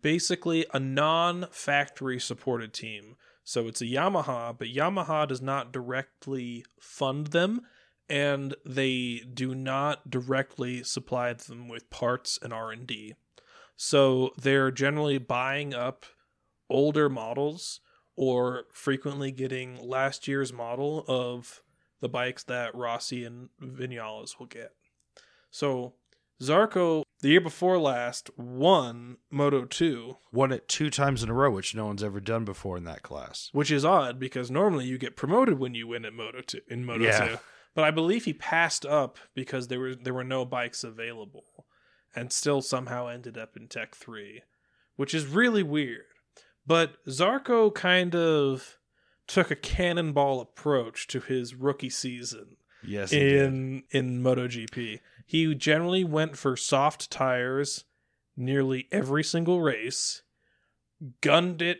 [0.00, 3.16] basically a non-factory supported team.
[3.42, 7.62] So it's a Yamaha, but Yamaha does not directly fund them
[8.08, 13.14] and they do not directly supply them with parts and R&D.
[13.76, 16.06] So they're generally buying up
[16.70, 17.80] older models
[18.16, 21.62] or frequently getting last year's model of
[22.00, 24.72] the bikes that Rossi and Vinales will get.
[25.50, 25.94] So
[26.42, 31.50] Zarco, the year before last, won Moto 2, Won it two times in a row,
[31.50, 33.48] which no one's ever done before in that class.
[33.52, 36.84] which is odd because normally you get promoted when you win at Moto 2 in
[36.84, 37.28] Moto Yeah.
[37.28, 37.38] 2.
[37.74, 41.66] But I believe he passed up because there were there were no bikes available
[42.14, 44.42] and still somehow ended up in Tech 3,
[44.96, 46.04] which is really weird.
[46.66, 48.78] But Zarco kind of
[49.26, 52.56] took a cannonball approach to his rookie season
[52.86, 55.00] Yes, in in MotoGP.
[55.26, 57.84] He generally went for soft tires
[58.36, 60.22] nearly every single race,
[61.20, 61.78] gunned it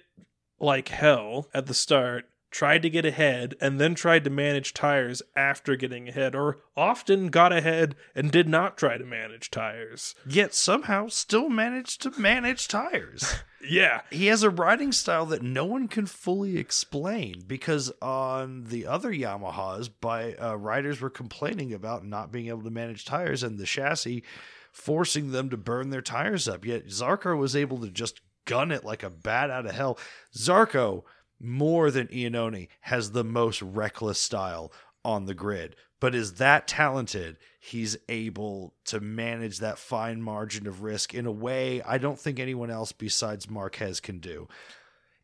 [0.58, 5.20] like hell at the start, tried to get ahead, and then tried to manage tires
[5.34, 10.14] after getting ahead, or often got ahead and did not try to manage tires.
[10.24, 13.34] Yet somehow still managed to manage tires.
[13.66, 14.02] Yeah.
[14.10, 19.10] he has a riding style that no one can fully explain because on the other
[19.10, 23.64] Yamahas, by uh, riders were complaining about not being able to manage tires and the
[23.64, 24.22] chassis
[24.70, 26.66] forcing them to burn their tires up.
[26.66, 29.98] Yet Zarco was able to just gun it like a bat out of hell.
[30.36, 31.04] Zarco,
[31.44, 34.72] more than Iannone, has the most reckless style
[35.04, 37.36] on the grid, but is that talented.
[37.60, 42.38] He's able to manage that fine margin of risk in a way I don't think
[42.38, 44.48] anyone else besides Marquez can do.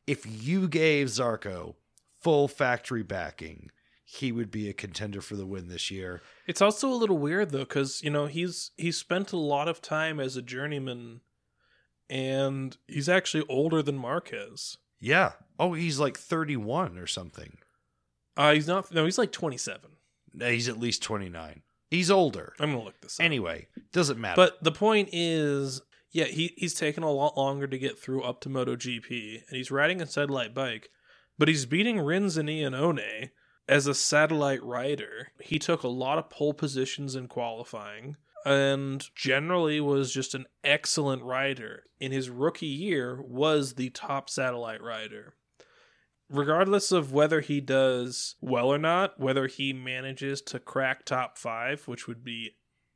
[0.07, 1.75] If you gave Zarco
[2.21, 3.71] full factory backing,
[4.05, 6.21] he would be a contender for the win this year.
[6.47, 9.81] It's also a little weird though, because you know he's he's spent a lot of
[9.81, 11.21] time as a journeyman,
[12.09, 14.79] and he's actually older than Marquez.
[15.01, 15.33] Yeah.
[15.59, 17.59] Oh, he's like 31 or something.
[18.37, 18.93] Uh, he's not.
[18.93, 19.91] No, he's like twenty seven.
[20.33, 21.63] No, He's at least 29.
[21.91, 22.55] He's older.
[22.61, 23.25] I'm gonna look this up.
[23.25, 24.37] Anyway, doesn't matter.
[24.37, 25.83] But the point is,
[26.13, 29.71] yeah, he he's taken a lot longer to get through up to MotoGP, and he's
[29.73, 30.89] riding a satellite bike,
[31.39, 33.31] but he's beating Rins and Iannone
[33.69, 35.33] as a satellite rider.
[35.41, 41.23] He took a lot of pole positions in qualifying, and generally was just an excellent
[41.23, 41.85] rider.
[41.99, 45.35] In his rookie year, was the top satellite rider.
[46.29, 51.89] Regardless of whether he does well or not, whether he manages to crack top five,
[51.89, 52.53] which would be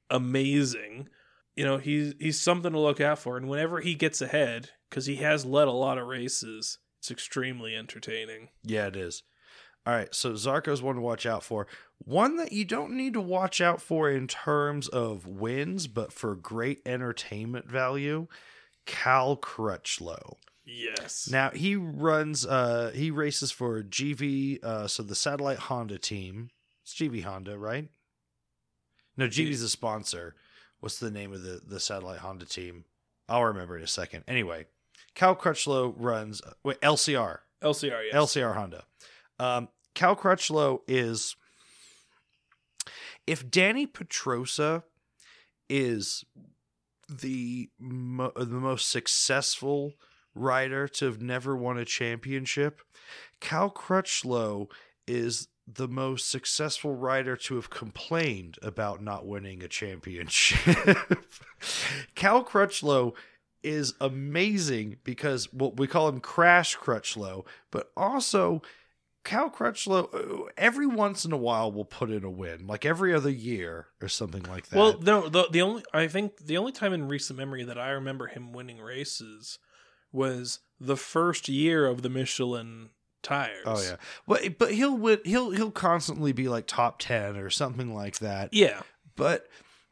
[0.09, 1.09] amazing.
[1.57, 5.07] You know, he's he's something to look out for, and whenever he gets ahead, because
[5.07, 8.49] he has led a lot of races, it's extremely entertaining.
[8.62, 9.25] Yeah, it is.
[9.86, 11.66] All right, so Zarco's one to watch out for.
[11.98, 16.35] One that you don't need to watch out for in terms of wins, but for
[16.35, 18.27] great entertainment value,
[18.86, 20.36] Cal Crutchlow.
[20.65, 21.28] Yes.
[21.31, 26.51] Now he runs, uh, he races for GV, uh, so the satellite Honda team.
[26.82, 27.89] It's GV Honda, right?
[29.16, 30.35] No, GV's a sponsor.
[30.81, 32.85] What's the name of the the satellite Honda team?
[33.28, 34.24] I'll remember in a second.
[34.28, 34.66] Anyway,
[35.15, 37.39] Cal Crutchlow runs wait, LCR.
[37.62, 38.15] LCR, yes.
[38.15, 38.85] LCR Honda.
[39.39, 41.37] Um, Cal Crutchlow is
[43.27, 44.85] if Dani Pedrosa
[45.69, 46.25] is
[47.09, 49.95] the mo- the most successful
[50.35, 52.81] rider to have never won a championship,
[53.41, 54.71] Cal Crutchlow
[55.07, 61.25] is the most successful rider to have complained about not winning a championship.
[62.15, 63.15] Cal Crutchlow
[63.62, 68.61] is amazing because well, we call him Crash Crutchlow, but also
[69.25, 73.15] Cal Crutchlow uh, every once in a while will put in a win, like every
[73.15, 74.77] other year or something like that.
[74.77, 77.91] Well, no, the the only I think the only time in recent memory that I
[77.91, 79.59] remember him winning races
[80.13, 82.91] was the first year of the Michelin
[83.23, 83.65] tires.
[83.65, 83.97] oh yeah,
[84.27, 88.53] but but he'll win, he'll he'll constantly be like top ten or something like that.
[88.53, 88.83] Yeah.
[89.17, 89.47] but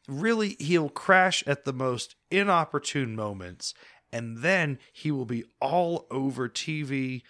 [0.08, 3.72] really he'll crash at the most inopportune moments
[4.12, 7.22] and then he will be all over TV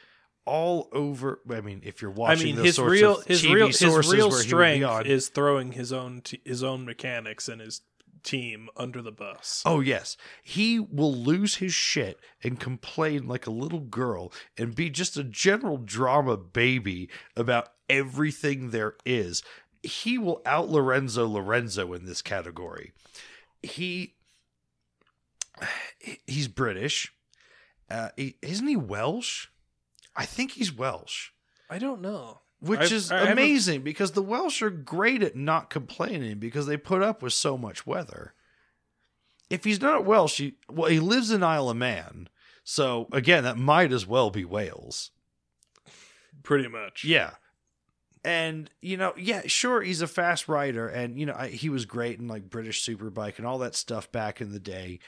[0.44, 4.28] all over I mean if you're watching, I mean his real his real his real
[4.30, 7.82] where he strength on- is throwing his own t- his own mechanics and his
[8.22, 9.62] team under the bus.
[9.66, 14.90] Oh yes, he will lose his shit and complain like a little girl and be
[14.90, 19.42] just a general drama baby about everything there is.
[19.82, 22.92] He will out Lorenzo Lorenzo in this category.
[23.62, 24.14] He
[26.26, 27.12] he's British.
[27.90, 29.48] Uh, he, isn't he Welsh?
[30.14, 31.30] I think he's Welsh
[31.70, 32.40] I don't know.
[32.60, 36.66] which I've- is I haven't- amazing because the Welsh are great at not complaining because
[36.66, 38.34] they put up with so much weather.
[39.50, 42.28] If he's not Welsh, he, well, he lives in Isle of Man,
[42.64, 45.10] so again, that might as well be Wales.
[46.42, 47.04] Pretty much.
[47.04, 47.32] Yeah,
[48.24, 51.84] and you know, yeah, sure, he's a fast rider, and you know, I, he was
[51.84, 54.98] great in like British Superbike and all that stuff back in the day.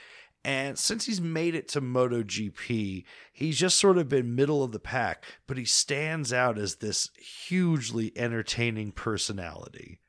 [0.44, 4.78] And since he's made it to MotoGP, he's just sort of been middle of the
[4.78, 10.00] pack, but he stands out as this hugely entertaining personality.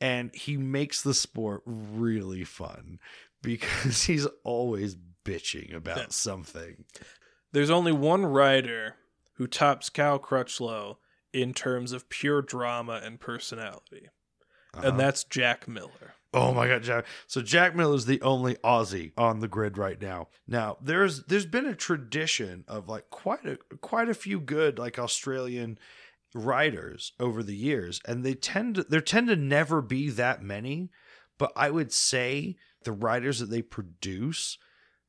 [0.00, 2.98] And he makes the sport really fun
[3.42, 6.84] because he's always bitching about something.
[7.52, 8.96] There's only one rider
[9.34, 10.96] who tops Cal Crutchlow
[11.32, 14.08] in terms of pure drama and personality,
[14.74, 14.88] Uh-huh.
[14.88, 16.13] and that's Jack Miller.
[16.34, 17.06] Oh my god, Jack.
[17.28, 20.28] So Jack Miller is the only Aussie on the grid right now.
[20.48, 24.98] Now, there's there's been a tradition of like quite a quite a few good like
[24.98, 25.78] Australian
[26.34, 30.90] riders over the years and they tend to there tend to never be that many,
[31.38, 34.58] but I would say the riders that they produce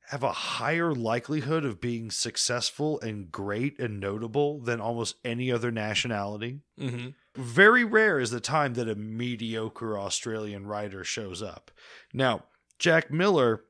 [0.10, 5.72] have a higher likelihood of being successful and great and notable than almost any other
[5.72, 7.10] nationality Mm-hmm.
[7.36, 11.72] Very rare is the time that a mediocre Australian rider shows up.
[12.14, 12.46] Now,
[12.80, 13.64] Jack Miller,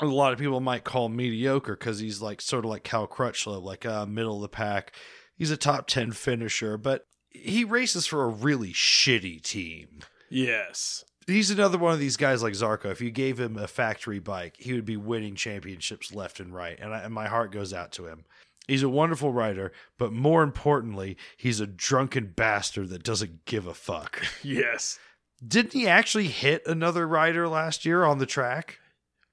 [0.00, 3.62] a lot of people might call mediocre because he's like sort of like Cal Crutchlow,
[3.62, 4.94] like uh, middle of the pack.
[5.36, 10.00] He's a top 10 finisher, but he races for a really shitty team.
[10.30, 11.04] Yes.
[11.26, 12.86] He's another one of these guys like Zarco.
[12.86, 16.78] If you gave him a factory bike, he would be winning championships left and right.
[16.80, 18.24] And, I, and my heart goes out to him.
[18.68, 23.74] He's a wonderful rider, but more importantly, he's a drunken bastard that doesn't give a
[23.74, 24.22] fuck.
[24.42, 24.98] Yes.
[25.46, 28.78] Didn't he actually hit another rider last year on the track?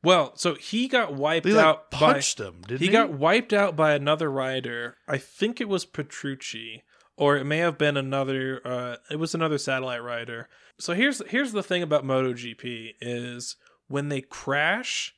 [0.03, 2.87] Well, so he got wiped like out by punched him, didn't he?
[2.87, 4.95] he got wiped out by another rider.
[5.07, 6.83] I think it was Petrucci,
[7.17, 8.61] or it may have been another.
[8.65, 10.47] Uh, it was another satellite rider.
[10.79, 13.57] So here's here's the thing about MotoGP is
[13.87, 15.13] when they crash,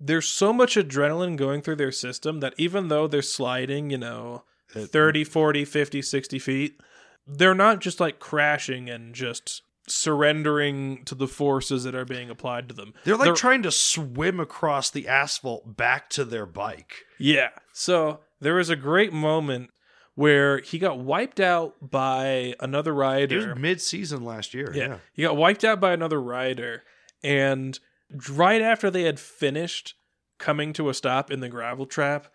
[0.00, 4.44] there's so much adrenaline going through their system that even though they're sliding, you know,
[4.74, 6.80] It- 30, 40, 50, 60 feet,
[7.26, 12.68] they're not just like crashing and just surrendering to the forces that are being applied
[12.68, 12.94] to them.
[13.04, 17.04] They're like trying to swim across the asphalt back to their bike.
[17.18, 17.50] Yeah.
[17.72, 19.70] So there was a great moment
[20.14, 23.48] where he got wiped out by another It rider.
[23.50, 24.72] was mid-season last year.
[24.74, 24.86] yeah.
[24.88, 24.96] Yeah.
[25.12, 26.82] He got wiped out by another rider.
[27.22, 27.78] And
[28.28, 29.94] right after they had finished
[30.38, 32.28] coming to a stop in the gravel trap,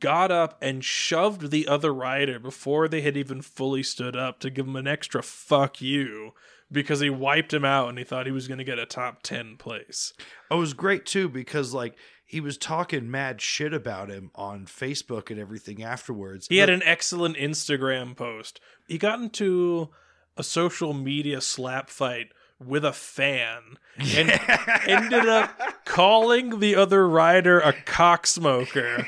[0.00, 4.50] got up and shoved the other rider before they had even fully stood up to
[4.50, 6.32] give him an extra fuck you
[6.70, 9.22] because he wiped him out and he thought he was going to get a top
[9.22, 10.12] 10 place.
[10.50, 11.94] Oh, it was great too because like
[12.26, 16.46] he was talking mad shit about him on Facebook and everything afterwards.
[16.48, 18.60] He had an excellent Instagram post.
[18.86, 19.88] He got into
[20.36, 22.32] a social media slap fight
[22.64, 24.30] with a fan and
[24.86, 29.04] ended up calling the other rider a cocksmoker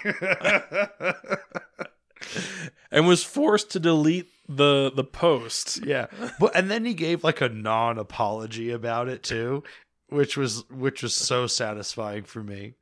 [2.91, 5.85] and was forced to delete the the post.
[5.85, 6.07] yeah,
[6.39, 9.63] but and then he gave like a non-apology about it too,
[10.09, 12.75] which was which was so satisfying for me.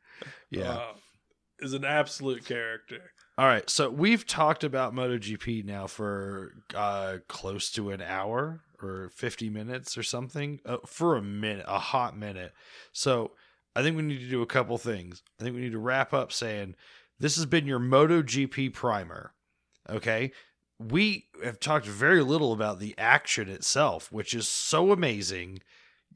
[0.50, 0.72] Yeah.
[0.72, 0.92] Uh,
[1.60, 3.10] is an absolute character.
[3.36, 9.10] All right, so we've talked about MotoGP now for uh, close to an hour or
[9.10, 12.52] 50 minutes or something uh, for a minute, a hot minute.
[12.92, 13.32] So
[13.74, 15.22] I think we need to do a couple things.
[15.40, 16.74] I think we need to wrap up saying
[17.18, 19.32] this has been your MotoGP primer.
[19.88, 20.32] Okay.
[20.78, 25.60] We have talked very little about the action itself, which is so amazing.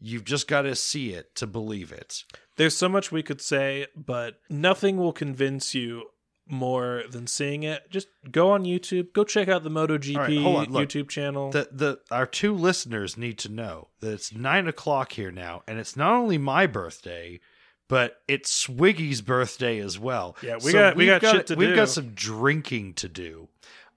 [0.00, 2.24] You've just got to see it to believe it.
[2.56, 6.04] There's so much we could say, but nothing will convince you
[6.52, 7.90] more than seeing it.
[7.90, 10.68] Just go on YouTube, go check out the MotoGP right.
[10.68, 11.50] YouTube channel.
[11.50, 15.78] the the our two listeners need to know that it's nine o'clock here now, and
[15.78, 17.40] it's not only my birthday,
[17.88, 20.36] but it's Swiggy's birthday as well.
[20.42, 21.76] Yeah, we got- we we've got shit to we've do.
[21.76, 23.48] got some drinking to do.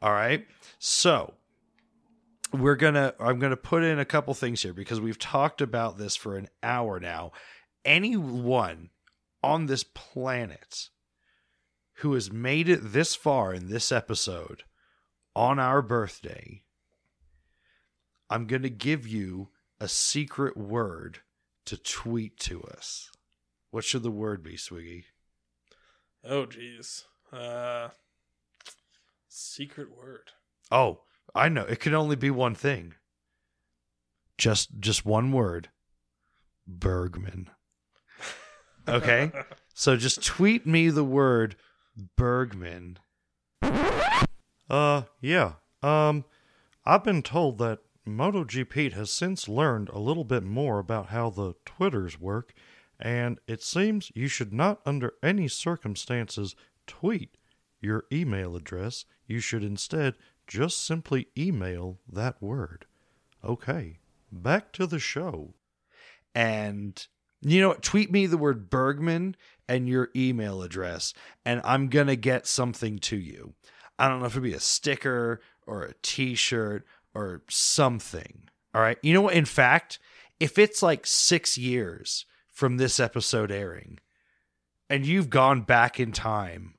[0.02, 0.48] All right,
[0.80, 1.34] so
[2.54, 6.16] we're gonna I'm gonna put in a couple things here because we've talked about this
[6.16, 7.32] for an hour now.
[7.84, 8.90] Anyone
[9.44, 10.90] on this planet
[12.00, 14.64] who has made it this far in this episode
[15.36, 16.64] on our birthday,
[18.30, 19.50] I'm going to give you
[19.80, 21.20] a secret word
[21.66, 23.10] to tweet to us.
[23.72, 25.04] What should the word be, Swiggy?
[26.28, 27.04] oh jeez.
[27.32, 27.90] Uh
[29.28, 30.32] secret word.
[30.72, 31.02] Oh,
[31.36, 31.64] I know.
[31.64, 32.94] It can only be one thing.
[34.38, 35.70] Just just one word.
[36.68, 37.50] Burgman.
[38.88, 39.32] Okay?
[39.74, 41.56] so just tweet me the word
[42.16, 43.00] Burgman.
[44.70, 45.54] Uh, yeah.
[45.82, 46.26] Um,
[46.86, 51.54] I've been told that MotoGPete has since learned a little bit more about how the
[51.66, 52.54] Twitters work,
[53.00, 56.56] and it seems you should not, under any circumstances,
[56.88, 57.38] tweet
[57.82, 59.06] your email address.
[59.28, 60.16] You should instead
[60.48, 62.86] just simply email that word.
[63.44, 64.00] Okay,
[64.32, 65.54] back to the show.
[66.36, 67.08] and
[67.42, 67.74] you know?
[67.82, 69.36] Tweet me the word Burgman
[69.68, 71.14] and your email address,
[71.46, 73.54] and I'm gonna get something to you.
[73.98, 78.50] I don't know if it'll be a sticker or a T-shirt or something.
[78.74, 78.98] All right.
[79.02, 79.36] You know what?
[79.36, 80.00] In fact,
[80.40, 84.00] if it's like six years from this episode airing,
[84.90, 86.75] and you've gone back in time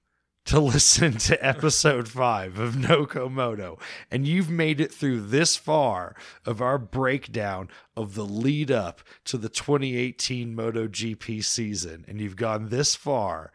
[0.47, 3.79] to listen to episode five of Noco Moto,
[4.11, 9.37] and you've made it through this far of our breakdown of the lead up to
[9.37, 13.53] the 2018 MotoGP season, and you've gone this far,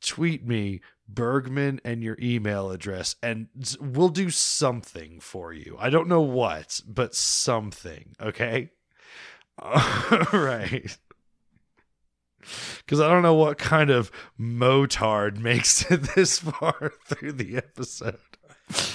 [0.00, 3.48] tweet me Burgman and your email address, and
[3.78, 5.76] we'll do something for you.
[5.78, 8.70] I don't know what, but something, okay?
[9.58, 10.96] All right
[12.78, 14.10] because I don't know what kind of
[14.40, 18.18] motard makes it this far through the episode.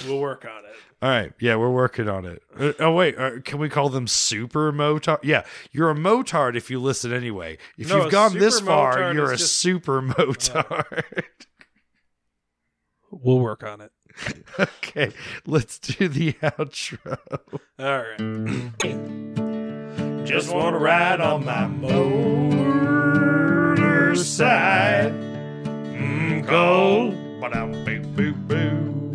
[0.06, 0.74] We'll work on it.
[1.02, 2.42] All right, yeah, we're working on it.
[2.58, 5.20] Uh, oh wait, uh, can we call them super motard?
[5.22, 7.56] Yeah, you're a motard if you listen anyway.
[7.78, 11.04] If No, you've gone this far, you're a just- super motard.
[13.12, 13.90] We'll work on it.
[14.58, 15.10] okay,
[15.44, 17.18] let's do the outro.
[17.76, 18.20] All right.
[20.26, 21.66] Just wanna ride on my
[24.10, 25.12] motorcycle.
[25.94, 27.12] Mm, go.
[27.40, 29.14] Ba-dum, boo, boo, boo.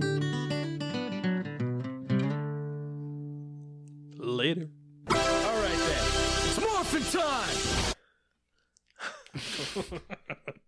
[4.17, 4.69] Later.
[5.09, 6.03] All right then.
[6.47, 7.55] It's morphin' time!